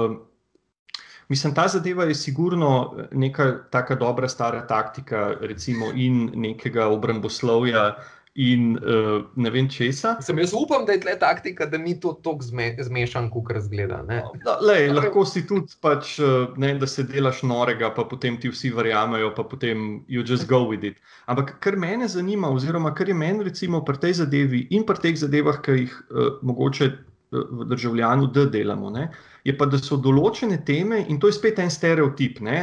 Mislim, 1.32 1.54
ta 1.56 1.64
zadeva 1.72 2.04
je 2.04 2.14
sigurno 2.14 2.72
neka 3.12 3.46
tako 3.72 3.94
dobra, 3.94 4.28
stara 4.28 4.66
taktika, 4.68 5.30
recimo, 5.40 5.88
in 5.96 6.26
nekega 6.34 6.90
obramboslovja, 6.92 7.94
in 8.34 8.78
uh, 8.80 9.24
ne 9.36 9.50
vem 9.52 9.68
česa. 9.68 10.14
Sem 10.24 10.38
jaz 10.40 10.54
upam, 10.56 10.86
da 10.88 10.94
je 10.96 11.02
tle 11.04 11.14
taktika, 11.20 11.66
da 11.68 11.78
ni 11.78 11.92
to 12.00 12.14
tako 12.24 12.44
zme, 12.46 12.70
zmešan, 12.80 13.28
kot 13.30 13.50
razgleda. 13.52 14.00
Da, 14.44 14.56
lej, 14.64 14.88
lahko 14.96 15.24
si 15.28 15.44
tudi, 15.48 15.76
pač, 15.84 16.14
uh, 16.20 16.54
ne, 16.56 16.72
da 16.80 16.88
se 16.88 17.04
delaš 17.04 17.42
norega, 17.44 17.92
pa 17.96 18.06
potem 18.08 18.38
ti 18.40 18.48
vsi 18.52 18.72
verjamejo, 18.72 19.34
pa 19.36 19.44
potem 19.44 20.00
you 20.08 20.24
just 20.24 20.48
go 20.48 20.62
with 20.68 20.84
it. 20.88 20.96
Ampak 21.28 21.58
kar 21.60 21.76
mene 21.76 22.08
zanima, 22.08 22.48
oziroma 22.48 22.94
kar 22.96 23.08
je 23.08 23.16
meni 23.16 23.44
recimo 23.44 23.82
pri 23.84 24.00
tej 24.00 24.22
zadevi 24.24 24.66
in 24.72 24.88
pri 24.88 25.04
teh 25.04 25.18
zadevah, 25.20 25.60
ki 25.64 25.76
jih 25.82 25.98
uh, 26.08 26.32
mogoče 26.40 26.88
uh, 26.88 27.44
v 27.60 27.68
državljanu 27.68 28.32
D 28.32 28.48
delamo. 28.52 28.90
Ne, 28.96 29.10
Je 29.44 29.54
pa, 29.58 29.66
da 29.66 29.78
so 29.82 29.96
določene 29.98 30.60
teme, 30.62 31.00
in 31.10 31.18
to 31.18 31.26
je 31.26 31.34
spet 31.34 31.58
en 31.58 31.70
stereotip, 31.70 32.38
ne, 32.46 32.58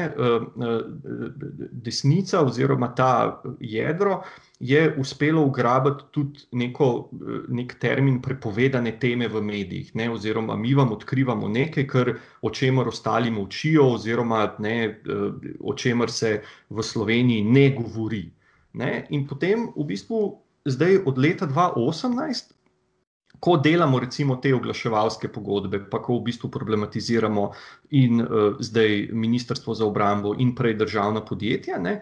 desnica 1.84 2.40
oziroma 2.48 2.94
ta 2.96 3.12
jedro, 3.60 4.22
je 4.60 4.86
uspelo 5.00 5.44
ugrabiti 5.48 6.08
tudi 6.16 6.46
neko, 6.62 6.88
nek 7.56 7.76
termin 7.80 8.22
prepovedane 8.24 8.96
teme 9.00 9.28
v 9.28 9.44
medijih, 9.44 9.94
ne, 10.00 10.10
oziroma 10.12 10.56
mi 10.60 10.74
vam 10.76 10.92
odkrivamo 10.96 11.52
nekaj, 11.52 11.88
kar, 11.88 12.14
o 12.42 12.52
čemer 12.52 12.88
ostali 12.88 13.32
molčijo, 13.32 13.90
oziroma 13.96 14.46
ne, 14.64 14.78
o 15.60 15.76
čemer 15.76 16.12
se 16.12 16.38
v 16.70 16.84
Sloveniji 16.84 17.44
ne 17.44 17.70
govori. 17.76 18.24
Ne. 18.80 19.08
In 19.10 19.26
potem 19.28 19.68
v 19.76 19.84
bistvu 19.90 20.22
zdaj 20.70 21.02
od 21.10 21.18
leta 21.18 21.48
2018. 21.48 22.56
Ko 23.40 23.58
delamo, 23.58 24.00
recimo, 24.00 24.36
te 24.36 24.52
oglaševalske 24.56 25.30
pogodbe, 25.32 25.80
pa 25.90 26.02
ko 26.04 26.18
v 26.18 26.26
bistvu 26.28 26.50
problematiziramo 26.52 27.46
in 27.96 28.22
uh, 28.22 28.58
zdaj 28.60 29.10
Ministrstvo 29.16 29.74
za 29.74 29.86
obrambo, 29.88 30.36
in 30.38 30.52
prej 30.56 30.76
državna 30.82 31.24
podjetja, 31.26 31.80
ne, 31.80 32.02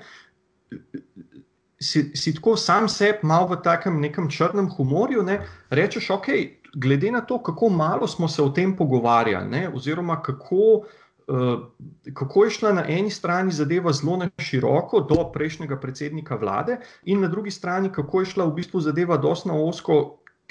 si, 1.80 2.12
si 2.16 2.34
tako 2.36 2.56
sam 2.58 2.90
sebi, 2.90 3.20
malo 3.24 3.48
v 3.54 3.62
takem 3.64 4.02
nekem 4.02 4.30
črnem 4.30 4.70
humorju, 4.74 5.24
ne, 5.24 5.42
rečeš, 5.70 6.10
ok, 6.18 6.28
glede 6.74 7.12
na 7.12 7.22
to, 7.22 7.38
kako 7.44 7.70
malo 7.70 8.08
smo 8.08 8.28
se 8.28 8.42
o 8.42 8.50
tem 8.50 8.76
pogovarjali, 8.76 9.50
ne, 9.50 9.68
oziroma 9.70 10.22
kako. 10.22 10.86
Uh, 11.28 11.60
kako 12.16 12.44
je 12.46 12.52
šla 12.56 12.70
na 12.72 12.84
eni 12.88 13.10
strani 13.12 13.52
zadeva 13.52 13.92
zelo 13.94 14.14
na 14.18 14.30
široko 14.40 15.02
do 15.10 15.26
prejšnjega 15.34 15.76
predsednika 15.80 16.38
vlade, 16.40 16.78
in 17.04 17.20
na 17.22 17.28
drugi 17.28 17.52
strani, 17.52 17.92
kako 17.92 18.22
je 18.22 18.30
šla 18.32 18.46
v 18.48 18.54
bistvu 18.56 18.80
zadeva 18.80 19.18
dosti 19.18 19.50
na 19.52 19.58
osko, 19.60 19.98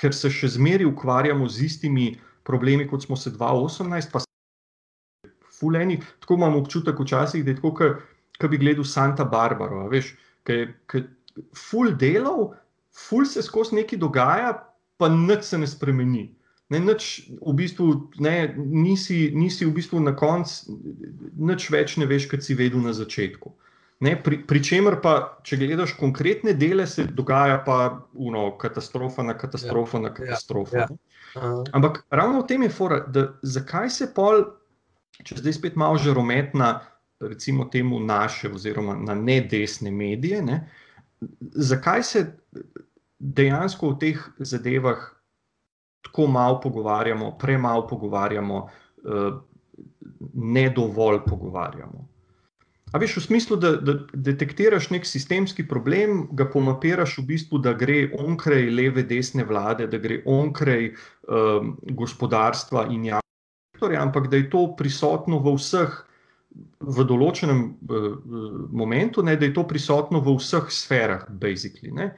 ker 0.00 0.14
se 0.14 0.30
še 0.32 0.52
zmeraj 0.56 0.88
ukvarjamo 0.90 1.48
z 1.48 1.66
istimi 1.66 2.06
problemi, 2.46 2.86
kot 2.88 3.06
smo 3.06 3.16
se 3.16 3.32
2018, 3.32 4.12
pa 4.12 4.22
se 4.22 5.32
fuleni. 5.58 5.98
Tako 6.20 6.34
imamo 6.34 6.60
občutek 6.62 7.00
včasih, 7.00 7.44
da 7.44 7.54
je 7.54 7.60
tako, 7.60 7.90
kot 8.38 8.50
bi 8.52 8.60
gledal 8.60 8.84
Santa 8.84 9.24
Barbara, 9.24 9.86
veš, 9.90 10.12
ki 10.46 11.02
ful 11.56 11.92
delov, 11.98 12.54
ful 12.92 13.26
se 13.28 13.42
skozi 13.42 13.80
nekaj 13.80 14.00
dogaja, 14.00 14.52
pa 14.96 15.08
nič 15.12 15.50
se 15.50 15.58
ne 15.58 15.68
spremeni. 15.68 16.30
Ne, 16.68 16.80
nič, 16.82 17.28
v 17.38 17.52
bistvu, 17.54 18.10
ne, 18.18 18.54
nisi, 18.58 19.30
nisi 19.34 19.66
v 19.68 19.74
bistvu 19.76 20.00
na 20.02 20.16
koncu, 20.18 20.74
nič 21.38 21.68
več 21.70 21.94
ne 22.00 22.08
veš, 22.10 22.26
kot 22.30 22.42
si 22.42 22.56
vedel 22.58 22.82
na 22.82 22.94
začetku. 22.96 23.52
Ne, 24.00 24.12
pri, 24.22 24.42
pri 24.44 24.60
čemer 24.60 24.98
pa, 25.00 25.38
če 25.46 25.56
gledaš 25.56 25.94
konkretne 25.96 26.52
dele, 26.52 26.84
se 26.86 27.06
dogaja 27.08 27.62
pa 27.64 27.76
uno, 28.12 28.50
katastrofa 28.60 29.24
na 29.24 29.32
katastrofa 29.38 29.96
ja, 29.96 30.02
na 30.02 30.10
katastrofa. 30.14 30.82
Ja, 30.82 30.88
ja. 31.34 31.52
Ampak 31.72 32.02
ravno 32.10 32.42
v 32.42 32.48
tem 32.50 32.66
je 32.66 32.72
fora, 32.72 33.00
da 33.08 33.30
zakaj 33.40 33.88
se 33.90 34.10
pol, 34.12 34.44
če 35.24 35.40
zdaj 35.40 35.56
spet 35.56 35.80
malo 35.80 35.96
že 35.96 36.12
rometna, 36.12 36.74
recimo 37.24 37.64
temu 37.72 37.96
naše, 38.04 38.50
oziroma 38.52 38.98
na 39.00 39.16
nedesne 39.16 39.88
medije, 39.90 40.42
ne, 40.44 40.60
uh, 40.60 40.82
zakaj 41.40 42.02
se 42.02 42.36
dejansko 43.18 43.88
o 43.88 43.94
teh 43.94 44.20
zadevah 44.38 45.12
tako 46.02 46.26
malo 46.26 46.60
pogovarjamo, 46.60 47.38
premalo 47.38 47.86
pogovarjamo, 47.86 48.56
uh, 49.04 49.40
ne 50.34 50.70
dovolj 50.70 51.18
pogovarjamo. 51.26 52.08
A 52.96 52.98
veš, 52.98 53.18
v 53.18 53.22
smislu, 53.26 53.56
da, 53.60 53.74
da 53.76 53.98
detektiraš 54.14 54.86
nek 54.88 55.04
sistemski 55.04 55.66
problem, 55.68 56.22
ga 56.32 56.46
pomapiraš 56.48 57.18
v 57.20 57.26
bistvu, 57.28 57.60
da 57.60 57.74
gre 57.76 58.06
onkraj 58.16 58.70
leve, 58.72 59.04
desne 59.04 59.44
vlade, 59.44 59.84
da 59.92 60.00
gre 60.00 60.22
onkraj 60.24 60.86
um, 60.88 61.74
gospodarstva 61.98 62.86
in 62.94 63.04
javnega 63.10 63.74
sektorja, 63.76 64.00
ampak 64.00 64.30
da 64.32 64.40
je 64.40 64.48
to 64.48 64.62
prisotno 64.78 65.42
v 65.44 65.52
vseh 65.58 65.98
v 66.80 67.04
določenem 67.04 67.60
uh, 67.68 68.08
momentu, 68.72 69.20
ne, 69.20 69.36
da 69.36 69.44
je 69.44 69.52
to 69.60 69.66
prisotno 69.68 70.24
v 70.24 70.38
vseh 70.40 70.72
sferah, 70.72 71.28
basically, 71.28 71.92
ne. 71.92 72.14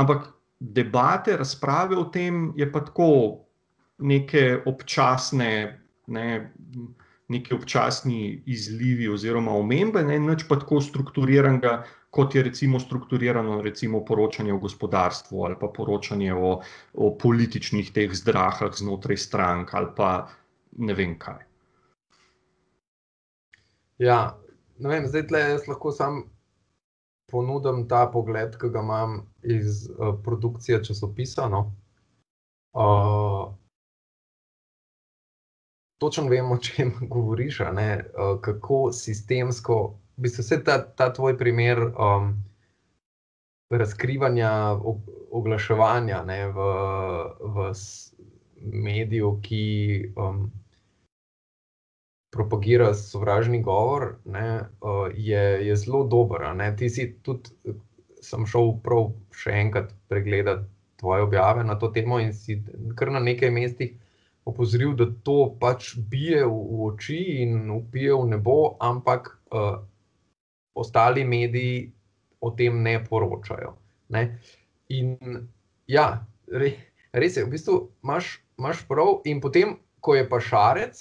ampak 0.00 0.30
debate, 0.56 1.36
razprave 1.36 2.00
o 2.00 2.08
tem 2.08 2.54
je 2.56 2.64
pa 2.72 2.80
tako 2.80 3.44
neke 4.00 4.64
občasne, 4.64 5.52
ne, 6.08 6.28
neki 7.28 7.54
občasni 7.54 8.42
izlivi 8.46 9.08
oziroma 9.08 9.52
omembe, 9.56 10.02
ne 10.04 10.18
nič 10.20 10.44
pa 10.48 10.58
tako 10.60 10.80
strukturiranega, 10.84 11.78
kot 12.14 12.34
je 12.34 12.42
recimo 12.42 12.78
strukturirano 12.80 13.62
recimo 13.62 14.04
poročanje 14.04 14.52
o 14.52 14.58
gospodarstvu 14.58 15.44
ali 15.44 15.56
pa 15.60 15.68
poročanje 15.76 16.34
o, 16.34 16.60
o 16.94 17.10
političnih 17.18 17.90
teh 17.92 18.12
zdrahah 18.14 18.76
znotraj 18.76 19.16
strank 19.16 19.74
ali 19.74 19.90
pa 19.96 20.28
ne 20.78 20.94
vem 20.94 21.18
kaj. 21.18 21.42
Ja, 23.98 24.36
ne 24.78 24.88
vem, 24.88 25.06
zdaj 25.06 25.26
tle 25.30 25.40
jaz 25.40 25.66
lahko 25.70 25.92
sam 25.94 26.22
ponudim 27.30 27.86
ta 27.88 28.06
pogled, 28.12 28.56
ki 28.60 28.70
ga 28.74 28.82
imam 28.82 29.20
iz 29.42 29.88
uh, 29.90 30.14
produkcije 30.24 30.82
časopisa. 30.84 31.48
No. 31.48 31.60
Uh, 32.74 33.54
točno 36.04 36.28
vem, 36.28 36.50
o 36.52 36.58
čem 36.58 36.92
govoriš, 37.14 37.60
uh, 37.60 37.68
kako 38.40 38.92
sistemsko, 38.92 39.78
v 40.16 40.26
bistvu 40.26 40.44
vse 40.44 40.60
ta, 40.64 40.78
ta 40.84 41.12
tvoj 41.12 41.38
primer 41.38 41.80
um, 41.80 42.34
razkrivanja, 43.72 44.50
oglaševanja 45.30 46.22
ne, 46.24 46.42
v, 46.52 46.68
v 47.40 47.72
mediju, 48.84 49.38
ki. 49.42 49.64
Um, 50.16 50.52
propagira 52.34 52.94
sovražni 52.98 53.62
govor, 53.62 54.16
ne, 54.24 54.66
je, 55.14 55.42
je 55.66 55.76
zelo 55.76 56.02
dober. 56.10 56.42
Ti 56.78 56.88
si 56.90 57.04
tudi, 57.22 57.54
sem 58.24 58.46
šel 58.50 58.72
prav 58.82 59.12
še 59.38 59.54
enkrat 59.60 59.92
pregledati 60.10 60.66
tvoje 61.00 61.22
objave 61.22 61.64
na 61.64 61.76
to 61.78 61.92
temo 61.94 62.18
in 62.20 62.32
si 62.34 62.58
kar 62.98 63.12
na 63.12 63.20
nekaj 63.22 63.52
mestih 63.54 63.94
opozoril, 64.44 64.94
da 64.96 65.06
to 65.24 65.54
pač 65.60 65.94
bije 65.96 66.44
v, 66.44 66.52
v 66.52 66.88
oči 66.90 67.20
in 67.44 67.70
upije 67.72 68.14
v 68.14 68.28
nebo, 68.36 68.76
ampak 68.80 69.32
uh, 69.50 69.80
ostali 70.74 71.24
mediji 71.24 71.92
o 72.40 72.50
tem 72.50 72.82
ne 72.82 72.98
poročajo. 73.04 73.74
Ne. 74.12 74.38
In 74.92 75.16
ja, 75.88 76.26
re, 76.52 76.74
res 77.12 77.38
je, 77.40 77.46
v 77.46 77.54
bistvu 77.56 77.78
imaš, 78.04 78.38
imaš 78.60 78.84
prav, 78.88 79.24
in 79.24 79.40
potem, 79.40 79.78
ko 80.04 80.18
je 80.18 80.28
pa 80.28 80.40
šarec 80.44 81.00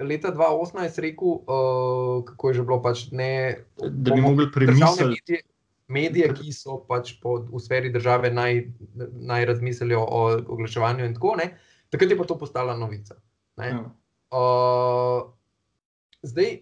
leta 0.00 0.32
2018 0.32 0.98
rekel, 0.98 1.28
uh, 1.28 2.24
kako 2.24 2.48
je 2.48 2.54
že 2.54 2.62
bilo, 2.62 2.78
pač 2.82 3.08
ne, 3.12 3.64
da 3.78 4.14
bi 4.14 4.20
mogli 4.20 4.50
premisliti. 4.52 5.42
Medije, 5.88 6.30
ki 6.32 6.52
so 6.56 6.78
pač 6.88 7.12
po, 7.20 7.44
v 7.44 7.60
sferi 7.60 7.90
države 7.92 8.30
naj, 8.32 8.62
naj 9.12 9.44
razmislijo 9.44 10.00
o 10.00 10.20
oglaševanju, 10.48 11.04
in 11.04 11.14
tako 11.14 11.34
naprej, 11.36 11.50
takrat 11.94 12.10
je 12.10 12.18
pa 12.18 12.26
to 12.26 12.38
postala 12.38 12.74
novica. 12.76 13.14
Ja. 13.56 13.84
Uh, 14.34 15.30
zdaj, 16.26 16.56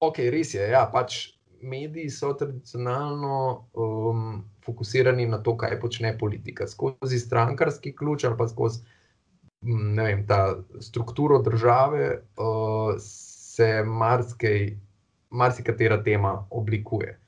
ok, 0.00 0.24
res 0.32 0.54
je. 0.56 0.64
Ja, 0.72 0.86
pač 0.88 1.36
mediji 1.64 2.08
so 2.12 2.32
tradicionalno 2.36 3.68
um, 3.76 4.42
fokusirani 4.64 5.28
na 5.28 5.42
to, 5.44 5.56
kaj 5.60 5.76
počne 5.80 6.16
politika, 6.18 6.66
skozi 6.68 7.20
strankarski 7.20 7.92
ključ 7.96 8.24
ali 8.24 8.40
pa 8.40 8.48
skozi 8.48 8.84
vem, 9.96 10.26
ta 10.26 10.56
strukturo 10.80 11.38
države, 11.42 12.22
uh, 12.36 12.94
se 12.98 13.84
marsikaj, 13.84 14.76
marsikatera 15.30 16.02
tema 16.02 16.46
oblikuje. 16.50 17.20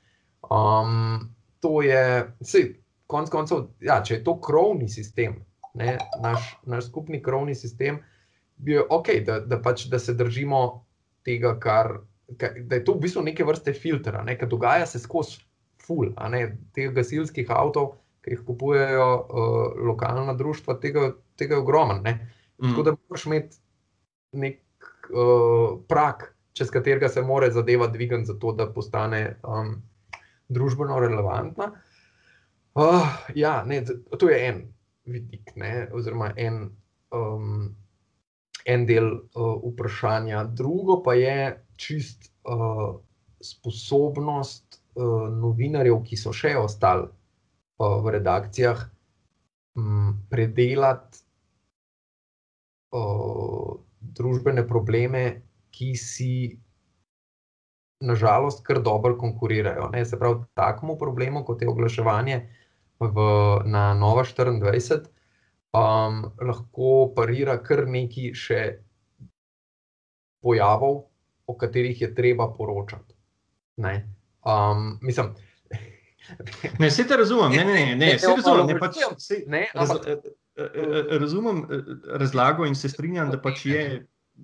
Um, 0.49 1.33
to 1.59 1.81
je, 1.81 2.33
vse, 2.39 2.59
konc 3.07 3.29
koncev, 3.29 3.67
ja, 3.81 4.01
če 4.03 4.19
je 4.19 4.23
to 4.23 4.37
krovni 4.41 4.89
sistem, 4.89 5.41
ne, 5.77 5.97
naš, 6.21 6.51
naš 6.65 6.89
skupni 6.89 7.21
krovni 7.23 7.55
sistem, 7.55 8.01
bi 8.57 8.73
bil 8.73 8.85
ok, 8.89 9.11
da, 9.25 9.39
da, 9.39 9.59
pač, 9.61 9.85
da 9.91 9.99
se 9.99 10.17
držimo 10.17 10.83
tega, 11.25 11.57
kar. 11.59 11.99
Da 12.27 12.75
je 12.75 12.83
to 12.83 12.97
v 12.97 13.05
bistvu 13.05 13.21
neke 13.23 13.45
vrste 13.47 13.71
filtra, 13.71 14.19
ne, 14.27 14.35
ki 14.35 14.49
dogaja 14.51 14.85
se 14.89 14.99
skozi 14.99 15.39
ful, 15.79 16.09
ne, 16.33 16.41
teh 16.75 16.91
gasilskih 16.91 17.47
avtomobilov, 17.47 17.95
ki 18.27 18.33
jih 18.35 18.41
kupujejo 18.43 19.05
uh, 19.07 19.59
lokalna 19.87 20.33
društva, 20.35 20.75
tega, 20.83 21.13
tega 21.39 21.55
je 21.55 21.61
ogromno. 21.61 22.01
Mm. 22.01 22.25
Tako 22.59 22.83
da 22.83 22.93
moraš 22.97 23.25
imeti 23.29 23.61
nek 24.35 24.89
uh, 25.13 25.77
prak, 25.87 26.33
čez 26.57 26.73
katerega 26.73 27.07
se 27.07 27.23
mora 27.23 27.47
zadeva 27.51 27.87
dvigati, 27.87 28.27
zato 28.27 28.51
da 28.51 28.67
postane 28.67 29.37
um, 29.47 29.77
družbeno 30.51 30.99
relevantna. 30.99 31.71
Uh, 32.75 33.07
ja, 33.35 33.61
ne, 33.63 33.85
to 34.19 34.27
je 34.29 34.41
en 34.49 34.59
vidik, 35.07 35.55
ne, 35.55 35.87
oziroma 35.93 36.31
en, 36.35 36.61
um, 37.15 37.75
en 38.65 38.85
del 38.85 39.09
uh, 39.13 39.55
vprašanja. 39.63 40.43
Drugo 40.57 41.01
pa 41.03 41.15
je 41.17 41.37
čist 41.79 42.31
uh, 42.43 42.99
sposobnost 43.43 44.81
uh, 44.95 45.29
novinarjev, 45.33 46.01
ki 46.07 46.19
so 46.19 46.33
še 46.35 46.55
ostali 46.59 47.07
uh, 47.07 47.97
v 48.03 48.15
redakcijah, 48.17 48.85
um, 49.79 50.13
predelati 50.31 51.23
uh, 52.97 53.75
družbene 54.19 54.67
probleme, 54.67 55.27
ki 55.71 55.91
si. 55.95 56.31
Nažalost, 57.97 58.59
kar 58.61 58.77
dobro 58.85 59.15
konkurirajo. 59.17 59.87
Ne? 59.89 60.03
Se 60.05 60.19
pravi, 60.21 60.43
takemu 60.53 60.99
problemu, 61.01 61.41
kot 61.41 61.63
je 61.63 61.69
oglaševanje, 61.71 62.35
uh, 62.43 62.66
v, 62.99 63.27
na 63.65 63.93
Nova 63.93 64.23
24, 64.23 65.07
um, 65.73 66.23
lahko 66.41 67.13
parira 67.15 67.57
kar 67.63 67.85
nekaj 67.87 68.33
še 68.33 68.61
pojavov, 70.41 71.03
o 71.47 71.55
katerih 71.57 72.01
je 72.01 72.13
treba 72.15 72.49
poročati. 72.53 73.15
Ne, 73.83 73.95
um, 74.45 74.97
mislim. 75.01 75.35
Ne, 76.79 76.89
vse 76.89 77.05
te 77.07 77.17
razumem, 77.17 77.53
ne, 77.55 77.63
ne, 77.63 77.73
ne, 77.73 77.95
ne, 77.95 78.15
vse 78.17 78.33
razumem. 78.35 78.67
Ne, 78.67 78.79
pač, 78.79 78.99
vse, 79.15 79.43
ne, 79.47 79.63
raz, 79.73 79.93
eh, 79.95 80.17
eh, 80.57 80.63
eh, 80.65 81.17
razumem 81.21 81.63
razlago 82.19 82.65
in 82.67 82.75
se 82.75 82.89
strinjam, 82.89 83.31
da 83.31 83.39
pač 83.41 83.65
je 83.65 83.83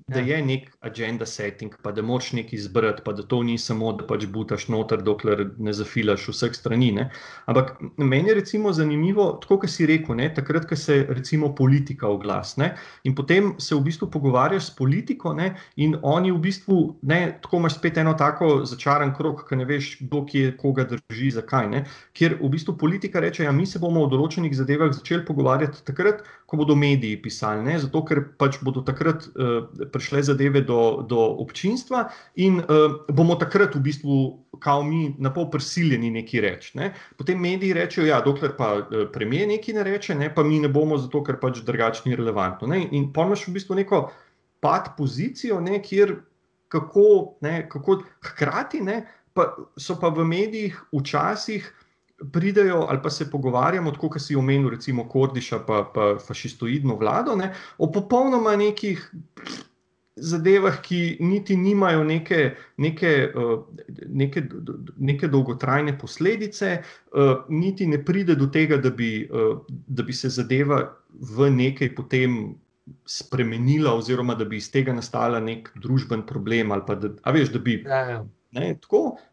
da 0.07 0.19
ja. 0.19 0.37
je 0.37 0.45
nek 0.45 0.71
agenda 0.81 1.25
setting, 1.25 1.75
pa 1.81 1.91
da 1.91 2.01
moš 2.01 2.31
nekaj 2.33 2.57
izbrati, 2.57 3.01
pa 3.05 3.13
da 3.13 3.23
to 3.23 3.43
ni 3.43 3.57
samo, 3.57 3.91
da 3.93 4.05
pač 4.07 4.25
butaš 4.25 4.67
noter, 4.73 5.01
dokler 5.05 5.45
ne 5.57 5.73
zafilaš 5.73 6.25
vseh 6.31 6.55
strani. 6.55 6.91
Ne? 6.91 7.09
Ampak 7.45 7.75
meni 7.97 8.29
je 8.29 8.35
recimo 8.35 8.73
zanimivo, 8.73 9.27
tako 9.41 9.59
kot 9.63 9.71
si 9.71 9.85
rekel, 9.85 10.17
ne? 10.17 10.31
takrat, 10.33 10.65
ko 10.69 10.75
se 10.75 11.03
recimo 11.09 11.53
politika 11.55 12.09
oglasne 12.09 12.73
in 13.03 13.15
potem 13.15 13.53
se 13.59 13.75
v 13.75 13.83
bistvu 13.85 14.09
pogovarjaš 14.11 14.71
s 14.71 14.75
politiko 14.75 15.33
ne? 15.33 15.53
in 15.77 15.95
oni 16.01 16.31
v 16.31 16.41
bistvu, 16.41 16.79
ne, 17.01 17.21
tako 17.41 17.61
imaš 17.61 17.77
spet 17.77 17.97
eno 18.01 18.15
tako 18.17 18.65
začaran 18.65 19.13
krok, 19.15 19.45
ki 19.49 19.61
ne 19.61 19.69
veš, 19.69 19.91
kdo 20.01 20.23
kje 20.25 20.55
koga 20.57 20.87
drži, 20.89 21.31
zakaj. 21.37 21.69
Ne? 21.69 21.83
Ker 22.17 22.37
v 22.41 22.51
bistvu 22.51 22.75
politika 22.81 23.21
reče, 23.23 23.45
ja, 23.45 23.51
mi 23.51 23.65
se 23.69 23.79
bomo 23.79 24.03
o 24.03 24.11
določenih 24.11 24.55
zadevah 24.57 24.93
začeli 24.95 25.25
pogovarjati 25.27 25.85
takrat, 25.85 26.25
ko 26.49 26.59
bodo 26.59 26.75
mediji 26.75 27.21
pisali, 27.21 27.63
ne? 27.69 27.77
zato 27.79 28.03
ker 28.05 28.25
pač 28.41 28.59
bodo 28.65 28.81
takrat. 28.85 29.29
Uh, 29.37 29.82
prišle 29.91 30.23
zadeve 30.23 30.61
do, 30.61 31.03
do 31.09 31.19
občinstva, 31.43 32.07
in 32.35 32.59
uh, 32.61 32.99
bomo 33.09 33.35
takrat 33.35 33.75
v 33.75 33.83
bistvu, 33.83 34.17
kao 34.63 34.83
mi, 34.83 35.15
na 35.19 35.33
pol 35.33 35.49
prisiljeni 35.51 36.11
nekaj 36.13 36.41
reči. 36.41 36.71
Ne? 36.79 36.91
Potem 37.17 37.39
mediji 37.39 37.73
rečejo, 37.73 38.05
da 38.07 38.11
ja, 38.11 38.21
dokler 38.25 38.55
pa 38.57 38.73
uh, 38.79 39.05
premijer 39.13 39.47
nekaj 39.51 39.79
ne 39.79 39.87
reče, 39.87 40.15
ne, 40.15 40.29
pa 40.33 40.43
mi 40.43 40.59
ne 40.63 40.71
bomo, 40.71 40.97
zato 40.97 41.23
ker 41.23 41.39
pač 41.41 41.63
drugače 41.65 42.05
ni 42.05 42.15
relevantno. 42.19 42.69
Ne? 42.69 42.85
In 42.91 43.11
pomaš 43.13 43.47
v 43.47 43.57
bistvu 43.57 43.79
neko 43.81 44.05
pad 44.63 44.93
pozicijo, 44.97 45.59
ne, 45.61 45.81
kjer 45.83 46.15
kako, 46.71 47.37
ne, 47.41 47.67
kako 47.69 48.01
hkrati 48.23 48.81
ne, 48.81 49.03
pa 49.33 49.49
so 49.77 49.97
pa 49.99 50.09
v 50.13 50.25
medijih 50.25 50.77
včasih 50.93 51.69
pridejo 52.31 52.85
ali 52.89 52.99
pa 53.03 53.09
se 53.09 53.31
pogovarjamo, 53.31 53.91
tako 53.91 54.09
kot 54.09 54.21
si 54.21 54.35
omenil, 54.35 54.69
recimo 54.69 55.07
Kordiša, 55.09 55.59
pa, 55.67 55.83
pa 55.93 56.15
fašistoidno 56.27 56.95
vlado, 56.95 57.35
ne, 57.35 57.53
o 57.77 57.91
popolnoma 57.91 58.55
nekih 58.55 59.11
zadevah, 60.15 60.81
ki 60.81 61.17
niti 61.19 61.55
nimajo 61.57 62.03
neke, 62.03 62.55
neke, 62.77 63.13
uh, 63.35 63.63
neke, 64.07 64.43
neke 64.97 65.27
dolgotrajne 65.27 65.97
posledice, 65.99 66.75
uh, 67.13 67.33
niti 67.49 67.87
ne 67.87 68.01
pride 68.05 68.35
do 68.35 68.47
tega, 68.47 68.77
da 68.77 68.89
bi, 68.89 69.27
uh, 69.31 69.63
da 69.69 70.03
bi 70.03 70.13
se 70.13 70.29
zadeva 70.29 70.83
v 71.37 71.49
nekaj 71.49 71.95
potem. 71.95 72.43
Spremenila, 73.07 73.93
oziroma 73.95 74.33
da 74.35 74.43
bi 74.43 74.57
iz 74.59 74.65
tega 74.67 74.91
nastala 74.91 75.39
nek 75.39 75.69
družben 75.79 76.25
problem, 76.27 76.73
ali 76.75 76.83
pa 76.83 76.97
da, 76.99 77.13
veš, 77.31 77.53
da 77.53 77.61
bi 77.63 77.77
ja, 77.79 77.99
ja. 78.09 78.17
Ne, 78.53 78.75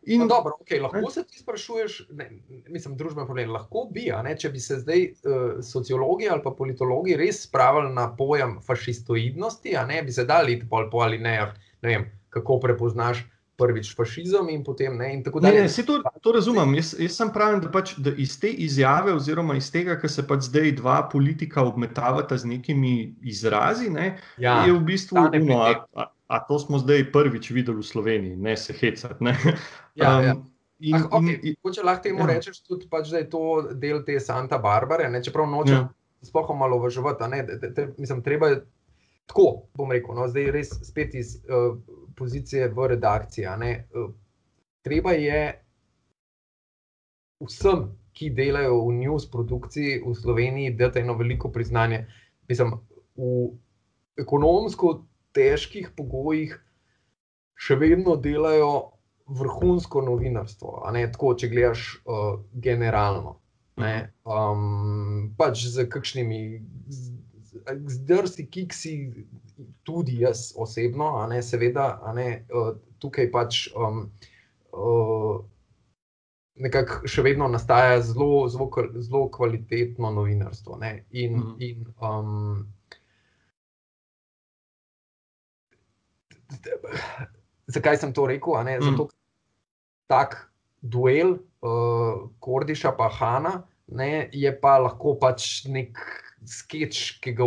in, 0.06 0.20
no, 0.20 0.26
dobro, 0.26 0.54
okay, 0.62 0.80
lahko 0.80 1.00
ne. 1.00 1.10
se 1.12 1.24
ti 1.28 1.38
sprašuješ, 1.38 1.96
ne, 2.16 2.30
mislim, 2.68 2.96
družbeno 2.96 3.26
problem. 3.28 3.50
Lahko 3.52 3.84
bi, 3.92 4.06
ne, 4.24 4.32
če 4.38 4.48
bi 4.54 4.62
se 4.64 4.78
zdaj 4.80 5.02
uh, 5.04 5.42
sociologi 5.64 6.28
ali 6.28 6.40
pa 6.44 6.54
politologi 6.56 7.18
res 7.20 7.42
spravili 7.44 7.92
na 7.92 8.08
pojem 8.16 8.56
fašistoidnosti, 8.64 9.76
ne, 9.88 10.00
bi 10.06 10.14
se 10.16 10.24
dali 10.24 10.56
pol 10.70 10.88
po 10.90 11.04
ali 11.04 11.18
ne, 11.20 11.36
ne 11.84 11.92
vem, 11.92 12.08
kako 12.32 12.60
prepoznaš 12.64 13.26
prvič 13.60 13.92
fašizem 13.96 14.48
in 14.48 14.62
potem 14.64 14.96
ne. 14.96 15.10
In 15.18 15.24
ne, 15.42 15.52
ne, 15.52 15.84
to, 15.86 15.98
to 16.24 16.32
razumem. 16.32 16.72
Jaz, 16.78 16.94
jaz 16.96 17.18
sem 17.20 17.32
pravim, 17.34 17.60
da, 17.60 17.68
pač, 17.72 17.92
da 18.00 18.14
iz 18.16 18.38
te 18.40 18.48
izjave, 18.48 19.12
oziroma 19.18 19.58
iz 19.60 19.68
tega, 19.72 19.98
kar 20.00 20.12
se 20.12 20.24
pač 20.26 20.48
zdaj 20.48 20.78
dva 20.80 21.02
politika 21.12 21.66
obmetavata 21.68 22.38
z 22.40 22.48
nekimi 22.54 22.94
izrazi, 23.20 23.90
ne, 23.92 24.14
ja, 24.40 24.62
je 24.64 24.72
v 24.72 24.80
bistvu 24.88 25.28
uno. 25.28 26.08
A 26.30 26.38
to 26.46 26.58
smo 26.62 26.78
zdaj 26.78 27.08
prvič 27.12 27.50
videli 27.50 27.82
v 27.82 27.86
Sloveniji, 27.86 28.36
ne 28.38 28.54
se 28.56 28.74
hecati. 28.76 29.24
Ne? 29.24 29.34
Ja, 29.98 30.18
um, 30.18 30.24
ja. 30.24 30.34
In, 30.80 30.94
ah, 30.96 31.06
okay. 31.18 31.36
in, 31.44 31.72
če 31.74 31.82
lahko 31.84 32.06
temu 32.06 32.22
ja. 32.22 32.26
rečeš, 32.30 32.62
tudi 32.64 32.86
pač, 32.88 33.10
da 33.12 33.20
je 33.20 33.26
to 33.28 33.40
del 33.76 34.04
te 34.06 34.14
Santa 34.22 34.56
Barbare, 34.62 35.10
ne? 35.12 35.20
čeprav 35.20 35.48
nočem 35.50 35.76
ja. 35.76 35.88
sploh 36.24 36.52
malo 36.56 36.78
važovati. 36.80 37.26
Mislim, 37.98 38.22
treba 38.24 38.48
je 38.54 38.60
tako, 39.28 39.66
bom 39.76 39.92
rekel, 39.92 40.14
no? 40.16 40.28
zdaj 40.30 40.48
res 40.54 40.70
spet 40.86 41.18
iz 41.18 41.34
uh, 41.42 41.74
pozicije 42.16 42.70
v 42.72 42.88
redakciji. 42.94 43.50
Uh, 43.90 44.14
treba 44.86 45.12
je 45.18 45.42
vsem, 47.44 47.90
ki 48.16 48.30
delajo 48.36 48.80
v 48.86 48.96
news 49.02 49.28
produkciji 49.30 50.00
v 50.06 50.14
Sloveniji, 50.16 50.78
dati 50.78 51.02
eno 51.04 51.18
veliko 51.18 51.50
priznanje. 51.52 52.06
Mislim, 52.48 52.78
v 53.18 53.50
ekonomsko 54.18 54.96
težkih 55.36 55.90
pogojih 55.96 56.56
še 57.60 57.76
vedno 57.76 58.16
delajo 58.16 58.72
vrhunsko 59.30 60.02
novinarstvo. 60.02 60.80
Tako, 61.12 61.34
če 61.38 61.50
gledaš 61.52 61.84
uh, 62.04 62.40
generalno. 62.54 63.36
Ne, 63.80 64.10
um, 64.28 65.30
pač 65.38 65.62
z 65.72 65.86
kakšnimi 65.88 66.40
zdrsi, 67.88 68.44
kiksi, 68.52 68.94
tudi 69.86 70.18
jaz 70.20 70.50
osebno, 70.56 71.14
a 71.20 71.26
ne 71.30 71.40
seveda, 71.42 71.94
a 72.02 72.12
ne 72.16 72.28
uh, 72.52 72.74
tukaj 73.00 73.30
pač. 73.32 73.62
Um, 73.76 74.10
uh, 74.74 75.40
Nekako 76.60 77.08
še 77.08 77.22
vedno 77.24 77.46
nastaja 77.48 78.02
zelo, 78.04 78.42
zelo, 78.52 78.66
zelo 79.00 79.22
kvalitetno 79.32 80.10
novinarstvo. 80.12 80.76
In, 81.16 81.38
mm 81.38 81.54
in 81.64 81.86
um, 82.04 82.66
zakaj 87.66 88.00
sem 88.02 88.12
to 88.12 88.26
rekel? 88.26 88.58
Mm. 88.64 88.84
Zato, 88.90 89.08
tak 90.10 90.50
duel 90.82 91.38
uh, 91.62 92.30
Kordiša 92.40 92.94
pa 92.98 93.08
Hanna 93.08 93.62
ne, 93.90 94.28
je 94.32 94.50
pa 94.60 94.78
lahko 94.78 95.16
pač 95.18 95.66
nek 95.66 95.98
sketch, 96.46 97.20
ki 97.20 97.34
ga 97.36 97.46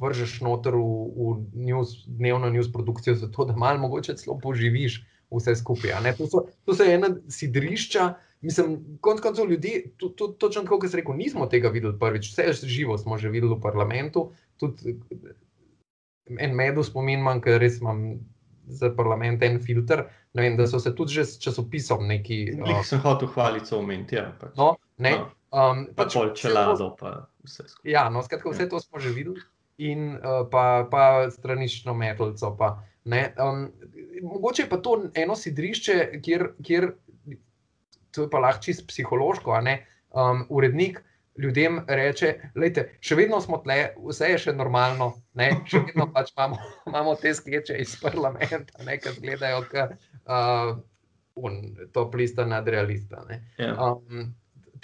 vržeš 0.00 0.40
noter 0.40 0.74
v, 0.74 0.88
v 1.12 1.28
news, 1.68 2.00
dnevno 2.08 2.48
news 2.50 2.70
produkcijo, 2.72 3.14
zato 3.20 3.44
da 3.44 3.56
malo 3.56 3.78
mogoče 3.84 4.16
celo 4.16 4.38
poživiš 4.40 5.02
vse 5.30 5.54
skupaj. 5.60 5.92
To 6.18 6.26
so, 6.26 6.46
to 6.64 6.74
so 6.74 6.88
ena 6.88 7.12
sidrišča. 7.28 8.14
Mislim, 8.40 8.78
konec 9.04 9.20
koncev 9.20 9.50
ljudi, 9.50 9.92
točno 10.16 10.62
tako, 10.64 10.78
kot 10.80 10.90
sem 10.90 11.02
rekel, 11.02 11.14
nismo 11.14 11.46
tega 11.46 11.68
videli 11.68 11.98
prvič, 12.00 12.32
vse 12.32 12.64
živo 12.64 12.96
smo 12.98 13.18
že 13.20 13.28
videli 13.28 13.52
v 13.52 13.60
parlamentu. 13.60 14.30
Tudi 14.56 14.96
en 16.38 16.56
medij 16.56 16.84
spomin, 16.86 17.22
manj, 17.22 17.42
ker 17.44 17.60
res 17.62 17.80
imam 17.80 18.20
za 18.70 18.90
parlament 18.94 19.42
en 19.42 19.60
filter. 19.60 20.06
Vem, 20.36 20.56
da 20.56 20.66
so 20.70 20.78
se 20.78 20.92
tudi 20.94 21.18
že 21.18 21.24
s 21.26 21.38
časopisom 21.42 22.06
neki. 22.06 22.38
Nekaj 22.60 22.82
uh, 22.82 22.86
sem 22.86 23.00
hotel 23.02 23.28
hvaliti, 23.34 23.74
omeniti. 23.74 24.18
Ja, 24.20 24.30
pač. 24.38 24.54
no, 24.56 24.76
ne. 24.98 25.16
No. 25.18 25.30
Um, 25.50 25.86
pa 25.96 26.04
pač, 26.04 26.14
pol 26.14 26.30
čelado, 26.38 26.92
pa 26.98 27.26
vse 27.42 27.66
skupaj. 27.66 27.90
Ja, 27.90 28.04
no, 28.14 28.22
skratka, 28.22 28.52
vse 28.52 28.68
to 28.70 28.78
smo 28.78 29.02
že 29.02 29.10
videli. 29.16 29.42
In 29.82 30.14
uh, 30.20 30.44
pa, 30.52 30.86
pa 30.90 31.30
stranično 31.34 31.96
metlico. 31.96 32.52
Pa, 32.54 32.76
um, 33.42 33.64
mogoče 34.22 34.62
je 34.62 34.70
pa 34.70 34.78
to 34.78 34.98
eno 35.18 35.34
sidrišče, 35.34 35.96
kjer, 36.22 36.52
kjer 36.62 36.92
to 38.14 38.26
je 38.26 38.30
pa 38.30 38.38
lahko 38.38 38.62
čisto 38.62 38.86
psihološko, 38.86 39.56
um, 40.14 40.44
urednik 40.48 41.02
ljudem 41.42 41.80
reče, 41.88 42.34
da 42.54 42.84
še 43.00 43.16
vedno 43.18 43.40
smo 43.40 43.60
tle, 43.64 43.78
vse 44.08 44.32
je 44.32 44.40
še 44.44 44.54
normalno, 44.56 45.12
ne? 45.38 45.50
še 45.68 45.82
vedno 45.86 46.06
pač 46.12 46.32
imamo, 46.36 46.58
imamo 46.90 47.14
te 47.20 47.32
skleče 47.34 47.78
iz 47.80 47.96
parlamenta, 48.02 48.84
ki 48.84 49.14
gledajo, 49.20 49.64
da 49.72 49.88
uh, 50.26 50.76
to 51.94 52.06
plista 52.12 52.46
nadrealista. 52.46 53.24
Ja. 53.58 53.72
Um, 53.74 54.34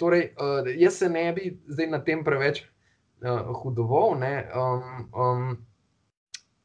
torej, 0.01 0.31
uh, 0.41 0.67
jaz 0.77 0.99
se 1.03 1.09
ne 1.13 1.29
bi 1.35 1.53
zdaj 1.67 1.91
na 1.93 2.01
tem 2.03 2.25
preveč 2.25 2.63
uh, 2.63 3.53
hudoval. 3.61 4.17
Um, 4.17 5.07
um, 5.13 5.47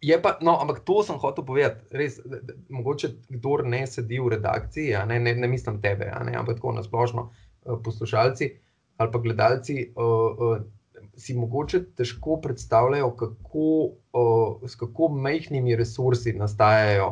je 0.03 0.16
pa, 0.22 0.34
no, 0.43 0.57
ampak 0.62 0.82
to 0.88 1.03
sem 1.07 1.20
hotel 1.20 1.45
povedati. 1.47 1.84
Res, 1.95 2.18
da, 2.24 2.40
da, 2.43 2.57
mogoče 2.72 3.12
kdo 3.36 3.61
ne 3.68 3.84
sedi 3.86 4.18
v 4.18 4.34
redakciji, 4.38 4.97
ne, 5.07 5.20
ne, 5.20 5.36
ne 5.38 5.51
mislim 5.51 5.82
tebe, 5.84 6.11
ne, 6.26 6.36
ampak 6.38 6.59
tako 6.59 6.76
nasplošno 6.80 7.28
uh, 7.28 7.78
poslušalci 7.84 8.55
ali 8.97 9.12
pa 9.12 9.18
gledalci. 9.18 9.93
Uh, 9.97 10.38
uh, 10.38 10.62
Si 11.16 11.34
mogoče 11.36 11.82
težko 11.99 12.38
predstavljajo, 12.40 13.11
kako, 13.20 13.64
uh, 14.16 14.68
s 14.68 14.78
kako 14.80 15.09
majhnimi 15.09 15.76
resursi 15.76 16.32
nastajajo 16.32 17.09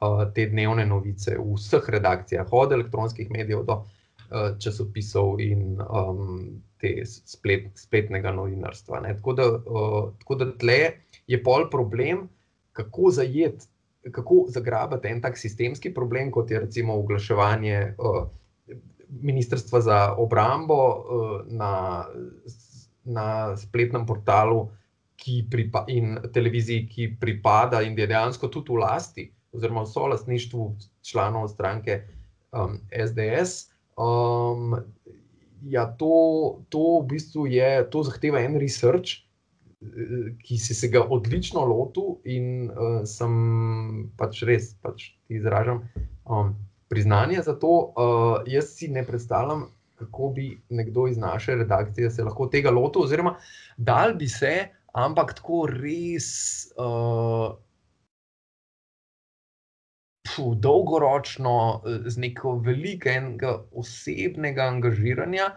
uh, 0.00 0.22
te 0.34 0.48
dnevne 0.50 0.86
novice 0.86 1.36
v 1.38 1.54
vseh 1.54 1.88
redakcijah, 1.94 2.48
od 2.50 2.72
elektronskih 2.72 3.30
medijev 3.30 3.62
do 3.68 3.76
uh, 3.76 4.58
časopisov 4.58 5.40
in 5.40 5.78
um, 5.78 6.62
te 6.80 7.04
splet, 7.06 7.70
spletnega 7.78 8.32
novinarstva. 8.32 9.02
Tako 9.14 9.32
da, 9.32 9.46
uh, 9.52 10.10
tako 10.18 10.34
da 10.34 10.50
tle 10.58 10.80
je 11.26 11.42
pol 11.42 11.70
problem, 11.70 12.26
kako 12.72 13.10
zajeti, 13.10 13.66
kako 14.12 14.44
zagrabiti 14.48 15.08
en 15.08 15.22
tak 15.22 15.38
sistemski 15.38 15.94
problem, 15.94 16.30
kot 16.30 16.50
je 16.50 16.60
recimo 16.60 16.98
oglaševanje 16.98 17.94
uh, 17.98 18.26
Ministrstva 19.08 19.80
za 19.80 19.98
obrambo 20.18 20.76
uh, 20.76 21.40
na, 21.46 22.06
na 23.04 23.56
spletnem 23.56 24.06
portalu. 24.06 24.68
In 25.26 26.20
televiziji, 26.30 26.84
ki 26.86 27.04
pripada 27.18 27.80
in 27.82 27.96
je 27.98 28.06
dejansko 28.06 28.46
tudi 28.52 28.70
v 28.70 28.78
lasti, 28.78 29.24
oziroma 29.50 29.82
v 29.82 29.90
solastništvu 29.90 30.66
članov 31.02 31.48
stranke 31.50 32.04
um, 32.54 32.76
SDS, 32.92 33.76
Um, 33.96 34.76
ja, 35.64 35.86
to, 35.86 36.60
to 36.68 37.00
v 37.00 37.16
bistvu 37.16 37.48
je, 37.48 37.88
to 37.88 38.04
zahteva 38.04 38.44
en 38.44 38.60
research, 38.60 39.24
ki 40.44 40.58
si 40.60 40.74
se 40.76 40.88
ga 40.92 41.00
odlično 41.00 41.64
lotil, 41.64 42.18
in 42.28 42.68
uh, 42.68 43.00
sem 43.08 44.12
pač 44.20 44.42
res, 44.44 44.74
pač 44.84 45.12
ti 45.28 45.40
izražam 45.40 45.84
um, 46.28 46.52
priznanje 46.88 47.42
za 47.42 47.58
to. 47.58 47.68
Uh, 47.68 48.42
jaz 48.46 48.74
si 48.76 48.88
ne 48.88 49.06
predstavljam, 49.06 49.66
kako 49.94 50.28
bi 50.28 50.62
nekdo 50.68 51.06
iz 51.08 51.18
naše 51.18 51.54
redakcije 51.54 52.10
se 52.10 52.24
lahko 52.24 52.46
tega 52.46 52.70
lotil, 52.70 53.02
oziroma 53.02 53.36
dal 53.76 54.14
bi 54.14 54.28
se, 54.28 54.68
ampak 54.92 55.34
tako 55.34 55.66
res. 55.70 56.26
Uh, 56.76 57.56
puh, 60.36 60.54
dolgoročno, 60.56 61.82
eh, 61.86 62.10
z 62.10 62.18
neko 62.18 62.58
velikega 62.58 63.58
osebnega 63.72 64.62
angažiranja. 64.62 65.50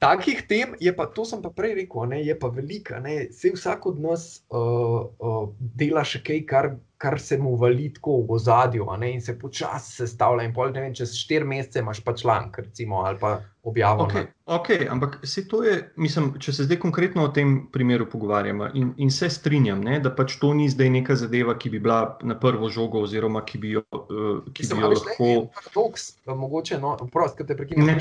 Takih 0.00 0.46
tem 0.48 0.76
je 0.80 0.92
pa, 0.96 1.04
to 1.06 1.26
sem 1.28 1.42
pa 1.44 1.50
prej 1.52 1.74
rekel, 1.82 2.06
ne, 2.08 2.22
je 2.24 2.36
pa 2.38 2.48
velika. 2.48 3.02
Vse 3.04 3.52
vsak 3.52 3.86
od 3.86 4.00
nas 4.00 4.28
uh, 4.48 5.12
uh, 5.20 5.50
dela 5.60 6.04
še 6.08 6.22
kaj, 6.24 6.40
kar 6.48 6.72
kar 7.00 7.20
se 7.20 7.38
mu 7.38 7.56
vali 7.56 7.92
tako 7.94 8.18
v 8.28 8.34
ozadju, 8.36 8.86
in 9.12 9.20
se 9.20 9.38
počasi 9.38 9.92
sestavlja. 9.92 10.44
In 10.44 10.52
pol, 10.54 10.72
vem, 10.72 10.92
čez 10.94 11.14
štiri 11.16 11.44
mesece 11.48 11.80
imaš 11.80 12.02
pa 12.04 12.12
članek, 12.12 12.58
recimo, 12.58 13.00
ali 13.08 13.16
pa 13.20 13.40
objavljen. 13.62 14.06
Okay, 14.06 14.26
okay, 14.46 14.88
ampak 14.90 15.18
se 15.22 15.48
to 15.48 15.62
je, 15.64 15.92
mislim, 15.96 16.34
če 16.38 16.52
se 16.52 16.64
zdaj 16.64 16.76
konkretno 16.82 17.24
o 17.24 17.30
tem 17.32 17.70
primeru 17.72 18.04
pogovarjamo 18.10 18.68
in, 18.74 18.92
in 18.96 19.10
se 19.10 19.30
strinjam, 19.30 19.80
ne, 19.80 20.00
da 20.00 20.12
pač 20.12 20.36
to 20.42 20.52
ni 20.54 20.68
zdaj 20.68 20.90
neka 20.90 21.16
zadeva, 21.16 21.56
ki 21.58 21.70
bi 21.70 21.80
bila 21.80 22.18
na 22.22 22.36
prvo 22.40 22.68
žogo, 22.68 23.00
oziroma 23.08 23.44
ki 23.48 23.58
bi 23.58 23.72
jo, 23.78 23.84
uh, 23.96 24.44
ki 24.52 24.66
mislim, 24.66 24.76
bi 24.76 24.84
jo 24.84 24.92
lahko. 24.92 25.30
Paradoks, 25.56 26.06
mogoče, 26.28 26.82
no, 26.84 26.98
prost, 27.12 27.40
te 27.40 27.56
prekinem. 27.56 27.96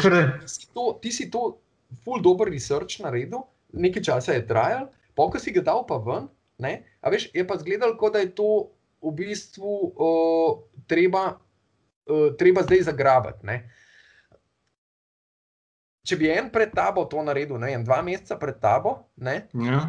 Ti 1.00 1.16
si 1.16 1.32
to, 1.32 1.56
full 2.04 2.22
dobro 2.22 2.50
research 2.50 3.02
naredil, 3.04 3.46
nekaj 3.74 4.04
časa 4.04 4.36
je 4.36 4.46
trajal, 4.48 4.90
pokaj 5.16 5.44
si 5.44 5.54
ga 5.56 5.64
dal 5.66 5.86
pa 5.88 6.00
ven. 6.02 6.30
Ne? 6.60 6.84
A 7.00 7.12
veš, 7.14 7.30
je 7.34 7.46
pa 7.48 7.56
zgledal, 7.56 7.96
kot 7.98 8.14
da 8.14 8.24
je 8.24 8.34
to 8.36 8.72
v 9.00 9.14
bistvu 9.16 9.74
uh, 9.96 10.60
treba, 10.92 11.40
uh, 12.12 12.36
treba 12.36 12.66
zdaj 12.68 12.90
zagrabiti. 12.92 13.48
Ne? 13.48 13.64
Če 16.04 16.18
bi 16.20 16.28
en 16.34 16.50
pred 16.52 16.74
tabo 16.76 17.06
to 17.08 17.24
naredil, 17.24 17.56
ne 17.62 17.72
vem, 17.72 17.86
dva 17.88 18.02
meseca 18.04 18.36
pred 18.42 18.60
tabo, 18.60 18.98
ne, 19.24 19.46
ja 19.54 19.82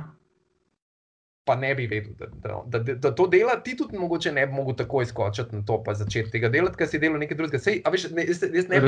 pa 1.50 1.56
ne 1.56 1.74
bi 1.74 1.86
vedel, 1.90 2.12
da, 2.18 2.26
da, 2.66 2.78
da, 2.78 2.94
da 2.94 3.10
to 3.14 3.26
dela, 3.26 3.56
ti 3.64 3.72
tudi 3.76 3.98
mogoče 3.98 4.30
ne 4.32 4.46
bi 4.46 4.52
mogel 4.52 4.74
tako 4.78 5.02
izkočiti 5.02 5.56
na 5.56 5.64
to, 5.66 5.80
pa 5.82 5.94
začeti 5.98 6.30
tega 6.30 6.48
delati, 6.48 6.78
ker 6.78 6.86
si 6.86 7.00
delal 7.02 7.18
nekaj 7.18 7.40
drugega. 7.40 7.58
Sej, 7.58 7.80
veš, 7.90 8.04
ne, 8.14 8.26
jaz, 8.28 8.44
jaz 8.54 8.68
ne 8.70 8.78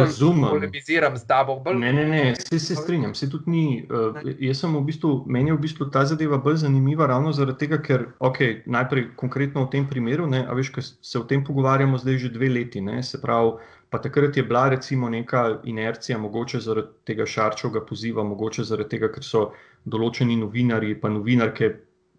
polemiziram 0.44 1.16
s 1.18 1.26
tabo. 1.26 1.56
Bolj, 1.64 1.80
ne, 1.82 1.90
ne, 1.96 2.04
ne, 2.06 2.22
se, 2.38 2.60
se 2.62 2.78
strinjam. 2.78 3.16
Se 3.18 3.26
tudi 3.30 3.50
ni, 3.50 3.64
uh, 3.90 4.22
jaz 4.38 4.62
sem 4.62 4.78
v 4.78 4.84
bistvu, 4.86 5.12
meni 5.26 5.50
je 5.50 5.58
v 5.58 5.62
bistvu 5.66 5.90
ta 5.90 6.04
zadeva 6.06 6.38
bolj 6.38 6.62
zanimiva 6.62 7.10
ravno 7.10 7.34
zaradi 7.34 7.64
tega, 7.66 7.82
ker, 7.82 8.06
ok, 8.22 8.40
najprej 8.70 9.08
konkretno 9.18 9.66
v 9.66 9.72
tem 9.74 9.90
primeru, 9.90 10.30
ne, 10.30 10.46
a 10.46 10.54
veš, 10.54 10.70
ker 10.76 10.86
se 10.86 11.18
o 11.18 11.26
tem 11.26 11.42
pogovarjamo 11.42 11.98
zdaj 11.98 12.22
že 12.22 12.34
dve 12.38 12.54
leti, 12.54 12.80
ne, 12.80 13.02
se 13.02 13.18
pravi, 13.18 13.58
pa 13.90 13.98
takrat 13.98 14.36
je 14.38 14.46
bila 14.46 14.68
recimo 14.70 15.10
neka 15.10 15.58
inercija, 15.68 16.18
mogoče 16.18 16.62
zaradi 16.62 16.94
tega 17.10 17.26
šarčovega 17.26 17.82
poziva, 17.90 18.22
mogoče 18.24 18.64
zaradi 18.64 18.94
tega, 18.94 19.10
ker 19.12 19.26
so 19.26 19.48
določeni 19.84 20.38
novinari 20.38 20.94
pa 21.00 21.10
novinarke 21.10 21.74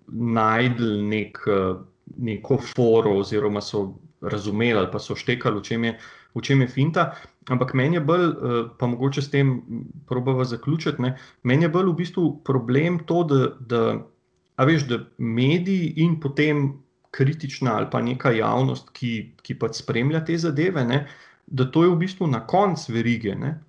najdel 0.08 1.04
nek, 1.08 1.40
eh, 1.48 1.76
neko 2.18 2.58
foro, 2.76 3.18
oziroma 3.20 3.62
so 3.62 3.94
razumeli 4.22 4.80
ali 4.80 4.92
pa 4.92 5.00
so 5.00 5.16
štekali, 5.16 5.60
v 5.60 5.64
čem 5.64 5.84
je, 5.84 5.98
v 6.36 6.42
čem 6.42 6.62
je 6.62 6.68
finta. 6.68 7.14
Ampak 7.50 7.74
meni 7.74 7.96
je 7.96 8.02
bolj, 8.02 8.26
eh, 8.30 8.70
pa 8.80 8.88
mogoče 8.88 9.22
s 9.22 9.30
tem 9.30 9.62
probava 10.08 10.46
zaključiti, 10.46 11.02
ne, 11.02 11.18
meni 11.44 11.66
je 11.66 11.70
bolj 11.70 11.92
v 11.92 11.96
bistvu 11.96 12.44
problem 12.44 13.00
to, 13.06 13.24
da, 13.24 13.42
da, 13.60 13.84
veš, 14.66 14.88
da 14.88 15.04
mediji 15.18 15.94
in 15.98 16.20
potem 16.20 16.80
kritična 17.12 17.76
ali 17.78 17.88
pa 17.92 18.02
neka 18.02 18.32
javnost, 18.32 18.90
ki, 18.94 19.36
ki 19.42 19.60
pa 19.60 19.70
spremlja 19.74 20.24
te 20.26 20.38
zadeve, 20.38 20.86
ne, 20.86 21.08
da 21.48 21.68
to 21.72 21.84
je 21.84 21.90
v 21.90 22.00
bistvu 22.00 22.28
na 22.28 22.42
koncu 22.48 22.94
verige. 22.94 23.36
Ne. 23.36 23.60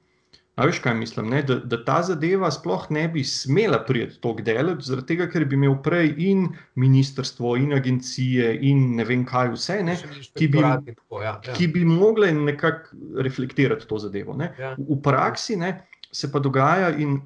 A 0.54 0.68
veš, 0.68 0.78
kaj 0.78 0.94
mislim? 0.94 1.32
Da, 1.48 1.56
da 1.66 1.78
ta 1.84 1.96
zadeva 2.06 2.46
sploh 2.54 2.84
ne 2.94 3.08
bi 3.10 3.24
smela 3.26 3.80
priti 3.86 4.20
tako 4.22 4.44
daleč, 4.46 4.84
zaradi 4.86 5.08
tega, 5.08 5.26
ker 5.32 5.44
bi 5.50 5.56
imel 5.58 5.74
prej 5.82 6.12
in 6.28 6.44
ministrstvo, 6.78 7.56
in 7.58 7.74
agencije, 7.74 8.52
in 8.70 8.84
ne 8.94 9.06
vem 9.08 9.24
kaj 9.26 9.50
vse, 9.56 9.80
ne, 9.82 9.96
ki, 10.38 10.48
bi, 10.52 10.62
tako, 10.62 11.22
ja, 11.24 11.32
ja. 11.42 11.56
ki 11.58 11.66
bi 11.74 11.82
mogli 11.88 12.30
nekako 12.36 12.94
reflektirati 13.26 13.88
to 13.90 13.98
zadevo. 13.98 14.36
Ja. 14.38 14.76
V, 14.78 15.00
praksi 15.02 15.58
ne, 15.58 15.72
se 16.14 16.30
pa 16.30 16.38
dogaja, 16.38 16.92
in 17.02 17.18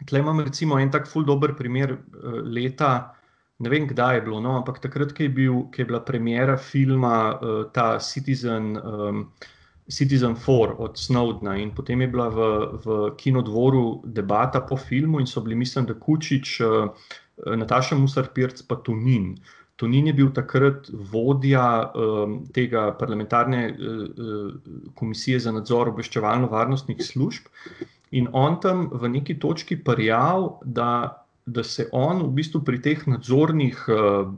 tukaj 0.00 0.24
imam 0.24 0.40
recimo 0.40 0.78
en 0.80 0.92
tak 0.92 1.10
ful 1.10 1.26
dobr 1.28 1.52
primer 1.58 1.92
uh, 1.92 2.38
leta. 2.48 2.94
Ne 3.60 3.70
vem, 3.70 3.84
kdaj 3.86 4.16
je 4.16 4.22
bilo, 4.24 4.40
no, 4.40 4.56
ampak 4.58 4.80
takrat, 4.82 5.12
ko 5.12 5.22
je, 5.22 5.28
bil, 5.28 5.66
ko 5.68 5.84
je 5.84 5.84
bila 5.92 6.00
premjera 6.04 6.56
filma 6.56 7.18
uh, 7.36 7.60
ta 7.76 7.98
Citizen. 8.00 8.72
Um, 8.80 9.28
Citizen 9.88 10.34
4 10.36 10.74
od 10.78 10.96
Snowdna 10.96 11.56
in 11.60 11.70
potem 11.70 12.00
je 12.00 12.08
bila 12.08 12.28
v, 12.28 12.38
v 12.84 13.10
kinodvoru 13.16 14.00
debata 14.04 14.60
po 14.60 14.76
filmu 14.76 15.20
in 15.20 15.26
so 15.26 15.40
bili, 15.40 15.54
mislim, 15.54 15.86
da 15.86 15.94
Kučič, 15.94 16.60
uh, 16.60 16.88
Nataša 17.56 17.96
Musar-Pirc 17.96 18.64
pa 18.68 18.76
Tunin. 18.76 19.34
Tunin 19.76 20.06
je 20.06 20.14
bil 20.14 20.30
takrat 20.32 20.88
vodja 20.88 21.90
um, 21.92 22.46
tega 22.54 22.94
parlamentarne 22.98 23.74
uh, 23.74 24.54
komisije 24.94 25.40
za 25.40 25.52
nadzor 25.52 25.90
obveščevalno-varnostnih 25.92 27.02
služb 27.02 27.50
in 28.14 28.28
on 28.32 28.60
tam 28.62 28.86
v 28.92 29.10
neki 29.18 29.36
točki 29.42 29.76
prijal, 29.76 30.60
da, 30.64 31.26
da 31.44 31.64
se 31.66 31.88
on 31.92 32.22
v 32.22 32.30
bistvu 32.38 32.62
pri 32.64 32.80
teh 32.80 33.02
nadzornih 33.10 33.84
uh, 33.90 34.30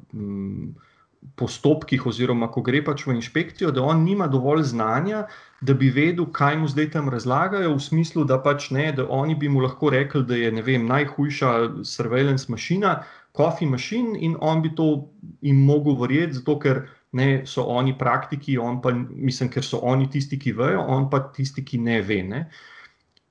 postopkih, 1.37 2.07
oziroma 2.07 2.49
ko 2.53 2.62
gre 2.62 2.83
pač 2.85 3.07
v 3.07 3.16
inšpekcijo, 3.16 3.70
da 3.74 3.83
on 3.83 4.05
nima 4.05 4.29
dovolj 4.31 4.62
znanja, 4.70 5.27
da 5.61 5.74
bi 5.74 5.91
vedel, 5.91 6.29
kaj 6.33 6.57
mu 6.61 6.68
zdaj 6.68 6.91
tam 6.95 7.09
razlagajo, 7.12 7.74
v 7.74 7.83
smislu, 7.83 8.24
da 8.24 8.39
pač 8.43 8.70
ne, 8.70 8.91
da 8.93 9.09
oni 9.09 9.35
bi 9.35 9.49
mu 9.49 9.64
lahko 9.64 9.91
rekli, 9.91 10.24
da 10.24 10.37
je 10.37 10.62
vem, 10.62 10.87
najhujša 10.87 11.83
surveillance 11.85 12.53
mašina, 12.53 13.03
coffee 13.37 13.68
machine, 13.68 14.16
in 14.20 14.37
on 14.41 14.62
bi 14.62 14.72
to 14.77 15.09
jim 15.45 15.64
mogel 15.66 15.99
verjeti, 16.01 16.39
zato 16.39 16.59
ker 16.61 16.87
ne, 17.12 17.43
so 17.47 17.66
oni 17.72 17.99
praktiki, 17.99 18.59
on 18.59 18.81
pa, 18.83 18.93
mislim, 18.95 19.51
ker 19.53 19.64
so 19.64 19.81
oni 19.85 20.09
tisti, 20.12 20.39
ki 20.39 20.57
vejo, 20.57 20.81
on 20.81 21.11
pa 21.11 21.20
tisti, 21.37 21.64
ki 21.64 21.81
ne 21.85 22.01
ve. 22.03 22.22
Ne. 22.22 22.47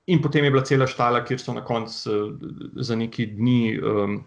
In 0.08 0.22
potem 0.22 0.46
je 0.46 0.54
bila 0.54 0.64
cela 0.66 0.88
štala, 0.88 1.24
kjer 1.26 1.42
so 1.42 1.54
na 1.54 1.66
koncu 1.66 2.14
uh, 2.14 2.56
za 2.82 2.96
neki 2.96 3.26
dni. 3.34 3.60
Um, 3.82 4.24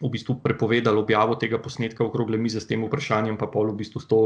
v 0.00 0.08
bistvu 0.10 0.40
prepovedali 0.42 0.98
objavo 0.98 1.36
tega 1.38 1.58
posnetka 1.62 2.04
okrogle 2.04 2.38
mize 2.38 2.60
s 2.60 2.66
tem 2.66 2.82
vprašanjem, 2.84 3.36
pa 3.38 3.46
pol 3.46 3.70
v 3.72 3.80
bistvu 3.82 4.00
s 4.00 4.06
to, 4.08 4.20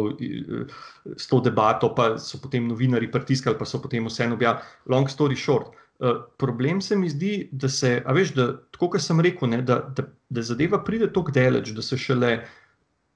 s 1.16 1.26
to 1.26 1.40
debato, 1.40 1.90
pa 1.94 2.16
so 2.18 2.38
potem 2.40 2.68
novinari 2.68 3.10
pritiskali, 3.10 3.58
pa 3.58 3.66
so 3.68 3.82
potem 3.82 4.06
vseeno 4.06 4.38
objavili. 4.38 4.64
Long 4.86 5.10
story 5.10 5.36
short. 5.36 5.74
Uh, 5.96 6.28
problem 6.36 6.80
se 6.80 6.96
mi 6.96 7.08
zdi, 7.08 7.48
da 7.52 7.68
se, 7.68 8.02
a 8.04 8.12
veš, 8.12 8.34
da 8.36 8.52
tako 8.70 8.90
kot 8.94 9.00
sem 9.00 9.20
rekel, 9.20 9.48
ne, 9.48 9.62
da, 9.64 9.80
da, 9.96 10.04
da 10.28 10.42
zadeva 10.44 10.82
pride 10.84 11.08
tako 11.12 11.32
daleč, 11.32 11.72
da 11.72 11.82
se 11.82 11.96
šele 11.96 12.44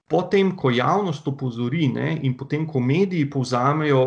potem, 0.09 0.57
ko 0.57 0.72
javnost 0.72 1.28
opozori 1.28 1.88
ne, 1.92 2.14
in 2.24 2.36
potem, 2.36 2.64
ko 2.66 2.80
mediji 2.80 3.28
povzamejo, 3.30 4.01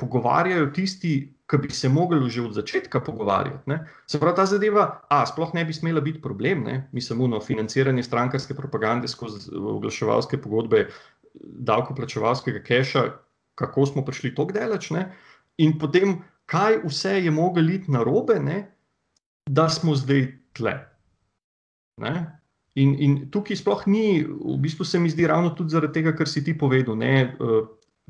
pogovarjajo 0.00 0.72
tisti, 0.74 1.33
ki 1.50 1.58
bi 1.60 1.70
se 1.70 1.88
mogli 1.88 2.30
že 2.30 2.42
od 2.42 2.54
začetka 2.54 3.00
pogovarjati. 3.00 3.70
Ne? 3.70 3.84
Se 4.06 4.20
pravi, 4.20 4.36
ta 4.36 4.46
zadeva, 4.46 5.04
a 5.10 5.26
sploh 5.26 5.52
ne 5.54 5.64
bi 5.64 5.72
smela 5.72 6.00
biti 6.00 6.22
problem, 6.22 6.64
ne? 6.64 6.88
mislim, 6.92 7.26
no, 7.30 7.40
financiranje 7.40 8.02
strankarske 8.02 8.54
propagande 8.54 9.08
skozi 9.08 9.50
oglaševalske 9.52 10.40
pogodbe, 10.40 10.88
davkoplačevalskega 11.34 12.62
keša, 12.64 13.04
kako 13.54 13.86
smo 13.86 14.04
prišli 14.04 14.34
tako 14.34 14.56
daleč, 14.56 14.90
ne? 14.90 15.10
in 15.58 15.78
potem, 15.78 16.22
kaj 16.46 16.80
vse 16.84 17.18
je 17.24 17.30
moglo 17.30 17.62
iti 17.72 17.92
na 17.92 18.02
robe, 18.02 18.40
ne? 18.40 18.70
da 19.46 19.68
smo 19.68 19.94
zdaj 19.94 20.26
tle. 20.56 20.78
Ne? 22.00 22.40
In, 22.74 22.94
in 22.98 23.12
tukaj 23.30 23.60
sploh 23.60 23.84
ni, 23.86 24.24
v 24.24 24.56
bistvu 24.58 24.84
se 24.84 24.98
mi 24.98 25.10
zdi 25.10 25.28
ravno 25.30 25.52
tudi 25.54 25.70
zaradi 25.70 26.00
tega, 26.00 26.14
kar 26.16 26.26
si 26.26 26.42
ti 26.44 26.56
povedal, 26.58 26.96
ne, 26.98 27.12
eh, 27.22 27.60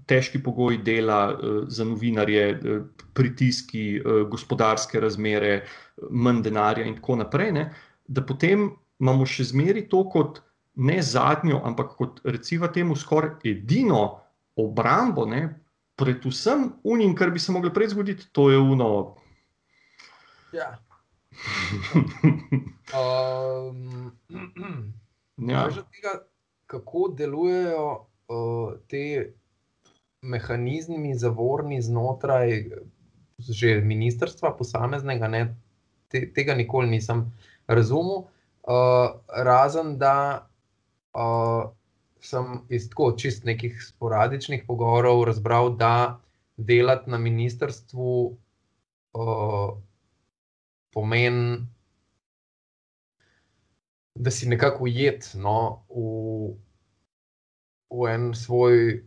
težki 0.07 0.43
pogoji 0.43 0.79
dela 0.85 1.21
eh, 1.33 1.59
za 1.69 1.85
novinarje, 1.85 2.45
eh, 2.51 2.81
pritiski, 3.15 4.03
gospodarske 4.31 5.01
razmere, 5.01 5.65
manj 6.11 6.43
denarja 6.43 6.87
in 6.87 6.97
tako 6.99 7.21
naprej, 7.23 7.53
ne, 7.55 7.69
da 8.07 8.25
potem 8.27 8.73
imamo 9.01 9.27
še 9.27 9.47
zmeri 9.53 9.85
to 9.89 10.03
kot 10.11 10.41
ne 10.83 10.99
zadnjo, 11.03 11.61
ampak 11.65 11.95
kot 11.95 12.19
recimo 12.27 12.67
temu 12.75 12.97
skoraj 12.99 13.47
edino 13.47 14.01
obrambo, 14.59 15.29
ne, 15.31 15.45
predvsem 15.95 16.73
unim, 16.91 17.15
kar 17.15 17.31
bi 17.31 17.39
se 17.39 17.55
moglo 17.55 17.71
prej 17.71 17.93
zgoditi, 17.95 18.27
to 18.35 18.49
je 18.51 18.59
uno. 18.59 18.91
Ja 20.53 20.75
um, 22.95 24.13
ja. 25.51 25.69
tega, 25.93 26.19
kako 26.67 27.09
delujejo 27.19 28.07
uh, 28.29 28.73
te 28.89 29.35
mehanizmi 30.25 31.15
zavorni 31.19 31.83
znotraj 31.83 32.65
že 33.39 33.81
ministrstva, 33.83 34.55
posameznega, 34.57 35.29
ne, 35.29 35.43
te, 36.09 36.23
tega 36.33 36.55
nikoli 36.55 36.89
nisem 36.89 37.27
razumel. 37.67 38.25
Uh, 38.65 39.21
razen 39.29 39.99
da 40.01 40.47
uh, 41.13 41.67
sem 42.25 42.63
iz 42.73 42.87
tako 42.89 43.11
čist 43.21 43.45
nekih 43.45 43.77
sporadičnih 43.85 44.63
pogovorov 44.67 45.25
razbral, 45.29 45.75
da 45.77 46.21
delati 46.57 47.11
na 47.11 47.19
ministrstvu. 47.19 48.15
Uh, 49.15 49.75
pomeni, 50.95 51.67
da 54.15 54.31
si 54.31 54.49
nekako 54.49 54.85
ujet 54.85 55.31
no, 55.35 55.85
v, 55.91 56.55
v, 57.91 58.07
en 58.15 58.31
svoj, 58.35 59.03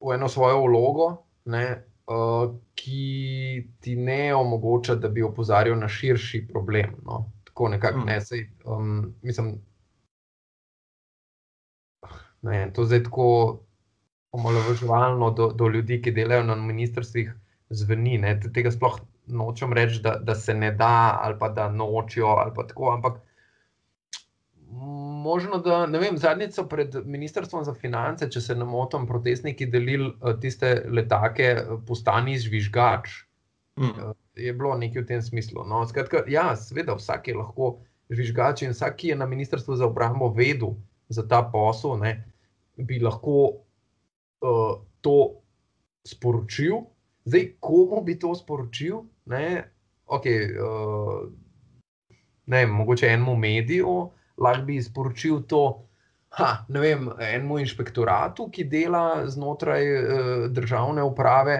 v 0.00 0.14
eno 0.14 0.28
svojo 0.28 0.62
vlogo, 0.64 1.06
ne, 1.44 1.64
uh, 2.06 2.54
ki 2.74 3.68
ti 3.80 3.96
ne 3.96 4.34
omogoča, 4.34 4.94
da 4.94 5.08
bi 5.08 5.22
opozarjal 5.22 5.78
na 5.78 5.88
širši 5.88 6.46
problem. 6.52 6.94
No. 7.04 7.30
Tako 7.44 7.68
nekako 7.68 8.04
ne, 8.06 8.20
sej, 8.20 8.46
um, 8.64 9.14
mislim. 9.22 9.58
Ne, 12.42 12.70
to 12.72 12.82
je 12.82 13.02
tako 13.04 13.60
omalovaževalno 14.32 15.30
do, 15.30 15.50
do 15.52 15.68
ljudi, 15.68 16.00
ki 16.02 16.12
delajo 16.16 16.42
na 16.42 16.54
ministrstvih, 16.56 17.34
zveni. 17.70 18.18
Ne, 18.18 18.38
tega 18.54 18.70
sploh 18.70 19.00
nočem 19.26 19.72
reči, 19.72 20.00
da, 20.02 20.16
da 20.22 20.34
se 20.34 20.54
ne 20.54 20.70
da, 20.72 21.18
ali 21.22 21.36
pa 21.38 21.48
da 21.48 21.68
nočijo, 21.68 22.26
ali 22.26 22.52
pa 22.56 22.66
tako. 22.66 22.92
Ampak 22.94 23.20
možno, 25.20 25.58
da 25.64 25.84
ne 25.86 26.00
vem, 26.00 26.16
zadnjič 26.18 26.56
so 26.56 26.64
pred 26.68 26.94
Ministrstvom 27.04 27.64
za 27.64 27.74
finance, 27.74 28.28
če 28.30 28.40
se 28.40 28.56
ne 28.56 28.64
motim, 28.68 29.06
protestniki 29.08 29.68
delili 29.70 30.10
eh, 30.10 30.36
tiste 30.40 30.72
letake, 30.88 31.50
eh, 31.60 31.74
postani 31.86 32.38
žvižgač. 32.40 33.12
Mm. 33.80 34.10
Je 34.40 34.52
bilo 34.56 34.74
nekaj 34.78 35.02
v 35.02 35.08
tem 35.08 35.22
smislu. 35.22 35.64
No, 35.68 35.84
skratka, 35.88 36.24
ja, 36.28 36.50
seveda, 36.56 36.96
vsak 36.98 37.30
je 37.30 37.36
lahko 37.38 37.70
žvižgač 38.10 38.64
in 38.66 38.74
vsak, 38.74 38.96
ki 39.00 39.12
je 39.12 39.20
na 39.20 39.28
Ministrstvu 39.30 39.76
za 39.78 39.86
obrambo 39.88 40.32
vedel 40.34 40.74
za 41.08 41.24
ta 41.28 41.42
posel, 41.46 41.96
ne, 42.00 42.12
bi 42.76 42.98
lahko 43.02 43.36
uh, 44.42 44.74
to 45.00 45.16
sporočil. 46.06 46.84
Zdaj, 47.28 47.46
komu 47.62 48.02
bi 48.04 48.18
to 48.18 48.34
sporočil? 48.34 49.04
ne, 49.30 49.64
okay, 50.06 50.50
uh, 50.58 51.28
ne 52.46 52.66
mogoče 52.66 53.06
enemu 53.06 53.36
mediju, 53.36 54.10
lahko 54.40 54.66
bi 54.66 54.80
sporočil 54.82 55.44
to. 55.48 55.64
Ha, 56.38 56.64
ne 56.70 56.80
vem, 56.80 57.08
enemu 57.18 57.58
inšpektoratu, 57.58 58.46
ki 58.54 58.68
dela 58.70 59.26
znotraj 59.26 59.88
uh, 59.90 60.44
državne 60.54 61.02
uprave, 61.02 61.56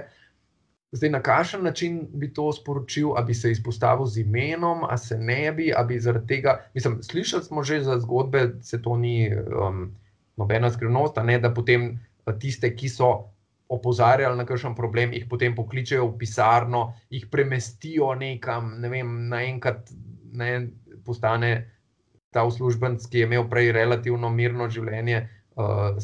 zdaj 0.95 1.11
na 1.11 1.21
kakšen 1.23 1.65
način 1.67 1.97
bi 2.15 2.33
to 2.35 2.53
sporočil, 2.53 3.13
ali 3.17 3.27
bi 3.27 3.35
se 3.35 3.51
izpostavil 3.51 4.07
z 4.07 4.21
imenom, 4.21 4.85
ali 4.85 4.99
se 4.99 5.19
ne 5.19 5.53
bi, 5.53 5.73
ali 5.77 5.95
bi 5.95 6.01
zaradi 6.01 6.27
tega. 6.27 6.61
Mislim, 6.75 7.03
slišali 7.03 7.45
smo 7.45 7.63
že 7.63 7.81
za 7.83 7.99
zgodbe, 7.99 8.47
da 8.47 8.63
se 8.63 8.83
to 8.83 8.97
ni 8.97 9.31
um, 9.35 9.91
nobena 10.37 10.71
skrivnost, 10.71 11.15
da 11.15 11.55
potem 11.55 11.99
tiste, 12.39 12.75
ki 12.77 12.89
so 12.89 13.11
opozarjali 13.71 14.37
na 14.37 14.45
kakšen 14.47 14.75
problem, 14.75 15.13
jih 15.13 15.27
potem 15.31 15.55
pokličejo 15.55 16.09
v 16.09 16.19
pisarno, 16.19 16.95
jih 17.11 17.27
premestijo 17.31 18.15
nekam, 18.15 18.75
ne 18.81 18.89
vem, 18.89 19.29
naenkrat 19.31 19.91
ne, 20.33 20.69
postane 21.07 21.53
ta 22.35 22.45
uslužbenc, 22.47 23.07
ki 23.11 23.23
je 23.23 23.29
imel 23.29 23.49
prej 23.51 23.73
relativno 23.75 24.31
mirno 24.31 24.69
življenje, 24.71 25.25
uh, 25.59 25.99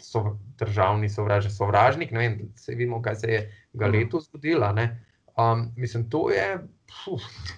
so, 0.00 0.24
državni 0.58 1.08
sovražnik, 1.12 1.54
sovražnik. 1.54 2.12
Ne 2.16 2.18
vem, 2.18 2.36
se 2.56 2.74
vidimo, 2.74 3.02
kaj 3.02 3.16
se 3.22 3.32
je 3.32 3.40
ga 3.72 3.88
mhm. 3.88 3.96
letos 3.96 4.28
zgodilo. 4.28 4.72
Um, 5.38 5.70
mislim, 5.76 6.08
to 6.10 6.30
je. 6.30 6.58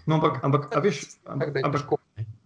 No, 0.06 0.18
ampak, 0.18 0.42
ampak, 0.44 0.68
veš, 0.84 1.04
ampak, 1.24 1.56
ampak, 1.64 1.94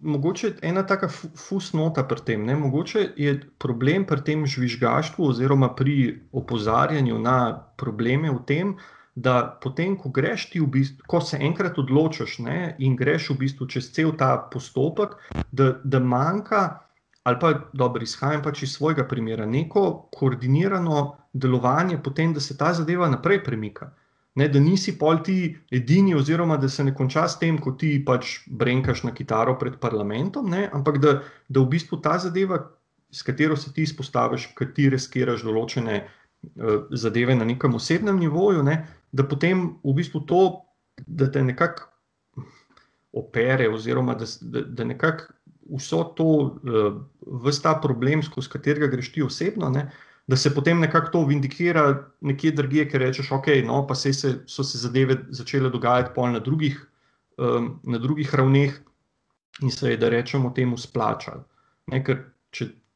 mogoče 0.01 0.53
ena 0.63 0.87
taka 0.87 1.09
fusnota 1.49 2.05
pri 2.09 2.21
tem. 2.25 2.45
Ne? 2.47 2.57
Mogoče 2.57 3.09
je 3.17 3.41
problem 3.59 4.07
pri 4.07 4.23
tem 4.25 4.47
žvižgaštvu, 4.47 5.29
oziroma 5.29 5.75
pri 5.75 6.21
opozarjanju 6.33 7.19
na 7.19 7.39
probleme 7.77 8.31
v 8.31 8.43
tem, 8.47 8.77
da 9.17 9.37
potem, 9.63 9.97
ko 9.97 10.13
greš 10.13 10.51
ti 10.53 10.61
v 10.61 10.69
bistvu, 10.79 11.07
ko 11.09 11.21
se 11.25 11.39
enkrat 11.41 11.79
odločiš 11.81 12.39
ne, 12.45 12.59
in 12.79 12.97
greš 12.97 13.31
v 13.33 13.39
bistvu 13.45 13.69
čez 13.73 13.91
cel 13.97 14.13
ta 14.17 14.37
postopek, 14.53 15.17
da, 15.53 15.73
da 15.85 16.01
manjka. 16.01 16.65
Ali 17.27 17.41
pa 17.43 17.53
dobro, 17.75 18.05
izhajam 18.07 18.45
pač 18.45 18.63
iz 18.63 18.77
svojega 18.77 19.03
primera, 19.09 19.47
neko 19.51 20.09
koordinirano 20.15 21.17
delovanje, 21.33 21.99
potem, 21.99 22.37
da 22.37 22.41
se 22.41 22.55
ta 22.57 22.71
zadeva 22.77 23.09
naprej 23.11 23.43
premika 23.45 23.91
ne, 24.37 24.49
da 24.49 24.61
nisi 24.61 24.93
pol 24.99 25.23
ti 25.25 25.57
edini, 25.73 26.15
oziroma 26.15 26.57
da 26.61 26.69
se 26.69 26.85
ne 26.85 26.93
konča 26.95 27.25
s 27.29 27.39
tem, 27.41 27.57
ko 27.59 27.73
ti 27.81 27.97
pač 28.05 28.43
brenkaš 28.47 29.03
na 29.09 29.15
kitaro 29.17 29.57
pred 29.59 29.79
parlamentom, 29.81 30.51
ne, 30.53 30.67
ampak 30.73 31.01
da, 31.01 31.15
da 31.49 31.63
v 31.63 31.71
bistvu 31.73 32.03
ta 32.05 32.19
zadeva, 32.21 32.61
s 33.13 33.25
katero 33.25 33.57
se 33.57 33.73
ti 33.73 33.87
izpostaviš, 33.87 34.51
ki 34.59 34.69
ti 34.77 34.91
reskiraš 34.93 35.45
določene 35.47 36.03
uh, 36.03 36.85
zadeve 36.93 37.37
na 37.39 37.49
nekem 37.49 37.79
osebnem 37.81 38.21
nivoju, 38.21 38.67
ne, 38.67 38.83
da 39.17 39.25
potem 39.25 39.69
v 39.85 39.95
bistvu 39.97 40.21
to, 40.29 40.43
da 41.07 41.29
te 41.33 41.43
nekako 41.45 41.89
opere, 43.17 43.69
oziroma 43.73 44.15
da, 44.15 44.29
da, 44.41 44.61
da 44.61 44.85
nekako 44.85 45.33
vso 45.77 46.03
to, 46.17 46.29
uh, 46.63 46.99
vse 47.45 47.63
ta 47.63 47.75
problem, 47.83 48.23
skozi 48.23 48.53
katerega 48.53 48.91
greš 48.93 49.13
ti 49.15 49.25
osebno. 49.25 49.71
Ne, 49.73 49.89
da 50.27 50.37
se 50.37 50.51
potem 50.55 50.81
nekako 50.83 51.11
to 51.13 51.25
vindikira 51.27 51.87
nekje 52.21 52.53
drugje, 52.59 52.89
ker 52.91 53.01
rečeš, 53.01 53.31
ok, 53.33 53.49
no, 53.67 53.85
pa 53.87 53.95
se, 53.95 54.13
se 54.13 54.33
so 54.47 54.65
se 54.67 54.79
zadeve 54.79 55.21
začele 55.31 55.71
dogajati 55.71 56.13
pol 56.15 56.35
na 56.35 56.43
drugih, 56.43 56.81
um, 57.39 57.77
na 57.85 57.99
drugih 58.03 58.35
ravneh 58.35 58.75
in 59.63 59.71
se 59.71 59.95
je, 59.95 59.97
da 59.97 60.11
rečemo, 60.13 60.51
temu 60.51 60.77
splačal. 60.79 61.47
Ne, 61.87 62.03
ker 62.05 62.25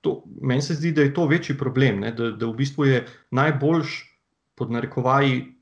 to, 0.01 0.23
meni 0.41 0.63
se 0.63 0.75
zdi, 0.75 0.93
da 0.93 1.07
je 1.07 1.15
to 1.15 1.27
večji 1.29 1.59
problem, 1.59 2.01
ne, 2.01 2.13
da, 2.13 2.31
da 2.33 2.49
v 2.49 2.57
bistvu 2.57 2.87
je 2.89 3.05
najboljš 3.37 3.97
pod 4.59 4.71
narekovaji 4.73 5.60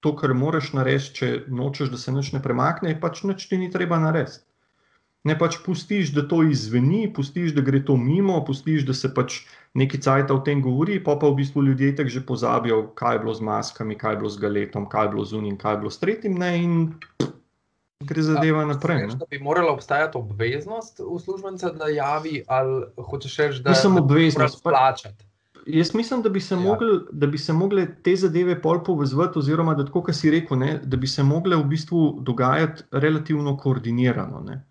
to, 0.00 0.14
kar 0.16 0.34
moraš 0.34 0.72
narediti, 0.76 1.14
če 1.20 1.32
nočeš, 1.48 1.90
da 1.92 1.98
se 2.00 2.12
nič 2.12 2.32
ne 2.32 2.40
premakne, 2.42 2.94
pač 3.00 3.24
nič 3.28 3.48
ti 3.48 3.58
ni 3.60 3.70
treba 3.72 4.00
narediti. 4.00 4.44
Ne 5.28 5.34
pač 5.36 5.58
pustiš, 5.60 6.14
da 6.16 6.22
to 6.24 6.40
izveni, 6.48 7.02
pustiš, 7.12 7.52
da 7.52 7.60
gre 7.60 7.82
to 7.84 7.96
mimo, 8.00 8.38
pustiš, 8.44 8.86
da 8.88 8.96
se 8.96 9.10
pač 9.12 9.42
nekaj 9.76 10.00
cajt 10.06 10.32
o 10.32 10.38
tem 10.46 10.62
govori, 10.64 10.96
pa 11.04 11.18
pa 11.20 11.28
v 11.28 11.42
bistvu 11.42 11.66
ljudje 11.66 11.92
tako 11.98 12.14
že 12.14 12.22
pozabijo, 12.26 12.78
kaj 12.96 13.14
je 13.18 13.20
bilo 13.26 13.34
z 13.36 13.44
maskami, 13.44 13.98
kaj 14.00 14.16
je 14.16 14.20
bilo 14.22 14.30
z 14.32 14.40
galetom, 14.40 14.88
kaj 14.88 15.04
je 15.04 15.12
bilo 15.12 15.24
z 15.24 15.36
unim, 15.36 15.58
kaj 15.60 15.76
je 15.76 15.80
bilo 15.84 15.92
s 15.92 16.00
tretjim, 16.00 16.40
ne, 16.40 16.50
in 16.56 16.72
gre 18.00 18.24
zadeva 18.24 18.64
naprej. 18.64 19.06
Ne. 19.12 19.20
Bi 19.28 19.38
morala 19.44 19.76
obstajati 19.76 20.16
obveznost 20.18 21.04
uslužbenca, 21.04 21.74
da 21.76 21.92
javi, 21.92 22.40
ali 22.48 22.86
hočeš 22.96 23.36
reči, 23.36 23.62
da 23.62 23.76
je 23.76 23.92
obveznost 24.00 24.62
plačati. 24.64 25.29
Jaz 25.66 25.94
mislim, 25.94 26.22
da 26.22 26.28
bi, 26.28 26.40
se 26.40 26.54
ja. 26.54 26.60
mogli, 26.60 27.00
da 27.12 27.26
bi 27.26 27.38
se 27.38 27.52
mogle 27.52 27.86
te 28.02 28.16
zadeve 28.16 28.62
pol 28.62 28.84
povezati, 28.84 29.38
oziroma 29.38 29.74
da, 29.74 29.84
tako, 29.84 30.12
si 30.12 30.30
rekel, 30.30 30.58
ne, 30.58 30.80
da 30.84 30.96
bi 30.96 31.06
se 31.06 31.22
mogle 31.22 31.56
v 31.56 31.64
bistvu 31.64 32.18
dogajati 32.20 32.82
relativno 32.90 33.56
koordinirano. 33.56 34.40
Ne. 34.46 34.64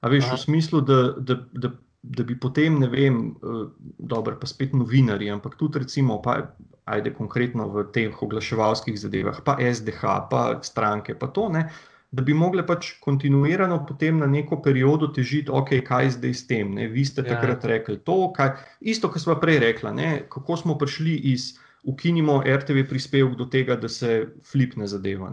A 0.00 0.08
veš, 0.08 0.24
Aha. 0.24 0.34
v 0.34 0.40
smislu, 0.40 0.80
da, 0.80 1.00
da, 1.18 1.38
da, 1.52 1.70
da 2.02 2.24
bi 2.24 2.36
potem, 2.40 2.78
ne 2.80 2.88
vem, 2.88 3.18
uh, 3.42 3.66
dobro, 3.98 4.36
pa 4.40 4.46
spet 4.46 4.72
novinari, 4.72 5.30
ampak 5.30 5.56
tudi 5.56 5.78
recimo, 5.78 6.20
pa 6.22 6.36
ajde 6.84 7.14
konkretno 7.16 7.68
v 7.72 7.86
teh 7.92 8.22
oglaševalskih 8.22 8.98
zadevah, 9.00 9.40
pa 9.44 9.56
SDH, 9.56 10.14
pa 10.30 10.44
stranke, 10.62 11.14
pa 11.18 11.30
to, 11.32 11.48
ne, 11.48 11.68
da 12.14 12.22
bi 12.22 12.34
mogle 12.34 12.62
pač 12.66 12.92
kontinuirano 13.02 13.80
potem 13.88 14.20
na 14.22 14.28
neko 14.30 14.60
periodo 14.62 15.08
težiti, 15.14 15.50
ok, 15.50 15.76
kaj 15.86 16.14
zdaj 16.18 16.34
s 16.34 16.46
tem. 16.46 16.74
Ne? 16.76 16.88
Vi 16.92 17.04
ste 17.08 17.24
ja. 17.24 17.34
takrat 17.34 17.66
rekli 17.66 17.98
to, 18.06 18.28
kaj, 18.36 18.54
isto, 18.80 19.10
kar 19.10 19.22
smo 19.22 19.38
prej 19.42 19.60
rekli, 19.64 20.08
kako 20.30 20.56
smo 20.60 20.78
prišli 20.78 21.16
iz 21.34 21.54
ukinimo 21.84 22.40
RTV 22.46 22.86
prispevek 22.88 23.36
do 23.36 23.48
tega, 23.50 23.76
da 23.76 23.88
se 23.88 24.24
flipne 24.46 24.86
zadeva. 24.88 25.32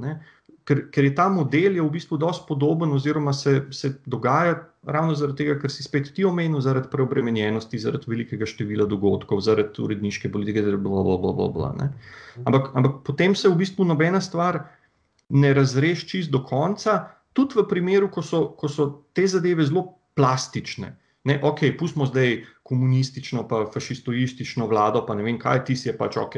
Ker, 0.68 0.84
ker 0.94 1.06
je 1.08 1.14
ta 1.18 1.30
model 1.32 1.78
je 1.78 1.86
v 1.86 1.94
bistvu 1.94 2.20
dosti 2.22 2.46
podoben, 2.48 2.92
oziroma 2.94 3.34
se, 3.34 3.62
se 3.74 3.94
dogaja 4.06 4.60
ravno 4.86 5.16
zaradi 5.18 5.44
tega, 5.44 5.56
ker 5.62 5.72
si 5.74 5.86
spet 5.86 6.12
ti 6.16 6.26
omenil, 6.26 6.62
zaradi 6.62 6.90
preobremenjenosti, 6.92 7.80
zaradi 7.82 8.10
velikega 8.10 8.50
števila 8.50 8.86
dogodkov, 8.90 9.42
zaradi 9.46 9.82
uredniške 9.82 10.30
politike, 10.34 10.66
zaradi 10.66 10.84
bla, 10.84 11.06
bla, 11.08 11.18
bla, 11.18 11.34
bla, 11.38 11.50
bla, 11.56 11.72
bla. 11.78 11.90
Ampak, 12.44 12.70
ampak 12.78 13.02
potem 13.08 13.36
se 13.38 13.50
v 13.50 13.58
bistvu 13.64 13.88
nobena 13.88 14.22
stvar 14.22 14.64
ne 15.32 15.54
razreši 15.54 16.08
čist 16.08 16.32
do 16.32 16.44
konca, 16.44 17.00
tudi 17.34 17.60
v 17.60 17.68
primeru, 17.70 18.10
ko 18.12 18.24
so, 18.26 18.44
ko 18.58 18.70
so 18.70 18.88
te 19.16 19.28
zadeve 19.28 19.66
zelo 19.66 19.86
plastične. 20.16 20.96
Ne, 21.24 21.38
ok, 21.44 21.60
pustimo 21.78 22.06
zdaj 22.10 22.42
komunistično, 22.66 23.46
pa 23.48 23.66
fašistoistično 23.74 24.68
vlado, 24.68 25.06
pa 25.06 25.16
ne 25.16 25.24
vem 25.24 25.38
kaj, 25.40 25.66
ti 25.68 25.76
si 25.78 25.90
je 25.90 25.98
pač 25.98 26.18
ok, 26.18 26.38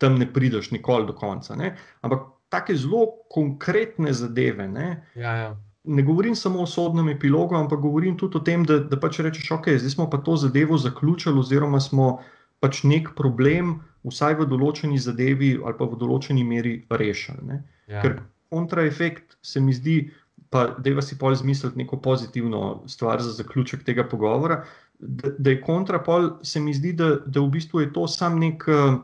tam 0.00 0.16
ne 0.18 0.28
prideš 0.32 0.70
nikoli 0.72 1.06
do 1.06 1.14
konca. 1.16 1.56
Ne. 1.56 1.74
Ampak 2.00 2.24
take 2.48 2.76
zelo 2.76 3.06
konkretne 3.30 4.12
zadeve. 4.12 4.68
Ne, 4.68 4.88
ja, 5.14 5.36
ja. 5.36 5.50
ne 5.84 6.02
govorim 6.02 6.34
samo 6.34 6.62
o 6.62 6.66
sodnem 6.66 7.08
epilogu, 7.08 7.54
ampak 7.54 7.80
govorim 7.80 8.16
tudi 8.18 8.38
o 8.38 8.40
tem, 8.40 8.64
da, 8.64 8.78
da 8.78 8.98
pač 9.00 9.20
rečeš, 9.20 9.50
ok, 9.58 9.76
zdaj 9.76 9.94
smo 9.98 10.10
pa 10.10 10.18
to 10.18 10.36
zadevo 10.36 10.78
zaključili, 10.78 11.38
oziroma 11.38 11.80
smo 11.80 12.18
pač 12.60 12.82
nek 12.88 13.12
problem, 13.16 13.80
vsaj 14.06 14.38
v 14.40 14.46
določeni 14.48 14.98
zadevi 15.02 15.56
ali 15.60 15.76
pa 15.76 15.84
v 15.84 15.98
določeni 16.00 16.44
meri 16.46 16.78
rešili. 16.90 17.60
Ja. 17.86 18.02
Ker 18.02 18.20
kontraefekt 18.50 19.36
se 19.42 19.60
mi 19.60 19.74
zdi, 19.74 20.10
pa 20.50 20.66
da 20.78 20.90
je 20.90 21.02
si 21.02 21.18
pol 21.18 21.32
izmisliti 21.32 21.78
neko 21.78 22.00
pozitivno 22.02 22.82
stvar 22.86 23.22
za 23.22 23.32
zaključek 23.32 23.84
tega 23.84 24.04
pogovora. 24.08 24.64
Da, 24.98 25.30
da 25.38 25.50
je 25.50 25.60
kontrapol, 25.60 26.30
se 26.42 26.60
mi 26.60 26.74
zdi, 26.74 26.92
da, 26.96 27.16
da 27.26 27.40
v 27.40 27.50
bistvu 27.58 27.80
je 27.80 27.92
to 27.92 28.06
sam 28.08 28.38
nek 28.40 28.64
eh, 28.68 28.96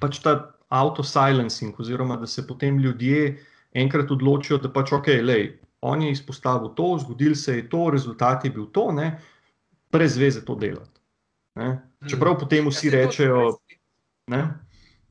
pač 0.00 0.20
ta 0.24 0.34
auto-silencing, 0.68 1.80
oziroma 1.80 2.16
da 2.16 2.26
se 2.26 2.46
potem 2.46 2.78
ljudje 2.78 3.38
enkrat 3.72 4.10
odločijo, 4.10 4.58
da 4.58 4.68
pač 4.72 4.92
ok, 4.92 5.08
lej, 5.24 5.48
on 5.80 6.02
je 6.02 6.12
izpostavil 6.12 6.74
to, 6.76 6.98
zgodil 7.00 7.34
se 7.34 7.56
je 7.56 7.68
to, 7.68 7.88
rezultat 7.90 8.44
je 8.44 8.50
bil 8.50 8.66
to, 8.72 8.90
ne, 8.92 9.14
brez 9.92 10.18
veze 10.18 10.44
to 10.44 10.54
delati. 10.54 11.00
Ne. 11.56 11.70
Čeprav 12.08 12.36
potem 12.38 12.68
vsi 12.68 12.90
ja, 12.90 12.94
rečejo. 12.98 13.56
Ne, 14.30 14.42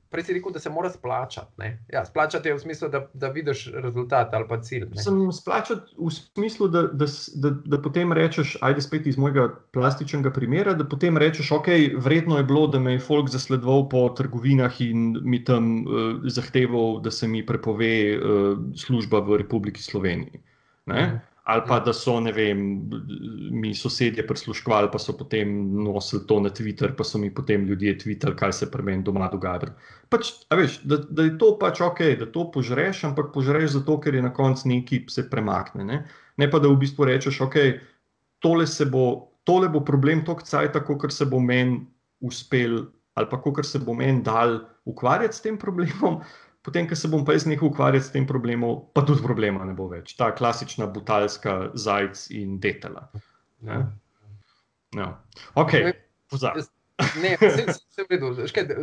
prej 0.09 0.23
si 0.23 0.34
rekel, 0.34 0.51
da 0.51 0.59
se 0.59 0.69
mora 0.69 0.89
splačati. 0.89 1.69
Ja, 1.93 2.05
splačati 2.05 2.49
je 2.49 2.55
v 2.55 2.59
smislu, 2.59 2.89
da, 2.89 3.01
da 3.13 3.27
vidiš 3.27 3.67
rezultat 3.73 4.34
ali 4.34 4.47
pa 4.47 4.61
cilj. 4.61 4.85
Ne? 4.95 5.03
Sem 5.03 5.31
splačati 5.31 5.95
v 5.97 6.11
smislu, 6.11 6.67
da, 6.67 6.81
da, 6.88 7.05
da, 7.35 7.51
da 7.65 7.81
potem 7.81 8.13
rečeš, 8.13 8.57
ajde 8.61 8.81
spet 8.81 9.07
iz 9.07 9.17
mojega 9.17 9.49
plastičnega 9.73 10.31
primera, 10.34 10.73
da 10.73 10.88
potem 10.88 11.17
rečeš, 11.17 11.51
ok, 11.59 11.67
vredno 12.03 12.38
je 12.38 12.43
bilo, 12.43 12.67
da 12.67 12.79
me 12.79 12.97
je 12.97 13.03
folk 13.03 13.29
zasledoval 13.29 13.88
po 13.89 14.07
trgovinah 14.17 14.81
in 14.81 15.17
mi 15.23 15.43
tam 15.43 15.85
uh, 15.85 16.27
zahteval, 16.27 17.01
da 17.01 17.11
se 17.11 17.27
mi 17.27 17.45
prepove 17.45 17.93
uh, 18.17 18.59
služba 18.75 19.19
v 19.19 19.41
Republiki 19.43 19.84
Sloveniji. 19.84 20.43
Ne? 20.88 21.21
Ali 21.47 21.61
pa 21.67 21.79
da 21.79 21.93
so, 21.93 22.19
ne 22.19 22.31
vem, 22.35 22.59
mi 23.55 23.69
sosedje 23.75 24.25
prisluškovali, 24.27 24.89
pa 24.91 24.99
so 24.99 25.13
potem 25.15 25.47
nosili 25.83 26.25
to 26.27 26.41
na 26.43 26.49
Twitter, 26.51 26.91
pa 26.97 27.05
so 27.07 27.17
mi 27.17 27.29
potem 27.33 27.63
ljudje 27.63 27.93
tvitali, 27.97 28.35
kaj 28.35 28.53
se 28.53 28.67
pri 28.71 28.83
meni 28.83 29.03
doma 29.03 29.29
dogaja. 29.31 29.69
Pač, 30.11 30.33
veš, 30.51 30.81
da, 30.83 30.97
da 31.07 31.23
je 31.23 31.37
to 31.39 31.53
pač 31.59 31.79
ok, 31.81 32.01
da 32.19 32.27
to 32.31 32.49
požreš, 32.51 33.05
ampak 33.07 33.31
požreš 33.31 33.77
zato, 33.77 33.95
ker 34.03 34.19
je 34.19 34.25
na 34.25 34.33
koncu 34.35 34.67
neki 34.73 35.05
se 35.07 35.23
premakne. 35.29 35.87
Ne? 35.87 36.01
ne 36.37 36.49
pa 36.51 36.59
da 36.59 36.67
v 36.67 36.81
bistvu 36.83 37.07
rečeš, 37.07 37.39
ok, 37.47 37.55
tole, 38.43 38.67
bo, 38.91 39.05
tole 39.47 39.71
bo 39.71 39.85
problem 39.87 40.25
tok 40.27 40.43
caj, 40.43 40.73
tako 40.75 40.99
ker 40.99 41.15
se 41.15 41.29
bo 41.31 41.39
meni 41.39 41.79
uspel. 42.19 42.89
Ali 43.15 43.31
pa, 43.31 43.39
kako 43.39 43.63
se 43.63 43.79
bo 43.79 43.95
meni 43.97 44.19
dal 44.21 44.59
ukvarjati 44.85 45.39
s 45.39 45.47
tem 45.47 45.55
problemom, 45.57 46.19
potem, 46.68 46.88
ko 46.89 46.98
se 46.99 47.07
bom 47.07 47.23
pa 47.23 47.38
jaz 47.38 47.45
nekaj 47.48 47.69
ukvarjal 47.69 48.03
s 48.03 48.11
tem 48.11 48.27
problemom, 48.27 48.81
pa 48.91 49.06
tudi 49.07 49.23
problema 49.23 49.64
ne 49.65 49.76
bo 49.77 49.88
več. 49.88 50.18
Ta 50.19 50.34
klasična 50.35 50.89
butalska 50.91 51.72
zajec 51.80 52.26
in 52.35 52.57
detela. 52.64 53.07
Ja. 53.64 53.85
Ja. 54.98 55.07
Ok, 55.56 55.77
pozabi. 56.31 56.65
Ne, 57.22 57.35
vse 57.39 57.64
je 58.02 58.03
v 58.03 58.18
redu. 58.18 58.34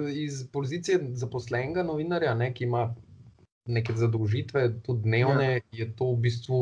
Iz 0.08 0.44
pozicije 0.54 1.00
zaposlenega 1.18 1.84
novinarja, 1.84 2.32
ne, 2.38 2.52
ki 2.54 2.68
ima 2.68 2.86
neke 3.66 3.94
zadolžitve, 3.96 4.68
tudi 4.86 5.08
dnevne, 5.08 5.48
ja. 5.58 5.64
je 5.82 5.88
to 5.98 6.12
v 6.14 6.24
bistvu 6.28 6.60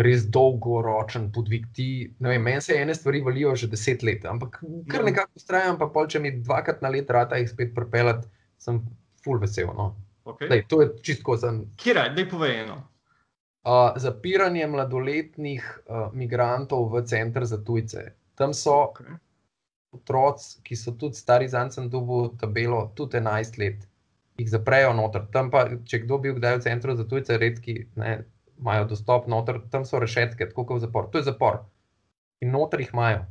res 0.00 0.26
dolgoročen 0.32 1.30
podvig. 1.34 1.66
Meni 2.20 2.60
se 2.64 2.76
ene 2.78 2.94
stvari 2.96 3.20
valijo 3.24 3.54
že 3.56 3.68
deset 3.70 4.04
let, 4.06 4.24
ampak 4.28 4.60
kar 4.90 5.02
ja. 5.02 5.08
nekako 5.08 5.40
ustrajam, 5.40 5.80
pa 5.80 5.90
pol, 5.92 6.08
če 6.10 6.22
mi 6.22 6.32
dvakrat 6.40 6.82
na 6.84 6.92
let 6.92 7.10
rata 7.10 7.40
jih 7.40 7.50
spet 7.50 7.74
propeljati, 7.74 8.28
sem 8.60 8.80
full 9.24 9.40
vesel. 9.42 9.72
No. 9.76 9.92
Okay. 10.24 10.48
Dej, 10.48 10.64
to 10.68 10.82
je 10.82 10.88
čisto 11.02 11.36
za. 11.36 11.52
Kje 11.76 11.94
je, 11.94 12.10
da 12.14 12.20
je 12.20 12.28
povedano? 12.28 12.76
Uh, 13.64 13.92
zapiranje 13.96 14.66
mladoletnih 14.66 15.64
uh, 15.64 16.08
migrantov 16.12 16.88
v 16.92 17.04
center 17.04 17.44
za 17.44 17.60
tujce. 17.64 18.12
Tam 18.34 18.54
so 18.54 18.72
okay. 18.88 19.16
otroci, 19.92 20.62
ki 20.64 20.76
so 20.76 20.92
tudi 20.96 21.16
stari 21.16 21.44
encem 21.44 21.90
dobu, 21.90 22.36
tabelo, 22.40 22.92
tudi 22.96 23.20
11 23.20 23.58
let, 23.58 23.84
jih 24.40 24.48
zaprejo 24.48 24.92
noter. 24.96 25.26
Tam 25.32 25.50
pa, 25.50 25.68
če 25.84 26.04
kdo 26.04 26.18
bi 26.18 26.32
bil 26.32 26.40
kdaj 26.40 26.56
v 26.56 26.64
centru 26.64 26.96
za 26.96 27.04
tujce, 27.04 27.36
redki 27.36 27.84
ne, 28.00 28.24
imajo 28.60 28.84
dostop 28.92 29.28
noter, 29.28 29.60
tam 29.70 29.84
so 29.84 30.00
rešetke, 30.00 30.48
tako 30.52 30.64
kot 30.64 30.80
v 30.80 30.84
zapor. 30.86 31.10
To 31.12 31.20
je 31.20 31.28
zapor. 31.28 31.64
In 32.40 32.52
noter 32.56 32.80
jih 32.80 32.92
imajo. 32.92 33.24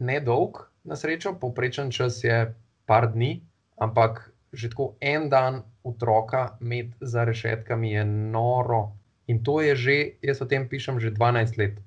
Ne 0.00 0.20
dolg, 0.20 0.64
na 0.84 0.96
srečo, 0.96 1.36
povprečen 1.40 1.92
čas 1.92 2.24
je 2.24 2.54
par 2.88 3.12
dni, 3.12 3.44
ampak 3.76 4.33
že 4.54 4.70
tako 4.72 4.94
en 5.00 5.28
dan 5.28 5.62
otroka 5.84 6.56
med 6.60 6.94
za 7.00 7.24
rešetkami 7.24 7.92
je 7.92 8.04
noro. 8.04 8.92
In 9.26 9.42
to 9.44 9.60
je 9.60 9.76
že, 9.76 9.96
jaz 10.22 10.42
o 10.42 10.46
tem 10.46 10.68
pišem 10.68 11.00
že 11.00 11.10
12 11.10 11.58
let. 11.58 11.80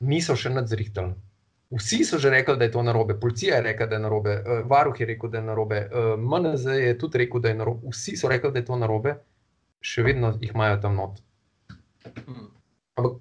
Niso 0.00 0.36
še 0.36 0.50
nadzrihtali. 0.50 1.14
Vsi 1.70 2.04
so 2.04 2.18
že 2.18 2.30
rekli, 2.30 2.56
da 2.56 2.64
je 2.64 2.72
to 2.72 2.82
narobe, 2.82 3.20
policija 3.20 3.56
je 3.56 3.62
rekla, 3.62 3.86
da 3.86 3.94
je 3.96 4.02
narobe, 4.02 4.30
eh, 4.30 4.62
varuh 4.64 5.00
je 5.00 5.06
rekel, 5.06 5.30
da 5.30 5.38
je 5.38 5.44
narobe, 5.44 5.76
eh, 5.76 6.16
MNZ 6.16 6.66
je 6.66 6.98
tudi 6.98 7.18
rekel, 7.18 7.40
da 7.40 7.48
je 7.48 7.54
narobe. 7.54 7.88
Vsi 7.90 8.16
so 8.16 8.28
rekli, 8.28 8.52
da 8.52 8.58
je 8.58 8.64
to 8.64 8.76
narobe, 8.76 9.16
še 9.80 10.02
vedno 10.02 10.36
jih 10.40 10.52
imajo 10.54 10.76
tam 10.82 10.94
not. 10.96 11.18
Ampak 12.94 13.18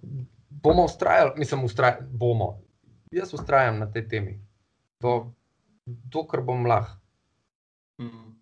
bomo 0.50 0.86
ustrajali, 0.86 1.34
mislim, 1.38 1.64
ustrajali, 1.64 2.06
bomo. 2.12 2.62
Jaz 3.12 3.34
ustrajam 3.34 3.80
na 3.80 3.90
tej 3.92 4.08
temi. 4.08 4.40
To 5.02 6.26
kar 6.28 6.42
bom 6.42 6.66
lahko. 6.66 7.05
Mm. 8.02 8.36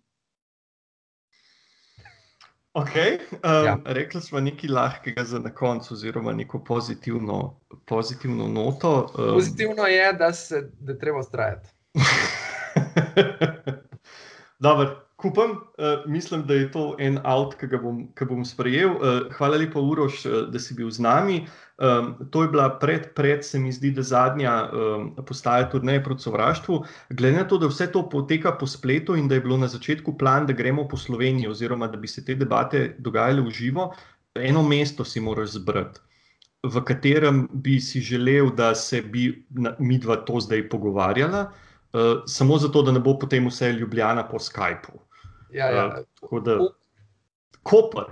Okay, 2.74 3.18
um, 3.32 3.64
ja. 3.64 3.78
Rekli 3.84 4.20
smo 4.20 4.40
nekaj 4.40 4.70
lahkega 4.70 5.24
za 5.24 5.38
na 5.38 5.54
koncu, 5.54 5.94
oziroma 5.94 6.32
neko 6.32 6.64
pozitivno, 6.64 7.60
pozitivno 7.86 8.48
noto. 8.48 9.12
Um, 9.18 9.34
pozitivno 9.34 9.82
je, 9.82 10.12
da 10.12 10.32
se 10.32 10.70
da 10.80 10.98
treba 10.98 11.18
ustrajati. 11.18 11.68
Dobro, 14.58 15.03
kupam, 15.24 15.56
uh, 15.56 16.04
mislim, 16.06 16.44
da 16.46 16.54
je 16.54 16.70
to 16.72 16.82
en 17.00 17.16
avt, 17.24 17.56
ki 17.56 17.72
ga 17.72 17.80
bom, 17.80 18.02
ki 18.12 18.26
bom 18.28 18.44
sprejel. 18.44 18.98
Uh, 19.00 19.20
hvala 19.38 19.56
lepa, 19.62 19.80
Uroš, 19.80 20.24
uh, 20.28 20.40
da 20.52 20.60
si 20.60 20.76
bil 20.76 20.92
z 20.92 21.00
nami. 21.00 21.46
Um, 21.74 22.28
to 22.30 22.44
je 22.44 22.48
bila 22.48 22.68
pred, 22.78 23.08
pred, 23.14 23.42
se 23.44 23.58
mi 23.58 23.72
zdi, 23.72 23.90
da 23.90 24.02
zadnja 24.02 24.52
um, 24.70 25.08
postaja 25.26 25.66
turneje 25.70 26.04
proti 26.04 26.22
sovraštvu. 26.22 26.84
Glede 27.10 27.40
na 27.40 27.46
to, 27.50 27.58
da 27.58 27.66
vse 27.66 27.88
to 27.90 28.04
poteka 28.08 28.52
po 28.60 28.66
spletu 28.66 29.16
in 29.18 29.26
da 29.28 29.34
je 29.34 29.42
bilo 29.42 29.56
na 29.58 29.66
začetku 29.68 30.14
plan, 30.18 30.46
da 30.46 30.54
gremo 30.54 30.84
po 30.88 30.96
Sloveniji, 30.96 31.48
oziroma 31.50 31.88
da 31.90 31.98
bi 31.98 32.08
se 32.08 32.22
te 32.24 32.36
debate 32.38 32.94
dogajale 32.98 33.42
v 33.42 33.50
živo, 33.50 33.88
eno 34.38 34.62
mesto 34.62 35.04
si 35.04 35.20
moraš 35.20 35.56
zbrati. 35.58 36.00
V 36.62 36.80
katerem 36.86 37.48
bi 37.52 37.80
si 37.80 38.00
želel, 38.00 38.52
da 38.54 38.74
se 38.74 39.02
bi 39.02 39.46
mi 39.78 39.98
dva 39.98 40.16
to 40.16 40.38
zdaj 40.40 40.68
pogovarjala, 40.68 41.48
uh, 41.48 42.22
samo 42.26 42.58
zato, 42.58 42.82
da 42.86 42.94
ne 42.94 43.02
bo 43.02 43.18
potem 43.18 43.50
vse 43.50 43.72
ljubljena 43.72 44.28
po 44.30 44.38
Skypu. 44.38 45.02
Ja, 45.54 45.70
ja. 45.70 45.86
Uh, 45.86 46.04
tako 46.20 46.40
da, 46.40 46.58
Koper, 47.62 48.04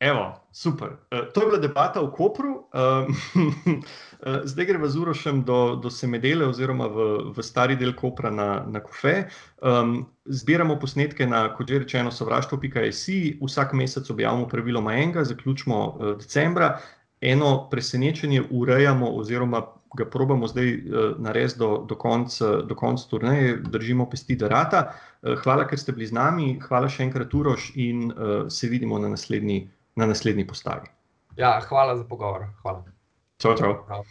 evo, 0.00 0.40
super. 0.52 0.88
Uh, 0.88 1.18
to 1.34 1.40
je 1.40 1.46
bila 1.46 1.58
debata 1.58 2.00
v 2.00 2.10
Kopru, 2.16 2.50
uh, 2.72 3.06
zdaj 4.50 4.64
gremo 4.64 4.88
z 4.88 4.96
Urošem 4.96 5.44
do, 5.44 5.76
do 5.76 5.90
Semedele, 5.90 6.48
oziroma 6.48 6.88
v, 6.88 7.06
v 7.36 7.44
stari 7.44 7.76
del 7.76 7.92
Kopra 7.94 8.30
na, 8.30 8.64
na 8.66 8.80
Kofe. 8.80 9.28
Um, 9.62 10.06
zbiramo 10.24 10.78
posnetke 10.80 11.26
na, 11.26 11.46
kot 11.54 11.68
že 11.68 11.84
rečeno, 11.84 12.10
sovraštvo.js, 12.10 13.04
vsak 13.44 13.76
mesec 13.76 14.10
objavimo 14.10 14.48
praviloma 14.48 14.96
enega, 14.96 15.24
zaključimo 15.24 15.78
uh, 15.86 16.12
decembra. 16.18 16.78
eno 17.20 17.68
presenečenje 17.70 18.42
urejamo, 18.50 19.08
oziroma 19.16 19.62
ga 19.96 20.04
probamo 20.04 20.46
zdaj 20.46 20.82
narediti 21.18 21.58
do, 21.58 21.86
do 21.88 21.94
konca 21.94 22.60
konc 22.76 23.00
turneje, 23.10 23.56
držimo 23.56 24.10
pesti, 24.10 24.36
da 24.36 24.48
rata. 24.48 24.92
Hvala, 25.42 25.64
ker 25.66 25.78
ste 25.80 25.94
bili 25.96 26.06
z 26.06 26.14
nami, 26.14 26.52
hvala 26.62 26.90
še 26.92 27.02
enkrat, 27.06 27.32
Uroš, 27.34 27.72
in 27.82 28.12
se 28.52 28.68
vidimo 28.70 28.98
na 29.02 29.08
naslednji, 29.10 29.64
na 29.98 30.06
naslednji 30.06 30.46
postavi. 30.46 30.86
Ja, 31.36 31.56
hvala 31.68 31.96
za 31.96 32.04
pogovor. 32.08 32.46
Hvala. 32.62 32.84
Čau, 33.42 33.56
čau. 33.58 33.72
Prav. 33.88 34.06